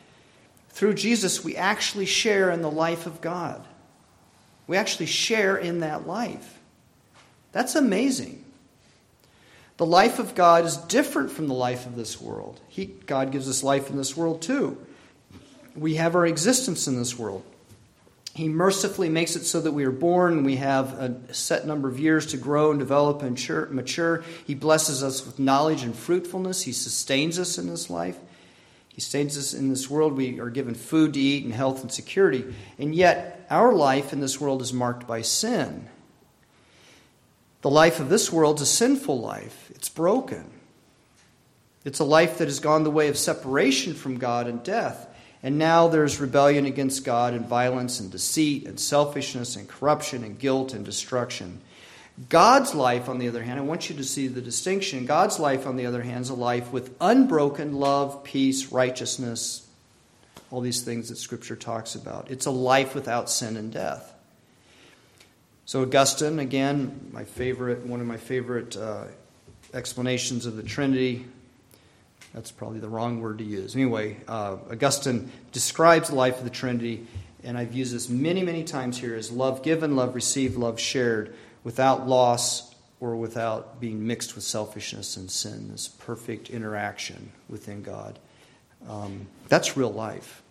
Through 0.70 0.94
Jesus, 0.94 1.44
we 1.44 1.56
actually 1.56 2.06
share 2.06 2.52
in 2.52 2.62
the 2.62 2.72
life 2.72 3.06
of 3.06 3.20
God. 3.20 3.66
We 4.68 4.78
actually 4.78 5.08
share 5.08 5.58
in 5.58 5.80
that 5.80 6.06
life. 6.06 6.60
That's 7.52 7.76
amazing. 7.76 8.44
The 9.78 9.86
life 9.86 10.18
of 10.18 10.34
God 10.34 10.66
is 10.66 10.76
different 10.78 11.32
from 11.32 11.48
the 11.48 11.54
life 11.54 11.86
of 11.86 11.96
this 11.96 12.20
world. 12.20 12.60
He, 12.68 12.86
God 12.86 13.32
gives 13.32 13.48
us 13.48 13.64
life 13.64 13.90
in 13.90 13.98
this 13.98 14.18
world 14.18 14.42
too. 14.42 14.78
We 15.76 15.96
have 15.96 16.16
our 16.16 16.26
existence 16.26 16.88
in 16.88 16.98
this 16.98 17.18
world. 17.18 17.44
He 18.34 18.50
mercifully 18.50 19.10
makes 19.10 19.36
it 19.36 19.46
so 19.46 19.62
that 19.62 19.72
we 19.72 19.84
are 19.84 19.92
born, 19.92 20.44
we 20.44 20.58
have 20.58 20.94
a 20.94 21.34
set 21.34 21.66
number 21.66 21.88
of 21.88 22.00
years 22.00 22.28
to 22.28 22.38
grow 22.38 22.70
and 22.70 22.80
develop 22.80 23.24
and 23.24 23.32
mature. 23.72 24.24
He 24.46 24.54
blesses 24.54 25.04
us 25.04 25.26
with 25.26 25.40
knowledge 25.40 25.82
and 25.82 25.96
fruitfulness. 25.96 26.62
He 26.62 26.72
sustains 26.72 27.40
us 27.40 27.58
in 27.58 27.68
this 27.68 27.90
life. 27.90 28.18
He 28.90 29.02
sustains 29.02 29.38
us 29.38 29.56
in 29.56 29.70
this 29.70 29.90
world. 29.90 30.14
We 30.14 30.40
are 30.40 30.52
given 30.52 30.76
food 30.76 31.14
to 31.16 31.20
eat 31.20 31.46
and 31.46 31.54
health 31.54 31.82
and 31.82 31.92
security. 31.92 32.46
And 32.78 32.94
yet, 32.94 33.46
our 33.50 33.74
life 33.74 34.14
in 34.14 34.20
this 34.20 34.40
world 34.40 34.62
is 34.62 34.72
marked 34.74 35.08
by 35.08 35.22
sin. 35.22 35.88
The 37.62 37.72
life 37.72 38.00
of 38.00 38.10
this 38.10 38.32
world 38.32 38.58
is 38.58 38.62
a 38.64 38.66
sinful 38.68 39.20
life, 39.20 39.67
it's 39.78 39.90
broken. 39.90 40.50
It's 41.86 42.00
a 42.00 42.04
life 42.04 42.40
that 42.40 42.48
has 42.48 42.60
gone 42.60 42.84
the 42.84 42.90
way 42.90 43.10
of 43.10 43.18
separation 43.18 43.94
from 43.94 44.18
God 44.18 44.48
and 44.48 44.64
death. 44.64 45.08
And 45.44 45.60
now 45.60 45.88
there's 45.88 46.20
rebellion 46.20 46.66
against 46.66 47.06
God 47.06 47.36
and 47.36 47.46
violence 47.46 48.00
and 48.00 48.12
deceit 48.12 48.66
and 48.66 48.80
selfishness 48.80 49.56
and 49.56 49.70
corruption 49.70 50.24
and 50.24 50.40
guilt 50.40 50.74
and 50.74 50.84
destruction. 50.84 51.62
God's 52.28 52.74
life, 52.74 53.08
on 53.08 53.20
the 53.20 53.28
other 53.28 53.44
hand, 53.44 53.60
I 53.60 53.64
want 53.64 53.88
you 53.88 53.96
to 53.98 54.04
see 54.04 54.28
the 54.28 54.42
distinction. 54.42 55.06
God's 55.06 55.40
life, 55.40 55.68
on 55.68 55.76
the 55.76 55.86
other 55.86 56.02
hand, 56.02 56.22
is 56.22 56.32
a 56.32 56.34
life 56.34 56.72
with 56.72 56.96
unbroken 57.00 57.74
love, 57.74 58.24
peace, 58.24 58.72
righteousness, 58.72 59.68
all 60.50 60.62
these 60.62 60.82
things 60.82 61.10
that 61.10 61.18
Scripture 61.18 61.56
talks 61.56 61.94
about. 61.94 62.32
It's 62.32 62.48
a 62.48 62.52
life 62.52 62.96
without 62.96 63.30
sin 63.30 63.56
and 63.56 63.72
death. 63.72 64.12
So 65.66 65.84
Augustine, 65.84 66.40
again, 66.40 67.12
my 67.14 67.26
favorite, 67.26 67.86
one 67.86 68.02
of 68.02 68.08
my 68.08 68.18
favorite 68.18 68.76
uh, 68.76 69.04
explanations 69.74 70.46
of 70.46 70.56
the 70.56 70.64
Trinity. 70.64 71.26
That's 72.34 72.52
probably 72.52 72.80
the 72.80 72.90
wrong 72.90 73.22
word 73.22 73.40
to 73.40 73.44
use. 73.44 73.76
Anyway, 73.76 74.18
uh, 74.28 74.58
Augustine 74.72 75.32
describes 75.52 76.10
the 76.10 76.16
life 76.16 76.38
of 76.38 76.44
the 76.44 76.50
Trinity, 76.50 77.08
and 77.44 77.58
I've 77.58 77.74
used 77.74 77.94
this 77.94 78.10
many, 78.10 78.44
many 78.44 78.64
times 78.64 78.98
here 78.98 79.16
as 79.16 79.32
love 79.32 79.64
given, 79.64 79.96
love 79.96 80.16
received, 80.16 80.58
love 80.58 80.80
shared, 80.80 81.36
without 81.64 82.08
loss 82.08 82.74
or 83.00 83.16
without 83.16 83.80
being 83.80 84.06
mixed 84.08 84.36
with 84.36 84.44
selfishness 84.44 85.18
and 85.18 85.30
sin. 85.30 85.70
This 85.72 85.88
perfect 85.88 86.50
interaction 86.50 87.32
within 87.48 87.84
God. 87.84 88.20
Um, 88.88 89.28
that's 89.48 89.78
real 89.78 89.92
life. 89.92 90.42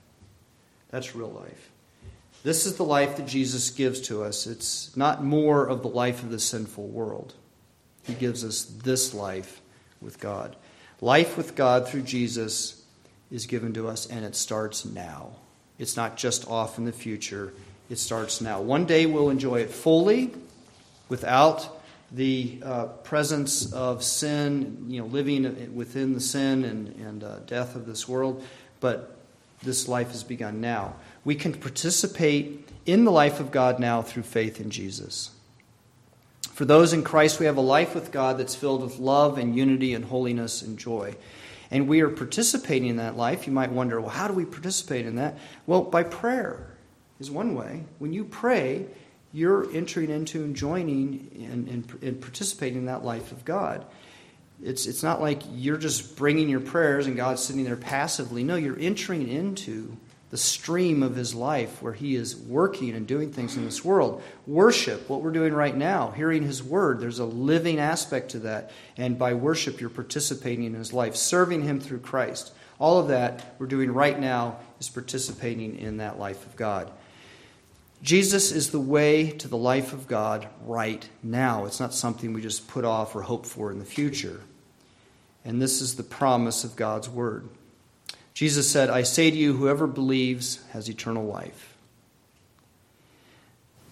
That's 0.91 1.15
real 1.15 1.31
life. 1.31 1.71
This 2.43 2.67
is 2.67 2.77
the 2.77 2.85
life 2.85 3.17
that 3.17 3.27
Jesus 3.27 3.71
gives 3.71 4.01
to 4.03 4.23
us. 4.23 4.47
It's 4.47 4.97
not 4.97 5.25
more 5.25 5.67
of 5.67 5.83
the 5.83 5.89
life 5.89 6.23
of 6.23 6.31
the 6.31 6.39
sinful 6.39 6.87
world. 6.87 7.35
He 8.07 8.15
gives 8.15 8.45
us 8.45 8.65
this 8.65 9.15
life 9.15 9.61
with 10.01 10.21
God. 10.21 10.57
Life 11.01 11.37
with 11.37 11.55
God 11.55 11.89
through 11.89 12.03
Jesus 12.03 12.83
is 13.31 13.47
given 13.47 13.75
to 13.75 13.89
us, 13.89 14.07
and 14.07 14.25
it 14.25 14.35
starts 14.35 14.85
now. 14.85 15.33
It's 15.79 15.97
not 15.97 16.17
just 16.17 16.49
off 16.49 16.79
in 16.79 16.85
the 16.85 16.93
future, 16.93 17.53
it 17.91 17.99
starts 17.99 18.41
now. 18.41 18.61
One 18.61 18.87
day 18.87 19.07
we'll 19.07 19.31
enjoy 19.31 19.61
it 19.61 19.71
fully 19.71 20.33
without 21.09 21.81
the 22.13 22.61
uh, 22.65 22.87
presence 22.87 23.73
of 23.73 24.03
sin, 24.03 24.87
you 24.89 25.01
know, 25.01 25.07
living 25.07 25.75
within 25.75 26.15
the 26.15 26.21
sin 26.21 26.65
and, 26.65 26.89
and 26.97 27.25
uh, 27.25 27.39
death 27.41 27.75
of 27.77 27.87
this 27.87 28.09
world, 28.09 28.45
but 28.81 29.17
this 29.63 29.89
life 29.89 30.13
has 30.13 30.23
begun 30.23 30.61
now 30.61 30.95
we 31.27 31.35
can 31.35 31.53
participate 31.53 32.69
in 32.87 33.05
the 33.05 33.11
life 33.11 33.41
of 33.41 33.51
God 33.51 33.81
now 33.81 34.01
through 34.01 34.23
faith 34.23 34.61
in 34.61 34.71
Jesus. 34.71 35.33
For 36.57 36.65
those 36.65 36.95
in 36.95 37.03
Christ, 37.03 37.39
we 37.39 37.45
have 37.45 37.59
a 37.59 37.61
life 37.61 37.95
with 37.95 38.11
God 38.11 38.39
that's 38.39 38.55
filled 38.55 38.81
with 38.81 38.99
love 38.99 39.37
and 39.37 39.55
unity 39.55 39.93
and 39.93 40.03
holiness 40.03 40.63
and 40.63 40.79
joy. 40.79 41.15
And 41.71 41.87
we 41.87 42.01
are 42.01 42.09
participating 42.09 42.89
in 42.89 42.97
that 42.97 43.15
life. 43.15 43.47
You 43.47 43.53
might 43.53 43.73
wonder, 43.73 44.01
well, 44.01 44.09
how 44.09 44.27
do 44.27 44.33
we 44.33 44.47
participate 44.47 45.05
in 45.05 45.17
that? 45.17 45.37
Well, 45.67 45.83
by 45.83 46.03
prayer 46.03 46.67
is 47.21 47.31
one 47.31 47.55
way. 47.55 47.85
When 47.99 48.15
you 48.15 48.25
pray, 48.25 48.87
you're 49.35 49.71
entering 49.75 50.09
into 50.09 50.45
and 50.45 50.57
joining 50.57 51.31
and, 51.53 51.69
and, 51.69 52.03
and 52.03 52.21
participating 52.23 52.79
in 52.79 52.87
that 52.87 53.05
life 53.05 53.33
of 53.33 53.45
God. 53.45 53.85
It's, 54.63 54.87
it's 54.87 55.03
not 55.03 55.21
like 55.21 55.43
you're 55.53 55.77
just 55.77 56.17
bringing 56.17 56.49
your 56.49 56.61
prayers 56.61 57.07
and 57.07 57.17
God's 57.17 57.43
sitting 57.45 57.65
there 57.65 57.77
passively. 57.77 58.45
No, 58.45 58.57
you're 58.57 58.81
entering 58.81 59.29
into 59.29 59.95
the 60.37 60.43
stream 60.43 61.03
of 61.03 61.17
his 61.17 61.35
life 61.35 61.81
where 61.81 61.95
he 61.95 62.15
is 62.15 62.37
working 62.37 62.95
and 62.95 63.07
doing 63.07 63.33
things 63.33 63.57
in 63.57 63.65
this 63.65 63.83
world. 63.83 64.23
Worship, 64.47 65.09
what 65.09 65.23
we're 65.23 65.31
doing 65.31 65.55
right 65.55 65.75
now, 65.75 66.11
hearing 66.11 66.43
his 66.43 66.63
word, 66.63 67.01
there's 67.01 67.21
a 67.21 67.25
living 67.25 67.79
aspect 67.79 68.33
to 68.33 68.41
that. 68.41 68.71
And 68.99 69.19
by 69.19 69.33
worship, 69.33 69.81
you're 69.81 69.89
participating 69.89 70.65
in 70.65 70.75
his 70.75 70.93
life, 70.93 71.17
serving 71.17 71.63
him 71.63 71.81
through 71.81 72.01
Christ. 72.01 72.53
All 72.79 72.99
of 72.99 73.09
that 73.09 73.55
we're 73.59 73.65
doing 73.67 73.91
right 73.91 74.21
now 74.21 74.59
is 74.79 74.91
participating 74.91 75.79
in 75.79 75.97
that 75.97 76.19
life 76.19 76.45
of 76.45 76.55
God. 76.55 76.93
Jesus 78.03 78.53
is 78.53 78.69
the 78.69 78.79
way 78.79 79.31
to 79.31 79.49
the 79.49 79.57
life 79.57 79.95
of 79.95 80.07
God 80.07 80.49
right 80.67 81.09
now. 81.23 81.65
It's 81.65 81.81
not 81.81 81.95
something 81.95 82.35
we 82.35 82.43
just 82.43 82.69
put 82.69 82.85
off 82.85 83.17
or 83.17 83.23
hope 83.23 83.47
for 83.47 83.73
in 83.73 83.79
the 83.79 83.87
future. 83.87 84.43
And 85.47 85.63
this 85.63 85.81
is 85.81 85.97
the 85.97 86.03
promise 86.03 86.63
of 86.63 86.77
God's 86.77 87.09
word. 87.09 87.49
Jesus 88.37 88.71
said, 88.71 88.91
I 88.91 89.01
say 89.01 89.31
to 89.31 89.37
you, 89.37 89.55
whoever 89.57 89.87
believes 89.87 90.63
has 90.73 90.91
eternal 90.91 91.25
life. 91.25 91.75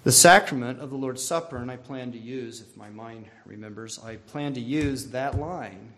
The 0.02 0.12
sacrament 0.12 0.80
of 0.80 0.90
the 0.90 0.98
Lord's 0.98 1.24
Supper, 1.24 1.56
and 1.56 1.70
I 1.70 1.78
plan 1.78 2.12
to 2.12 2.18
use, 2.18 2.60
if 2.60 2.76
my 2.76 2.90
mind 2.90 3.24
remembers, 3.46 3.98
I 4.04 4.16
plan 4.16 4.52
to 4.52 4.60
use 4.60 5.06
that 5.12 5.38
line 5.38 5.94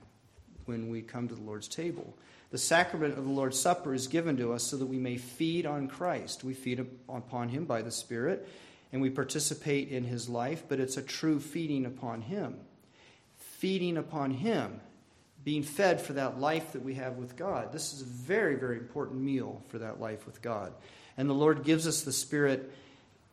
when 0.66 0.88
we 0.88 1.03
come 1.03 1.26
to 1.26 1.34
the 1.34 1.42
Lord's 1.42 1.66
table. 1.66 2.14
The 2.53 2.59
sacrament 2.59 3.18
of 3.18 3.24
the 3.24 3.32
Lord's 3.32 3.59
Supper 3.59 3.92
is 3.92 4.07
given 4.07 4.36
to 4.36 4.53
us 4.53 4.62
so 4.62 4.76
that 4.76 4.86
we 4.86 4.99
may 4.99 5.16
feed 5.16 5.66
on 5.66 5.88
Christ. 5.88 6.44
We 6.44 6.55
feed 6.55 6.86
upon 7.09 7.49
him 7.49 7.64
by 7.64 7.82
the 7.82 7.90
Spirit, 7.90 8.49
and 8.92 9.03
we 9.03 9.11
participate 9.11 9.88
in 9.88 10.05
his 10.05 10.28
life, 10.28 10.62
but 10.68 10.78
it's 10.78 10.97
a 10.97 11.03
true 11.03 11.40
feeding 11.40 11.84
upon 11.84 12.20
him. 12.20 12.59
Feeding 13.59 13.97
upon 13.97 14.30
him, 14.30 14.80
being 15.47 15.62
fed 15.62 16.01
for 16.01 16.14
that 16.14 16.40
life 16.40 16.72
that 16.72 16.82
we 16.82 16.94
have 16.94 17.18
with 17.18 17.36
God. 17.36 17.70
This 17.72 17.92
is 17.92 18.03
a 18.03 18.05
very, 18.05 18.57
very 18.57 18.78
important 18.78 19.20
meal 19.20 19.62
for 19.68 19.78
that 19.78 20.01
life 20.01 20.26
with 20.26 20.42
God. 20.42 20.72
And 21.16 21.30
the 21.30 21.34
Lord 21.34 21.62
gives 21.62 21.86
us 21.86 22.03
the 22.03 22.12
Spirit 22.12 22.72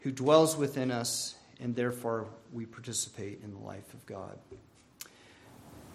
who 0.02 0.12
dwells 0.12 0.56
within 0.56 0.92
us, 0.92 1.34
and 1.60 1.76
therefore 1.76 2.28
we 2.52 2.68
participate 2.68 3.40
in 3.44 3.52
the 3.52 3.66
life 3.66 3.92
of 3.96 4.06
God. 4.06 4.38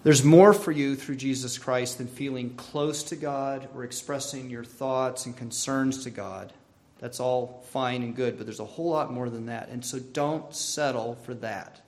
There's 0.02 0.24
more 0.24 0.52
for 0.52 0.72
you 0.72 0.96
through 0.96 1.14
Jesus 1.14 1.56
Christ 1.56 1.98
than 1.98 2.08
feeling 2.08 2.50
close 2.56 3.04
to 3.04 3.14
God 3.14 3.68
or 3.72 3.84
expressing 3.84 4.50
your 4.50 4.64
thoughts 4.64 5.24
and 5.24 5.36
concerns 5.36 6.02
to 6.02 6.10
God. 6.10 6.52
That's 6.98 7.20
all 7.20 7.64
fine 7.70 8.02
and 8.02 8.16
good, 8.16 8.38
but 8.38 8.44
there's 8.44 8.58
a 8.58 8.64
whole 8.64 8.90
lot 8.90 9.12
more 9.12 9.30
than 9.30 9.46
that. 9.46 9.68
And 9.68 9.84
so 9.84 10.00
don't 10.00 10.52
settle 10.52 11.14
for 11.14 11.34
that. 11.34 11.80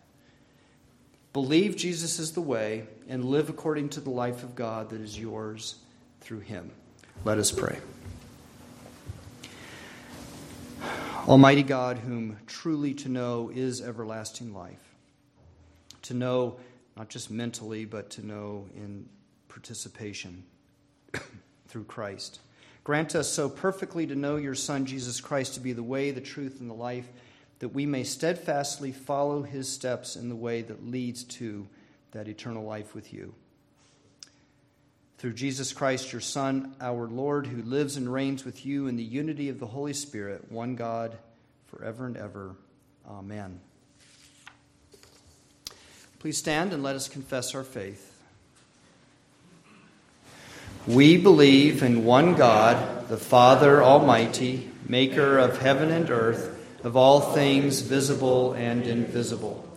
Believe 1.33 1.77
Jesus 1.77 2.21
is 2.21 2.33
the 2.33 2.41
way 2.41 2.87
and 3.11 3.25
live 3.25 3.51
according 3.51 3.89
to 3.89 4.01
the 4.01 4.09
life 4.09 4.45
of 4.45 4.55
God 4.55 4.91
that 4.91 5.01
is 5.01 5.19
yours 5.19 5.75
through 6.21 6.39
him. 6.39 6.71
Let 7.25 7.39
us 7.39 7.51
pray. 7.51 7.79
Almighty 11.27 11.65
God, 11.65 11.99
whom 11.99 12.39
truly 12.47 12.95
to 12.95 13.09
know 13.09 13.51
is 13.53 13.83
everlasting 13.83 14.55
life, 14.55 14.95
to 16.03 16.15
know 16.15 16.57
not 16.97 17.09
just 17.09 17.33
mentally, 17.33 17.85
but 17.85 18.11
to 18.11 18.25
know 18.25 18.69
in 18.77 19.09
participation 19.49 20.45
through 21.69 21.85
Christ. 21.85 22.39
Grant 22.85 23.17
us 23.17 23.29
so 23.29 23.49
perfectly 23.49 24.07
to 24.07 24.15
know 24.15 24.37
your 24.37 24.55
Son, 24.55 24.87
Jesus 24.87 25.21
Christ, 25.21 25.55
to 25.55 25.61
be 25.61 25.73
the 25.73 25.83
way, 25.83 26.13
the 26.13 26.21
truth, 26.21 26.61
and 26.61 26.71
the 26.71 26.75
life, 26.75 27.09
that 27.59 27.71
we 27.71 27.87
may 27.87 28.05
steadfastly 28.05 28.93
follow 28.93 29.43
his 29.43 29.69
steps 29.69 30.15
in 30.15 30.29
the 30.29 30.37
way 30.37 30.63
that 30.63 30.87
leads 30.87 31.25
to 31.25 31.67
that 32.13 32.29
eternal 32.29 32.65
life 32.65 32.95
with 32.95 33.13
you. 33.13 33.35
Through 35.19 35.35
Jesus 35.35 35.73
Christ, 35.73 36.13
your 36.13 36.21
Son, 36.21 36.75
our 36.81 37.07
Lord, 37.07 37.47
who 37.47 37.63
lives 37.63 37.97
and 37.97 38.11
reigns 38.11 38.45
with 38.45 38.65
you 38.65 38.87
in 38.87 38.97
the 38.97 39.03
unity 39.03 39.49
of 39.51 39.61
the 39.61 39.67
Holy 39.67 39.93
Spirit, 39.93 40.51
one 40.51 40.77
God, 40.77 41.19
forever 41.67 42.07
and 42.07 42.17
ever. 42.17 42.55
Amen. 43.09 43.61
Please 46.19 46.39
stand 46.39 46.73
and 46.73 46.83
let 46.83 46.97
us 46.97 47.09
confess 47.09 47.55
our 47.55 47.65
faith. 47.65 48.07
We 50.87 51.19
believe 51.19 51.83
in 51.83 52.05
one 52.05 52.35
God, 52.35 53.09
the 53.09 53.19
Father 53.19 53.83
Almighty, 53.83 54.71
maker 54.89 55.39
of 55.39 55.61
heaven 55.61 55.91
and 55.91 56.11
earth, 56.11 56.57
of 56.83 56.97
all 56.97 57.21
things 57.21 57.81
visible 57.81 58.55
and 58.55 58.87
invisible, 58.87 59.69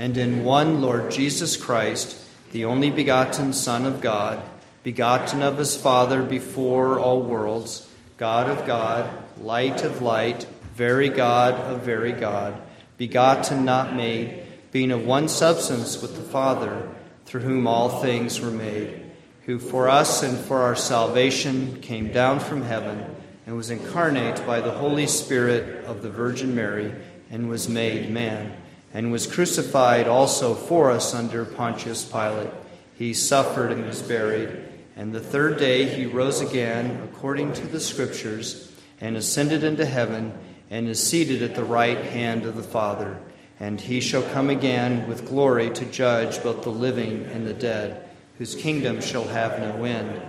and 0.00 0.16
in 0.16 0.44
one 0.44 0.80
Lord 0.80 1.10
Jesus 1.10 1.58
Christ, 1.58 2.16
the 2.52 2.64
only 2.64 2.90
begotten 2.90 3.52
Son 3.52 3.84
of 3.84 4.00
God, 4.00 4.42
begotten 4.82 5.42
of 5.42 5.58
his 5.58 5.76
Father 5.76 6.22
before 6.22 6.98
all 6.98 7.20
worlds, 7.20 7.86
God 8.16 8.48
of 8.48 8.66
God, 8.66 9.10
light 9.42 9.84
of 9.84 10.00
light, 10.00 10.46
very 10.74 11.10
God 11.10 11.52
of 11.52 11.82
very 11.82 12.12
God, 12.12 12.58
begotten, 12.96 13.66
not 13.66 13.94
made 13.94 14.42
being 14.72 14.90
of 14.90 15.04
one 15.04 15.28
substance 15.28 16.00
with 16.00 16.16
the 16.16 16.22
Father, 16.22 16.88
through 17.26 17.42
whom 17.42 17.66
all 17.66 18.00
things 18.00 18.40
were 18.40 18.50
made, 18.50 19.02
who 19.44 19.58
for 19.58 19.90
us 19.90 20.22
and 20.22 20.38
for 20.38 20.62
our 20.62 20.76
salvation 20.76 21.78
came 21.82 22.10
down 22.10 22.40
from 22.40 22.62
heaven 22.62 23.04
and 23.44 23.54
was 23.54 23.68
incarnate 23.68 24.46
by 24.46 24.62
the 24.62 24.70
Holy 24.70 25.06
Spirit 25.06 25.84
of 25.84 26.00
the 26.00 26.08
Virgin 26.08 26.54
Mary 26.54 26.90
and 27.30 27.50
was 27.50 27.68
made 27.68 28.10
man, 28.10 28.56
and 28.92 29.12
was 29.12 29.26
crucified 29.26 30.08
also 30.08 30.54
for 30.54 30.90
us 30.90 31.14
under 31.14 31.44
Pontius 31.44 32.04
Pilate. 32.04 32.52
He 32.96 33.14
suffered 33.14 33.72
and 33.72 33.86
was 33.86 34.02
buried, 34.02 34.50
and 34.96 35.12
the 35.12 35.20
third 35.20 35.58
day 35.58 35.84
he 35.84 36.06
rose 36.06 36.40
again 36.40 37.00
according 37.04 37.52
to 37.54 37.66
the 37.66 37.80
Scriptures 37.80 38.72
and 39.00 39.16
ascended 39.16 39.64
into 39.64 39.86
heaven 39.86 40.32
and 40.70 40.88
is 40.88 41.02
seated 41.02 41.42
at 41.42 41.54
the 41.54 41.64
right 41.64 41.98
hand 41.98 42.44
of 42.44 42.56
the 42.56 42.62
Father 42.62 43.18
and 43.60 43.78
he 43.78 44.00
shall 44.00 44.22
come 44.22 44.48
again 44.48 45.06
with 45.06 45.28
glory 45.28 45.68
to 45.70 45.84
judge 45.84 46.42
both 46.42 46.62
the 46.62 46.70
living 46.70 47.26
and 47.26 47.46
the 47.46 47.52
dead, 47.52 48.08
whose 48.38 48.54
kingdom 48.54 49.02
shall 49.02 49.28
have 49.28 49.60
no 49.60 49.84
end. 49.84 50.20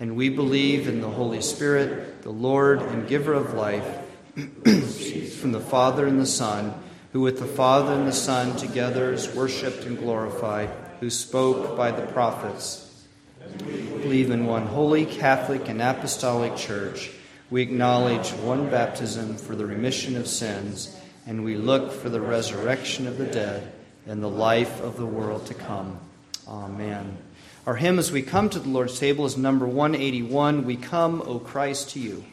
And 0.00 0.16
we 0.16 0.28
believe 0.28 0.88
in 0.88 1.00
the 1.00 1.08
Holy 1.08 1.40
Spirit, 1.40 2.22
the 2.22 2.32
Lord 2.32 2.82
and 2.82 3.06
giver 3.06 3.34
of 3.34 3.54
life, 3.54 3.86
from 4.34 5.52
the 5.52 5.64
Father 5.64 6.08
and 6.08 6.20
the 6.20 6.26
Son, 6.26 6.74
who 7.12 7.20
with 7.20 7.38
the 7.38 7.46
Father 7.46 7.92
and 7.92 8.06
the 8.06 8.12
Son 8.12 8.56
together 8.56 9.12
is 9.12 9.34
worshipped 9.34 9.84
and 9.84 9.98
glorified, 9.98 10.70
who 11.00 11.10
spoke 11.10 11.76
by 11.76 11.90
the 11.90 12.06
prophets. 12.06 13.04
We 13.66 13.82
believe 13.98 14.30
in 14.30 14.46
one 14.46 14.66
holy, 14.66 15.04
Catholic, 15.04 15.68
and 15.68 15.82
Apostolic 15.82 16.56
Church. 16.56 17.10
We 17.50 17.62
acknowledge 17.62 18.30
one 18.30 18.70
baptism 18.70 19.36
for 19.36 19.54
the 19.54 19.66
remission 19.66 20.16
of 20.16 20.26
sins 20.26 20.98
and 21.26 21.44
we 21.44 21.56
look 21.56 21.92
for 21.92 22.08
the 22.08 22.20
resurrection 22.20 23.06
of 23.06 23.18
the 23.18 23.26
dead 23.26 23.72
and 24.06 24.22
the 24.22 24.28
life 24.28 24.80
of 24.80 24.96
the 24.96 25.06
world 25.06 25.46
to 25.46 25.54
come. 25.54 25.98
Amen. 26.48 27.16
Our 27.66 27.76
hymn 27.76 27.98
as 27.98 28.10
we 28.10 28.22
come 28.22 28.50
to 28.50 28.58
the 28.58 28.68
Lord's 28.68 28.98
table 28.98 29.24
is 29.24 29.36
number 29.36 29.66
181 29.66 30.64
We 30.64 30.76
Come, 30.76 31.22
O 31.22 31.38
Christ, 31.38 31.90
to 31.90 32.00
You. 32.00 32.24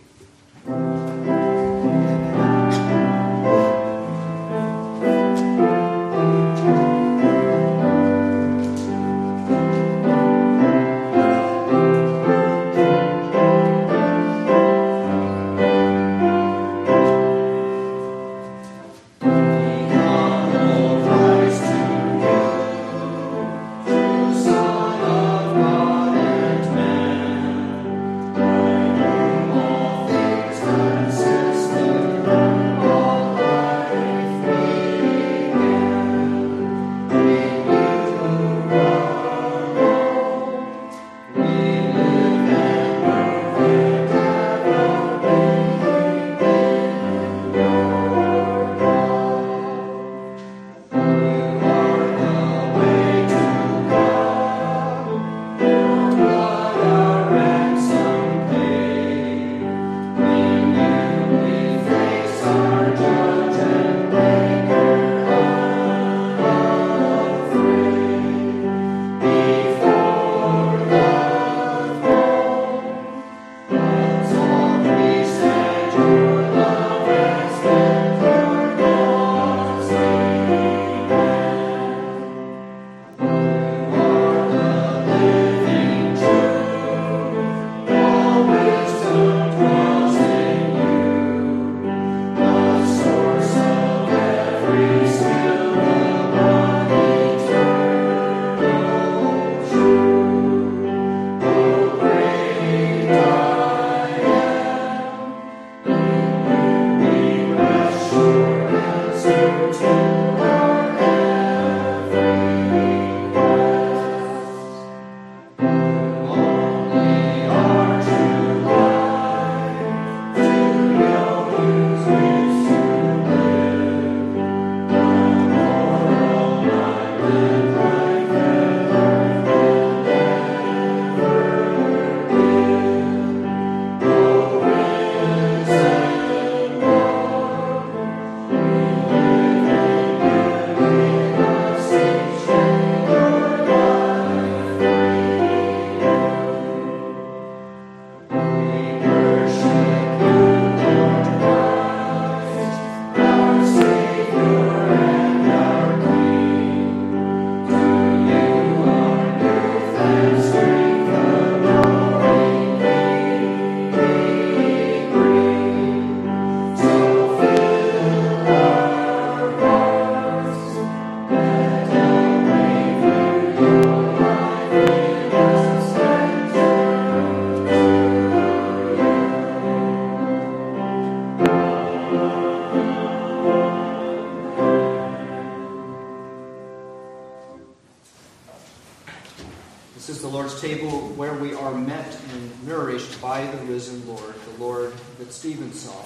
Stephen 195.40 195.72
saw, 195.72 196.06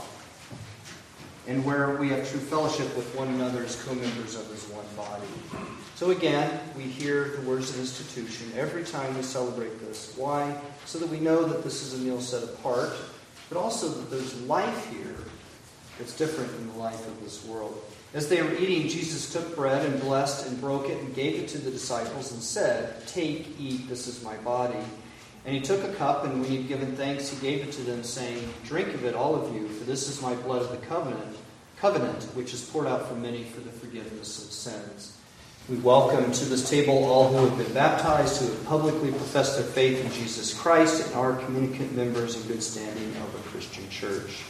and 1.47 1.65
where 1.65 1.95
we 1.95 2.09
have 2.09 2.29
true 2.29 2.39
fellowship 2.39 2.95
with 2.95 3.15
one 3.15 3.29
another 3.29 3.63
as 3.63 3.81
co 3.81 3.95
members 3.95 4.35
of 4.35 4.47
his 4.51 4.63
one 4.65 4.85
body. 4.95 5.25
So 5.95 6.11
again, 6.11 6.59
we 6.77 6.83
hear 6.83 7.29
the 7.29 7.41
words 7.41 7.71
of 7.71 7.79
institution 7.79 8.51
every 8.55 8.83
time 8.83 9.17
we 9.17 9.23
celebrate 9.23 9.79
this. 9.79 10.13
Why? 10.15 10.55
So 10.85 10.99
that 10.99 11.09
we 11.09 11.19
know 11.19 11.45
that 11.45 11.63
this 11.63 11.81
is 11.81 11.95
a 11.95 11.97
meal 11.97 12.21
set 12.21 12.43
apart, 12.43 12.93
but 13.49 13.57
also 13.57 13.89
that 13.89 14.11
there's 14.11 14.39
life 14.41 14.91
here 14.91 15.15
that's 15.97 16.15
different 16.15 16.51
from 16.51 16.67
the 16.67 16.77
life 16.77 17.07
of 17.07 17.23
this 17.23 17.43
world. 17.43 17.83
As 18.13 18.29
they 18.29 18.43
were 18.43 18.53
eating, 18.53 18.87
Jesus 18.87 19.33
took 19.33 19.55
bread 19.55 19.83
and 19.83 19.99
blessed 19.99 20.45
and 20.45 20.61
broke 20.61 20.89
it 20.89 20.99
and 20.99 21.15
gave 21.15 21.41
it 21.41 21.47
to 21.47 21.57
the 21.57 21.71
disciples 21.71 22.31
and 22.33 22.43
said, 22.43 23.07
Take, 23.07 23.59
eat, 23.59 23.89
this 23.89 24.05
is 24.05 24.23
my 24.23 24.37
body. 24.37 24.77
And 25.45 25.53
he 25.53 25.61
took 25.61 25.83
a 25.83 25.93
cup, 25.93 26.23
and 26.23 26.39
when 26.39 26.49
he 26.49 26.57
had 26.57 26.67
given 26.67 26.95
thanks, 26.95 27.29
he 27.29 27.39
gave 27.41 27.67
it 27.67 27.73
to 27.73 27.81
them, 27.81 28.03
saying, 28.03 28.47
Drink 28.63 28.93
of 28.93 29.03
it, 29.03 29.13
all 29.13 29.35
of 29.35 29.53
you, 29.53 29.67
for 29.67 29.83
this 29.83 30.07
is 30.07 30.21
my 30.21 30.33
blood 30.35 30.61
of 30.61 30.71
the 30.71 30.85
covenant, 30.87 31.35
covenant, 31.77 32.23
which 32.33 32.53
is 32.53 32.63
poured 32.63 32.87
out 32.87 33.09
for 33.09 33.15
many 33.15 33.43
for 33.43 33.59
the 33.59 33.69
forgiveness 33.71 34.45
of 34.45 34.51
sins. 34.51 35.17
We 35.69 35.77
welcome 35.77 36.31
to 36.31 36.45
this 36.45 36.69
table 36.69 37.03
all 37.05 37.29
who 37.29 37.45
have 37.45 37.57
been 37.57 37.73
baptized, 37.73 38.41
who 38.41 38.47
have 38.47 38.65
publicly 38.65 39.11
professed 39.11 39.57
their 39.57 39.67
faith 39.67 40.03
in 40.03 40.11
Jesus 40.11 40.53
Christ, 40.53 41.07
and 41.07 41.15
are 41.15 41.35
communicant 41.35 41.93
members 41.93 42.35
in 42.35 42.47
good 42.47 42.63
standing 42.63 43.09
of 43.17 43.35
a 43.35 43.49
Christian 43.49 43.89
church. 43.89 44.43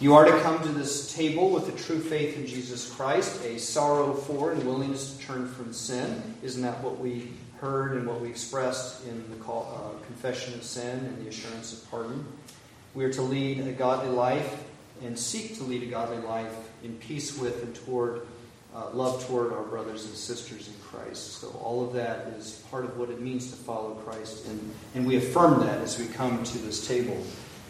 You 0.00 0.14
are 0.14 0.24
to 0.24 0.40
come 0.40 0.62
to 0.62 0.68
this 0.68 1.14
table 1.14 1.50
with 1.50 1.68
a 1.68 1.82
true 1.82 2.00
faith 2.00 2.36
in 2.36 2.46
Jesus 2.46 2.90
Christ, 2.90 3.42
a 3.44 3.58
sorrow 3.58 4.12
for 4.12 4.52
and 4.52 4.62
willingness 4.64 5.16
to 5.16 5.24
turn 5.24 5.48
from 5.48 5.72
sin. 5.72 6.36
Isn't 6.42 6.62
that 6.62 6.82
what 6.82 6.98
we 6.98 7.30
heard 7.60 7.96
and 7.96 8.06
what 8.06 8.20
we 8.20 8.28
expressed 8.28 9.06
in 9.06 9.24
the 9.30 9.36
call, 9.36 9.94
uh, 9.96 10.06
confession 10.06 10.54
of 10.54 10.62
sin 10.62 10.98
and 10.98 11.24
the 11.24 11.28
assurance 11.28 11.72
of 11.72 11.90
pardon? 11.90 12.24
We 12.94 13.04
are 13.04 13.12
to 13.12 13.22
lead 13.22 13.66
a 13.66 13.72
godly 13.72 14.10
life 14.10 14.62
and 15.02 15.18
seek 15.18 15.56
to 15.58 15.64
lead 15.64 15.82
a 15.82 15.86
godly 15.86 16.18
life 16.18 16.54
in 16.82 16.96
peace 16.96 17.36
with 17.38 17.62
and 17.62 17.74
toward 17.74 18.22
uh, 18.74 18.90
love 18.92 19.24
toward 19.26 19.52
our 19.52 19.62
brothers 19.62 20.04
and 20.04 20.14
sisters 20.14 20.68
in 20.68 20.74
Christ. 20.82 21.40
So 21.40 21.48
all 21.62 21.86
of 21.86 21.92
that 21.94 22.26
is 22.38 22.62
part 22.70 22.84
of 22.84 22.98
what 22.98 23.08
it 23.08 23.20
means 23.20 23.50
to 23.50 23.56
follow 23.56 23.94
Christ, 23.94 24.46
and, 24.46 24.74
and 24.94 25.06
we 25.06 25.16
affirm 25.16 25.60
that 25.60 25.78
as 25.80 25.98
we 25.98 26.06
come 26.06 26.42
to 26.42 26.58
this 26.58 26.86
table. 26.86 27.16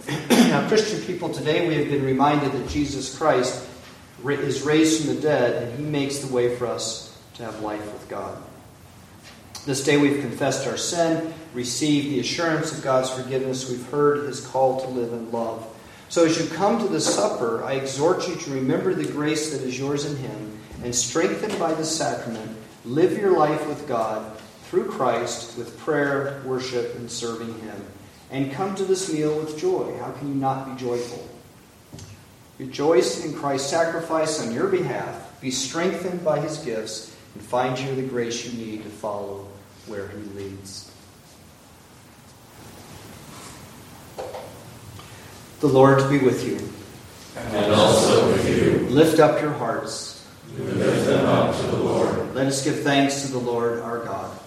now, 0.31 0.67
Christian 0.67 1.01
people, 1.03 1.29
today 1.29 1.69
we 1.69 1.75
have 1.75 1.89
been 1.89 2.05
reminded 2.05 2.53
that 2.53 2.69
Jesus 2.69 3.17
Christ 3.17 3.69
is 4.27 4.63
raised 4.63 5.05
from 5.05 5.15
the 5.15 5.21
dead, 5.21 5.63
and 5.63 5.79
he 5.79 5.85
makes 5.85 6.19
the 6.19 6.33
way 6.33 6.57
for 6.57 6.67
us 6.67 7.17
to 7.35 7.45
have 7.45 7.61
life 7.61 7.85
with 7.93 8.09
God. 8.09 8.43
This 9.67 9.83
day 9.83 9.97
we've 9.97 10.21
confessed 10.21 10.67
our 10.67 10.77
sin, 10.77 11.33
received 11.55 12.11
the 12.11 12.21
assurance 12.21 12.77
of 12.77 12.85
God's 12.85 13.09
forgiveness, 13.09 13.71
we've 13.71 13.89
heard 13.89 14.27
his 14.27 14.47
call 14.47 14.81
to 14.81 14.89
live 14.89 15.15
in 15.15 15.33
love. 15.33 15.67
So 16.11 16.27
as 16.27 16.39
you 16.39 16.55
come 16.55 16.79
to 16.81 16.87
the 16.87 17.01
supper, 17.01 17.65
I 17.65 17.75
exhort 17.75 18.29
you 18.29 18.37
to 18.37 18.51
remember 18.51 18.93
the 18.93 19.11
grace 19.11 19.53
that 19.53 19.63
is 19.63 19.79
yours 19.79 20.05
in 20.05 20.19
him, 20.19 20.59
and 20.83 20.95
strengthened 20.95 21.59
by 21.59 21.73
the 21.73 21.85
sacrament, 21.85 22.55
live 22.85 23.17
your 23.17 23.39
life 23.39 23.67
with 23.67 23.89
God 23.89 24.37
through 24.65 24.91
Christ 24.91 25.57
with 25.57 25.79
prayer, 25.79 26.43
worship, 26.45 26.97
and 26.97 27.11
serving 27.11 27.59
him 27.61 27.87
and 28.31 28.53
come 28.53 28.75
to 28.75 28.85
this 28.85 29.11
meal 29.11 29.39
with 29.39 29.57
joy. 29.57 29.97
How 29.99 30.13
can 30.13 30.29
you 30.29 30.35
not 30.35 30.67
be 30.67 30.85
joyful? 30.85 31.27
Rejoice 32.59 33.25
in 33.25 33.33
Christ's 33.33 33.71
sacrifice 33.71 34.45
on 34.47 34.53
your 34.53 34.69
behalf. 34.69 35.41
Be 35.41 35.51
strengthened 35.51 36.23
by 36.23 36.41
his 36.41 36.59
gifts 36.59 37.17
and 37.33 37.43
find 37.43 37.79
you 37.79 37.95
the 37.95 38.03
grace 38.03 38.45
you 38.45 38.59
need 38.63 38.83
to 38.83 38.91
follow 38.91 39.49
where 39.87 40.09
he 40.09 40.19
leads. 40.39 40.91
The 45.61 45.69
Lord 45.69 46.09
be 46.11 46.19
with 46.19 46.45
you. 46.45 46.59
And 47.37 47.73
also 47.73 48.29
with 48.31 48.49
you. 48.49 48.87
Lift 48.89 49.19
up 49.19 49.41
your 49.41 49.53
hearts. 49.53 50.27
Lift 50.57 51.07
them 51.07 51.27
up 51.27 51.57
to 51.57 51.67
the 51.67 51.77
Lord. 51.77 52.35
Let 52.35 52.47
us 52.47 52.63
give 52.65 52.83
thanks 52.83 53.23
to 53.23 53.33
the 53.33 53.39
Lord 53.39 53.81
our 53.81 54.05
God. 54.05 54.39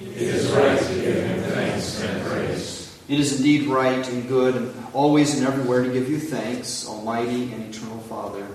It 0.00 0.08
is 0.08 0.50
right 0.52 0.78
to 0.78 0.94
give 0.94 1.16
him 1.16 1.42
thanks 1.42 2.00
and 2.02 2.24
praise. 2.24 2.98
It 3.08 3.18
is 3.18 3.38
indeed 3.38 3.66
right 3.66 4.06
and 4.08 4.28
good 4.28 4.54
and 4.54 4.86
always 4.92 5.36
and 5.36 5.46
everywhere 5.46 5.82
to 5.82 5.92
give 5.92 6.08
you 6.08 6.18
thanks, 6.18 6.86
Almighty 6.86 7.52
and 7.52 7.74
Eternal 7.74 7.98
Father. 8.00 8.46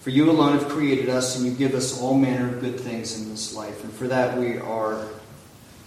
For 0.00 0.10
you 0.10 0.30
alone 0.30 0.58
have 0.58 0.68
created 0.68 1.08
us, 1.08 1.36
and 1.36 1.46
you 1.46 1.52
give 1.52 1.74
us 1.74 2.00
all 2.00 2.14
manner 2.14 2.48
of 2.48 2.60
good 2.60 2.80
things 2.80 3.20
in 3.20 3.30
this 3.30 3.54
life. 3.54 3.84
And 3.84 3.92
for 3.92 4.08
that 4.08 4.36
we 4.36 4.58
are 4.58 5.06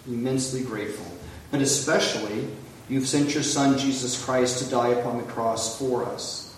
immensely 0.07 0.61
grateful. 0.61 1.05
But 1.51 1.61
especially, 1.61 2.47
you've 2.89 3.07
sent 3.07 3.33
your 3.33 3.43
Son, 3.43 3.77
Jesus 3.77 4.23
Christ, 4.23 4.63
to 4.63 4.69
die 4.69 4.89
upon 4.89 5.17
the 5.17 5.23
cross 5.23 5.77
for 5.79 6.05
us. 6.05 6.53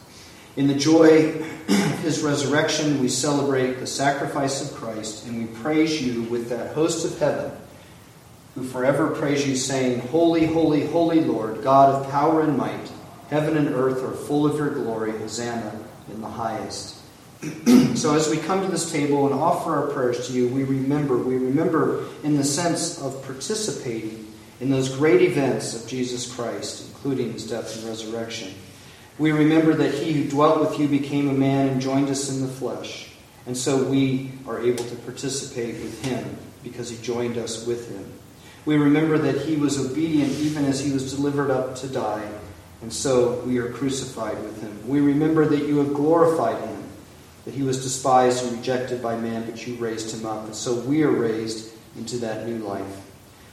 In 0.55 0.67
the 0.67 0.75
joy 0.75 1.29
of 1.67 1.99
his 1.99 2.21
resurrection, 2.21 2.99
we 2.99 3.09
celebrate 3.09 3.73
the 3.73 3.87
sacrifice 3.87 4.67
of 4.67 4.75
Christ, 4.75 5.27
and 5.27 5.37
we 5.37 5.45
praise 5.61 6.01
you 6.01 6.23
with 6.23 6.49
that 6.49 6.73
host 6.73 7.05
of 7.05 7.19
heaven 7.19 7.51
who 8.55 8.63
forever 8.63 9.11
praise 9.11 9.47
you, 9.47 9.55
saying, 9.55 9.99
Holy, 10.07 10.47
holy, 10.47 10.87
holy 10.87 11.21
Lord, 11.21 11.61
God 11.61 11.93
of 11.93 12.09
power 12.09 12.41
and 12.41 12.57
might, 12.57 12.91
heaven 13.29 13.55
and 13.55 13.69
earth 13.69 14.03
are 14.03 14.15
full 14.15 14.47
of 14.47 14.57
your 14.57 14.71
glory. 14.71 15.11
Hosanna 15.11 15.79
in 16.11 16.21
the 16.21 16.27
highest. 16.27 16.96
so 17.95 18.15
as 18.15 18.29
we 18.29 18.37
come 18.37 18.61
to 18.61 18.67
this 18.67 18.91
table 18.91 19.25
and 19.25 19.33
offer 19.33 19.75
our 19.75 19.87
prayers 19.87 20.27
to 20.27 20.33
you, 20.33 20.47
we 20.47 20.63
remember, 20.63 21.17
we 21.17 21.37
remember 21.37 22.05
in 22.23 22.37
the 22.37 22.43
sense 22.43 23.01
of 23.01 23.23
participating 23.23 24.33
in 24.59 24.69
those 24.69 24.95
great 24.95 25.21
events 25.21 25.81
of 25.81 25.87
Jesus 25.87 26.31
Christ, 26.33 26.87
including 26.87 27.33
his 27.33 27.47
death 27.47 27.75
and 27.75 27.85
resurrection. 27.85 28.53
We 29.19 29.31
remember 29.31 29.73
that 29.73 29.93
he 29.93 30.13
who 30.13 30.29
dwelt 30.29 30.59
with 30.59 30.79
you 30.79 30.87
became 30.87 31.29
a 31.29 31.33
man 31.33 31.69
and 31.69 31.81
joined 31.81 32.09
us 32.09 32.29
in 32.29 32.41
the 32.41 32.47
flesh. 32.47 33.09
And 33.45 33.55
so 33.55 33.83
we 33.83 34.31
are 34.47 34.59
able 34.59 34.83
to 34.83 34.95
participate 34.97 35.75
with 35.75 36.03
him 36.03 36.37
because 36.63 36.89
he 36.89 36.97
joined 36.97 37.37
us 37.37 37.65
with 37.65 37.89
him. 37.89 38.11
We 38.65 38.77
remember 38.77 39.17
that 39.19 39.45
he 39.45 39.55
was 39.55 39.79
obedient 39.79 40.31
even 40.33 40.65
as 40.65 40.83
he 40.83 40.91
was 40.91 41.13
delivered 41.13 41.49
up 41.49 41.77
to 41.77 41.87
die, 41.87 42.29
and 42.81 42.91
so 42.91 43.39
we 43.45 43.57
are 43.59 43.71
crucified 43.71 44.37
with 44.43 44.61
him. 44.61 44.87
We 44.87 44.99
remember 44.99 45.45
that 45.45 45.65
you 45.65 45.77
have 45.77 45.93
glorified 45.93 46.61
him, 46.61 46.83
that 47.47 47.53
he 47.53 47.63
was 47.63 47.81
despised 47.81 48.43
and 48.43 48.57
rejected 48.57 49.01
by 49.01 49.15
man, 49.15 49.49
but 49.49 49.65
you 49.65 49.75
raised 49.75 50.13
him 50.13 50.25
up, 50.25 50.43
and 50.43 50.53
so 50.53 50.81
we 50.81 51.01
are 51.03 51.09
raised 51.09 51.71
into 51.97 52.17
that 52.17 52.45
new 52.45 52.57
life. 52.57 53.05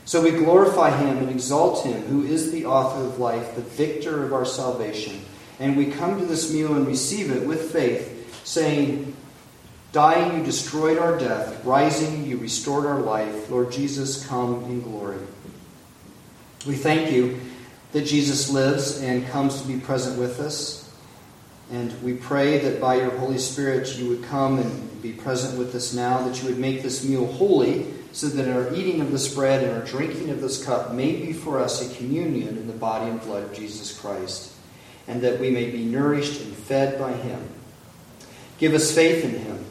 So 0.04 0.20
we 0.20 0.32
glorify 0.32 0.90
him 0.90 1.18
and 1.18 1.30
exalt 1.30 1.86
him, 1.86 2.02
who 2.06 2.24
is 2.24 2.50
the 2.50 2.66
author 2.66 3.04
of 3.04 3.20
life, 3.20 3.54
the 3.54 3.62
victor 3.62 4.24
of 4.24 4.32
our 4.32 4.44
salvation. 4.44 5.24
And 5.60 5.76
we 5.76 5.92
come 5.92 6.18
to 6.18 6.26
this 6.26 6.52
meal 6.52 6.74
and 6.74 6.88
receive 6.88 7.30
it 7.30 7.46
with 7.46 7.70
faith, 7.70 8.44
saying, 8.44 9.14
Dying, 9.92 10.38
you 10.38 10.44
destroyed 10.44 10.98
our 10.98 11.16
death. 11.16 11.64
Rising, 11.64 12.26
you 12.26 12.36
restored 12.38 12.86
our 12.86 12.98
life. 12.98 13.48
Lord 13.48 13.70
Jesus, 13.70 14.26
come 14.26 14.64
in 14.64 14.82
glory. 14.82 15.20
We 16.66 16.74
thank 16.74 17.12
you 17.12 17.38
that 17.92 18.06
Jesus 18.06 18.50
lives 18.50 19.00
and 19.00 19.24
comes 19.28 19.62
to 19.62 19.68
be 19.68 19.78
present 19.78 20.18
with 20.18 20.40
us. 20.40 20.83
And 21.70 22.02
we 22.02 22.14
pray 22.14 22.58
that 22.58 22.80
by 22.80 22.96
your 22.96 23.10
Holy 23.18 23.38
Spirit 23.38 23.96
you 23.96 24.08
would 24.08 24.24
come 24.24 24.58
and 24.58 25.02
be 25.02 25.12
present 25.12 25.58
with 25.58 25.74
us 25.74 25.94
now, 25.94 26.26
that 26.26 26.42
you 26.42 26.48
would 26.48 26.58
make 26.58 26.82
this 26.82 27.04
meal 27.04 27.26
holy, 27.26 27.86
so 28.12 28.28
that 28.28 28.48
our 28.48 28.72
eating 28.74 29.00
of 29.00 29.10
this 29.10 29.34
bread 29.34 29.64
and 29.64 29.72
our 29.72 29.84
drinking 29.84 30.30
of 30.30 30.40
this 30.40 30.64
cup 30.64 30.92
may 30.92 31.12
be 31.12 31.32
for 31.32 31.58
us 31.58 31.82
a 31.82 31.96
communion 31.96 32.56
in 32.56 32.66
the 32.66 32.72
body 32.72 33.10
and 33.10 33.20
blood 33.20 33.42
of 33.42 33.54
Jesus 33.54 33.98
Christ, 33.98 34.52
and 35.08 35.22
that 35.22 35.40
we 35.40 35.50
may 35.50 35.70
be 35.70 35.84
nourished 35.84 36.40
and 36.42 36.54
fed 36.54 36.98
by 36.98 37.12
him. 37.12 37.48
Give 38.58 38.74
us 38.74 38.94
faith 38.94 39.24
in 39.24 39.30
him 39.30 39.64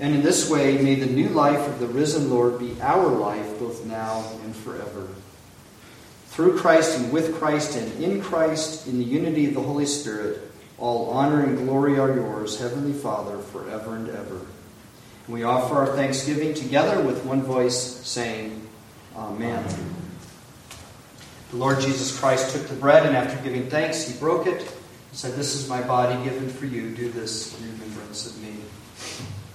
and 0.00 0.14
in 0.14 0.22
this 0.22 0.48
way, 0.48 0.78
may 0.78 0.94
the 0.94 1.06
new 1.06 1.28
life 1.28 1.68
of 1.68 1.78
the 1.78 1.86
risen 1.86 2.30
Lord 2.30 2.58
be 2.58 2.74
our 2.80 3.06
life 3.06 3.58
both 3.58 3.84
now 3.84 4.24
and 4.44 4.56
forever. 4.56 5.08
Through 6.28 6.58
Christ 6.58 6.98
and 6.98 7.12
with 7.12 7.38
Christ 7.38 7.76
and 7.76 8.02
in 8.02 8.22
Christ, 8.22 8.86
in 8.86 8.98
the 8.98 9.04
unity 9.04 9.46
of 9.46 9.54
the 9.54 9.60
Holy 9.60 9.84
Spirit, 9.84 10.49
all 10.80 11.10
honor 11.10 11.44
and 11.44 11.58
glory 11.58 11.98
are 11.98 12.14
yours, 12.14 12.58
Heavenly 12.58 12.94
Father, 12.94 13.38
forever 13.38 13.96
and 13.96 14.08
ever. 14.08 14.40
And 15.26 15.34
we 15.34 15.42
offer 15.42 15.74
our 15.74 15.94
thanksgiving 15.94 16.54
together 16.54 17.02
with 17.02 17.24
one 17.24 17.42
voice, 17.42 17.78
saying, 17.78 18.66
Amen. 19.14 19.62
The 21.50 21.56
Lord 21.56 21.80
Jesus 21.80 22.18
Christ 22.18 22.56
took 22.56 22.66
the 22.66 22.74
bread, 22.74 23.04
and 23.04 23.14
after 23.14 23.40
giving 23.42 23.68
thanks, 23.68 24.08
he 24.08 24.18
broke 24.18 24.46
it 24.46 24.60
and 24.60 24.68
said, 25.12 25.34
This 25.34 25.54
is 25.54 25.68
my 25.68 25.82
body 25.82 26.22
given 26.24 26.48
for 26.48 26.64
you. 26.64 26.94
Do 26.94 27.10
this 27.10 27.60
in 27.60 27.72
remembrance 27.72 28.26
of 28.26 28.42
me. 28.42 28.54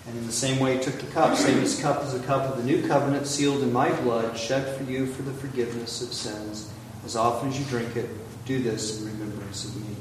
And 0.07 0.17
in 0.17 0.27
the 0.27 0.33
same 0.33 0.59
way, 0.59 0.77
he 0.77 0.83
took 0.83 0.99
the 0.99 1.07
cup, 1.07 1.35
saying, 1.35 1.59
This 1.59 1.81
cup 1.81 2.03
is 2.03 2.13
a 2.13 2.19
cup 2.19 2.43
of 2.51 2.57
the 2.57 2.63
new 2.63 2.87
covenant, 2.87 3.25
sealed 3.25 3.63
in 3.63 3.73
my 3.73 3.89
blood, 4.01 4.37
shed 4.37 4.77
for 4.77 4.83
you 4.83 5.07
for 5.07 5.23
the 5.23 5.33
forgiveness 5.33 6.03
of 6.03 6.13
sins. 6.13 6.71
As 7.03 7.15
often 7.15 7.49
as 7.49 7.57
you 7.57 7.65
drink 7.65 7.95
it, 7.95 8.09
do 8.45 8.61
this 8.61 9.01
in 9.01 9.07
remembrance 9.07 9.65
of 9.65 9.75
me. 9.77 9.95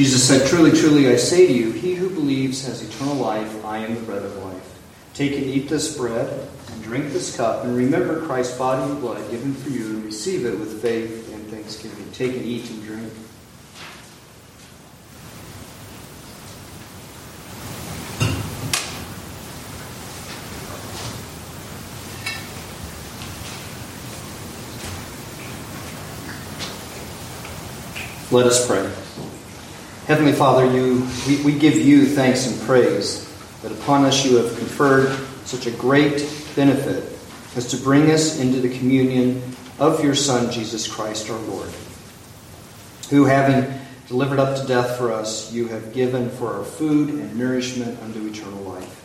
Jesus 0.00 0.26
said, 0.26 0.48
Truly, 0.48 0.70
truly, 0.70 1.08
I 1.10 1.16
say 1.16 1.46
to 1.46 1.52
you, 1.52 1.72
he 1.72 1.94
who 1.94 2.08
believes 2.08 2.64
has 2.64 2.82
eternal 2.82 3.16
life. 3.16 3.62
I 3.66 3.80
am 3.80 3.94
the 3.94 4.00
bread 4.00 4.22
of 4.22 4.34
life. 4.36 4.78
Take 5.12 5.32
and 5.32 5.44
eat 5.44 5.68
this 5.68 5.94
bread 5.94 6.48
and 6.70 6.82
drink 6.82 7.12
this 7.12 7.36
cup, 7.36 7.64
and 7.64 7.76
remember 7.76 8.24
Christ's 8.24 8.56
body 8.56 8.90
and 8.90 8.98
blood 8.98 9.30
given 9.30 9.52
for 9.52 9.68
you, 9.68 9.84
and 9.90 10.04
receive 10.06 10.46
it 10.46 10.58
with 10.58 10.80
faith 10.80 11.30
and 11.34 11.46
thanksgiving. 11.48 12.10
Take 12.12 12.34
and 12.34 12.46
eat 12.46 12.70
and 12.70 12.82
drink. 12.82 13.12
Let 28.30 28.46
us 28.46 28.66
pray. 28.66 28.99
Heavenly 30.10 30.32
Father, 30.32 30.66
you, 30.66 31.06
we, 31.28 31.40
we 31.44 31.56
give 31.56 31.76
you 31.76 32.04
thanks 32.04 32.48
and 32.48 32.60
praise 32.62 33.32
that 33.62 33.70
upon 33.70 34.04
us 34.04 34.24
you 34.24 34.38
have 34.38 34.58
conferred 34.58 35.16
such 35.44 35.68
a 35.68 35.70
great 35.70 36.28
benefit 36.56 37.16
as 37.54 37.68
to 37.68 37.76
bring 37.76 38.10
us 38.10 38.40
into 38.40 38.58
the 38.58 38.76
communion 38.76 39.40
of 39.78 40.02
your 40.02 40.16
Son, 40.16 40.50
Jesus 40.50 40.92
Christ 40.92 41.30
our 41.30 41.38
Lord, 41.38 41.70
who, 43.10 43.24
having 43.24 43.72
delivered 44.08 44.40
up 44.40 44.60
to 44.60 44.66
death 44.66 44.98
for 44.98 45.12
us, 45.12 45.52
you 45.52 45.68
have 45.68 45.92
given 45.92 46.28
for 46.28 46.54
our 46.54 46.64
food 46.64 47.10
and 47.10 47.36
nourishment 47.36 47.96
unto 48.02 48.26
eternal 48.26 48.64
life. 48.64 49.04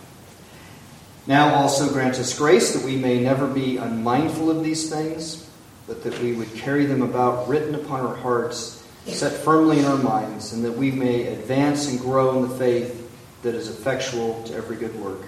Now 1.28 1.54
also 1.54 1.88
grant 1.94 2.16
us 2.16 2.36
grace 2.36 2.74
that 2.74 2.84
we 2.84 2.96
may 2.96 3.20
never 3.20 3.46
be 3.46 3.78
unmindful 3.78 4.50
of 4.50 4.64
these 4.64 4.90
things, 4.90 5.48
but 5.86 6.04
that 6.04 6.20
we 6.20 6.34
would 6.34 6.52
carry 6.56 6.88
them 6.88 7.04
about 7.04 7.48
written 7.48 7.76
upon 7.76 8.00
our 8.00 8.16
hearts 8.16 8.75
set 9.08 9.34
firmly 9.44 9.80
in 9.80 9.86
our 9.86 9.98
minds, 9.98 10.54
and 10.54 10.64
that 10.66 10.74
we 10.74 10.92
may 10.92 11.28
advance 11.28 11.90
and 11.90 12.00
grow 12.00 12.36
in 12.38 12.50
the 12.50 12.56
faith 12.58 13.02
that 13.44 13.56
is 13.56 13.70
effectual 13.70 14.42
to 14.44 14.56
every 14.56 14.76
good 14.76 14.96
work. 15.00 15.22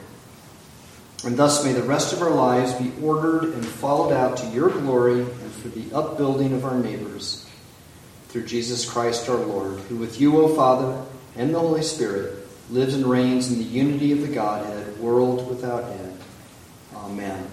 And 1.24 1.38
thus 1.38 1.64
may 1.64 1.74
the 1.74 1.84
rest 1.84 2.14
of 2.14 2.22
our 2.22 2.32
lives 2.32 2.74
be 2.74 2.92
ordered 3.02 3.54
and 3.54 3.66
followed 3.66 4.14
out 4.14 4.38
to 4.38 4.48
your 4.48 4.70
glory 4.70 5.22
and 5.22 5.52
for 5.52 5.70
the 5.70 5.94
upbuilding 5.96 6.54
of 6.54 6.66
our 6.66 6.78
neighbors. 6.78 7.48
Through 8.30 8.46
Jesus 8.46 8.90
Christ 8.90 9.30
our 9.30 9.38
Lord, 9.38 9.80
who 9.82 9.96
with 9.96 10.20
you, 10.20 10.38
O 10.42 10.54
Father, 10.56 11.04
and 11.36 11.54
the 11.54 11.60
Holy 11.60 11.82
Spirit, 11.82 12.48
lives 12.70 12.94
and 12.94 13.06
reigns 13.06 13.52
in 13.52 13.58
the 13.58 13.64
unity 13.64 14.12
of 14.12 14.22
the 14.22 14.28
Godhead, 14.28 15.00
world 15.00 15.48
without 15.50 15.86
end. 15.86 16.20
Amen. 16.96 17.48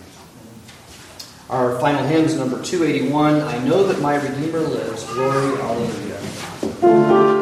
Our 1.51 1.79
final 1.79 2.05
hymn 2.07 2.25
is 2.25 2.37
number 2.37 2.63
281 2.63 3.43
I 3.43 3.59
Know 3.65 3.87
That 3.87 4.01
My 4.01 4.17
Redeemer 4.17 4.61
Lives. 4.61 5.05
Glory, 5.05 5.61
Alleluia. 5.61 7.34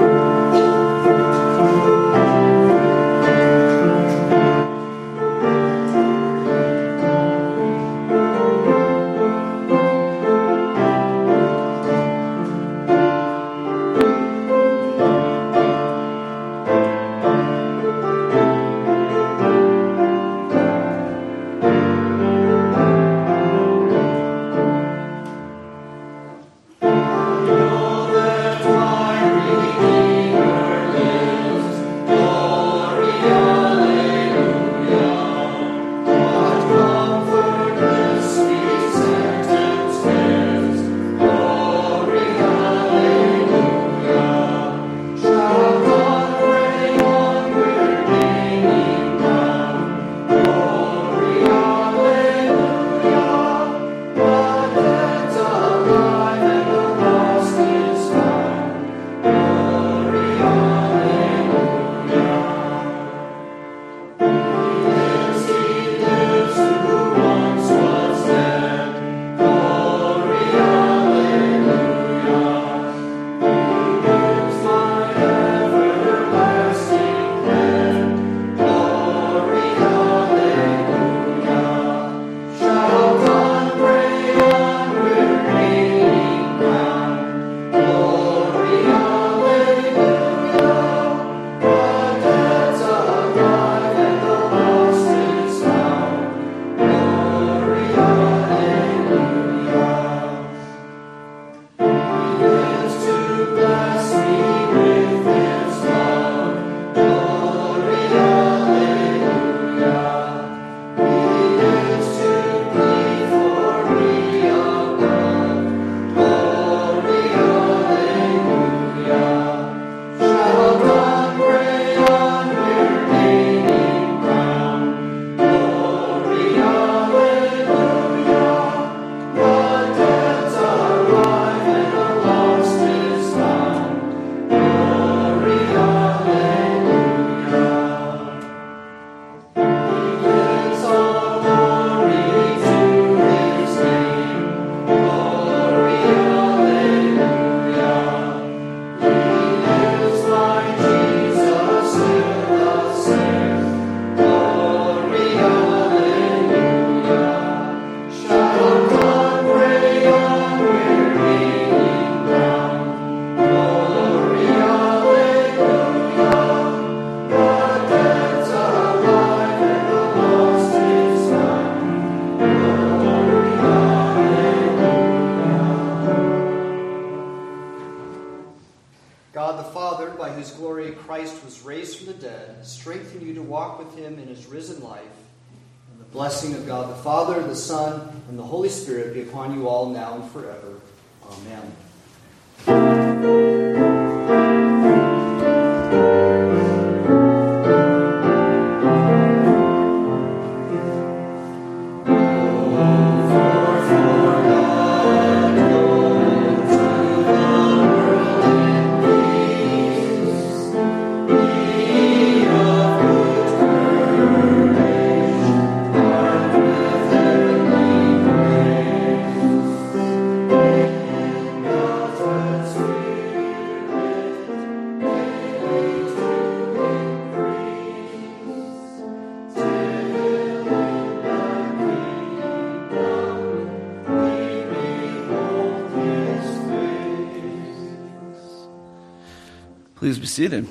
Seated. 240.32 240.66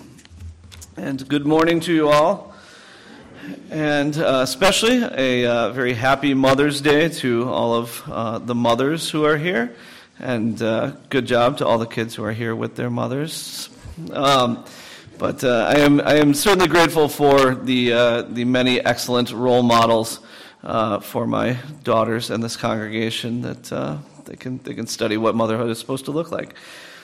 And 0.98 1.30
good 1.30 1.46
morning 1.46 1.82
to 1.82 1.94
you 1.94 2.10
all. 2.10 2.56
And 3.70 4.18
uh, 4.18 4.40
especially 4.42 5.04
a 5.04 5.46
uh, 5.46 5.70
very 5.70 5.94
happy 5.94 6.34
Mother's 6.34 6.82
Day 6.82 7.10
to 7.10 7.48
all 7.48 7.76
of 7.76 8.02
uh, 8.08 8.40
the 8.40 8.56
mothers 8.56 9.12
who 9.12 9.24
are 9.24 9.38
here. 9.38 9.76
And 10.18 10.60
uh, 10.64 10.94
good 11.10 11.28
job 11.28 11.60
to 11.60 11.68
all 11.68 11.78
the 11.78 11.86
kids 11.86 12.16
who 12.16 12.24
are 12.24 12.32
here 12.32 12.56
with 12.56 12.76
their 12.76 12.90
mothers. 12.90 13.70
Um, 14.12 14.66
but 15.20 15.44
uh, 15.44 15.68
I, 15.70 15.82
am, 15.82 16.02
I 16.02 16.16
am 16.16 16.34
certainly 16.34 16.68
grateful 16.68 17.08
for 17.08 17.54
the, 17.54 17.94
uh, 17.94 18.22
the 18.24 18.46
many 18.46 18.84
excellent 18.84 19.32
role 19.32 19.62
models 19.62 20.22
for 21.04 21.28
my 21.28 21.60
daughters 21.84 22.32
and 22.32 22.44
this 22.44 22.58
congregation 22.58 23.44
that 23.44 24.00
they, 24.26 24.38
can, 24.38 24.58
they 24.64 24.74
can 24.74 24.88
study 24.88 25.18
what 25.18 25.36
motherhood 25.36 25.70
is 25.70 25.78
supposed 25.78 26.06
to 26.06 26.12
look 26.12 26.32
like. 26.32 26.56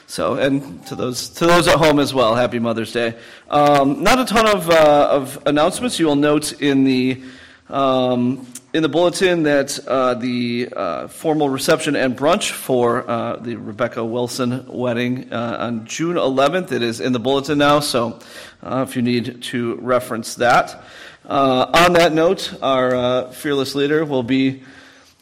So, 0.10 0.36
and 0.36 0.86
to 0.88 0.96
those 0.96 1.28
to 1.32 1.46
those 1.46 1.68
at 1.68 1.76
home 1.76 2.00
as 2.00 2.14
well, 2.14 2.34
Happy 2.34 2.60
Mother's 2.60 2.94
Day. 2.94 3.14
Um, 3.50 4.04
not 4.04 4.20
a 4.20 4.26
ton 4.26 4.48
of 4.48 4.70
uh, 4.70 5.10
of 5.12 5.46
announcements. 5.46 6.00
You 6.00 6.06
will 6.06 6.16
note 6.16 6.62
in 6.62 6.86
the 6.86 7.22
um, 7.68 8.48
in 8.74 8.84
the 8.84 8.88
bulletin 8.88 9.44
that 9.44 9.78
uh, 9.86 10.14
the 10.14 10.70
uh, 10.74 11.08
formal 11.10 11.50
reception 11.50 11.98
and 11.98 12.18
brunch 12.18 12.52
for 12.52 13.10
uh, 13.10 13.36
the 13.36 13.58
Rebecca 13.58 14.04
Wilson 14.04 14.66
wedding 14.70 15.34
uh, 15.34 15.58
on 15.60 15.86
June 15.86 16.16
11th. 16.16 16.72
It 16.72 16.84
is 16.84 17.02
in 17.02 17.12
the 17.12 17.20
bulletin 17.20 17.58
now, 17.58 17.82
so 17.82 18.18
uh, 18.64 18.86
if 18.88 18.96
you 18.96 19.02
need 19.02 19.44
to 19.44 19.76
reference 19.76 20.36
that. 20.36 20.84
on 21.26 21.94
that 21.94 22.14
note, 22.14 22.54
our 22.64 23.30
fearless 23.34 23.76
leader 23.76 24.06
will 24.06 24.24
be. 24.24 24.64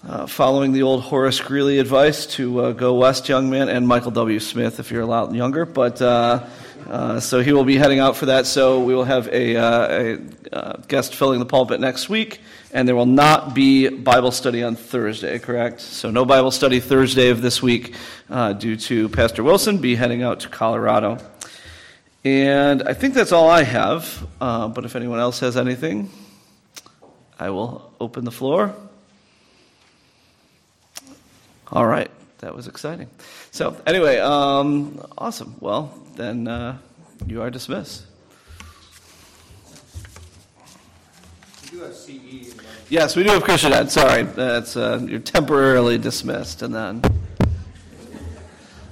Uh, 0.08 0.28
following 0.28 0.72
the 0.72 0.84
old 0.84 1.02
Horace 1.02 1.42
Greeley 1.42 1.80
advice 1.80 2.28
to 2.28 2.60
uh, 2.60 2.72
go 2.74 2.94
west, 2.94 3.28
young 3.28 3.50
man, 3.50 3.70
and 3.70 3.88
Michael 3.88 4.12
W. 4.12 4.40
Smith 4.40 4.80
if 4.80 4.92
you're 4.92 5.02
a 5.02 5.06
lot 5.08 5.34
younger. 5.34 5.66
But 5.66 6.00
uh, 6.00 6.46
uh 6.88 7.20
so 7.20 7.42
he 7.42 7.54
will 7.54 7.64
be 7.64 7.76
heading 7.76 7.98
out 7.98 8.16
for 8.16 8.28
that. 8.28 8.46
So 8.46 8.84
we 8.84 8.94
will 8.94 9.04
have 9.04 9.28
a, 9.30 9.56
uh, 9.56 9.88
a 9.90 10.20
uh, 10.56 10.78
guest 10.88 11.16
filling 11.16 11.40
the 11.40 11.46
pulpit 11.48 11.80
next 11.80 12.08
week, 12.08 12.40
and 12.72 12.88
there 12.88 12.96
will 12.96 13.08
not 13.08 13.56
be 13.56 13.90
Bible 13.90 14.30
study 14.30 14.62
on 14.62 14.76
Thursday. 14.76 15.40
Correct? 15.40 15.82
So 15.82 16.12
no 16.12 16.24
Bible 16.24 16.52
study 16.52 16.80
Thursday 16.80 17.30
of 17.30 17.42
this 17.42 17.64
week 17.64 17.96
due 18.60 18.76
to 18.76 19.10
Pastor 19.10 19.44
Wilson 19.44 19.80
be 19.80 19.96
heading 19.96 20.22
out 20.22 20.42
to 20.42 20.50
Colorado. 20.50 21.18
And 22.24 22.84
I 22.84 22.94
think 22.94 23.16
that's 23.16 23.32
all 23.32 23.50
I 23.50 23.64
have. 23.64 24.24
but 24.40 24.86
if 24.86 24.96
anyone 24.96 25.20
else 25.20 25.40
has 25.40 25.58
anything, 25.58 26.12
I 27.40 27.50
will 27.50 27.92
open 28.00 28.24
the 28.24 28.32
floor. 28.32 28.76
All 31.72 31.86
right, 31.86 32.12
that 32.40 32.56
was 32.56 32.68
exciting. 32.68 33.10
So, 33.52 33.76
anyway, 33.88 34.20
um, 34.20 35.04
awesome. 35.18 35.56
Well, 35.60 35.98
then 36.16 36.48
uh, 36.48 36.78
you 37.26 37.42
are 37.42 37.50
dismissed. 37.50 38.06
We 41.64 41.80
do 41.80 41.84
have 41.84 41.96
Yes, 42.90 43.16
we 43.16 43.24
do 43.24 43.32
have 43.32 43.44
Christian 43.44 43.74
Ed. 43.74 43.92
Sorry, 43.92 44.24
that's 44.24 44.78
uh, 44.78 45.02
you're 45.04 45.20
temporarily 45.20 45.98
dismissed, 45.98 46.62
and 46.62 46.74
then. 46.74 47.02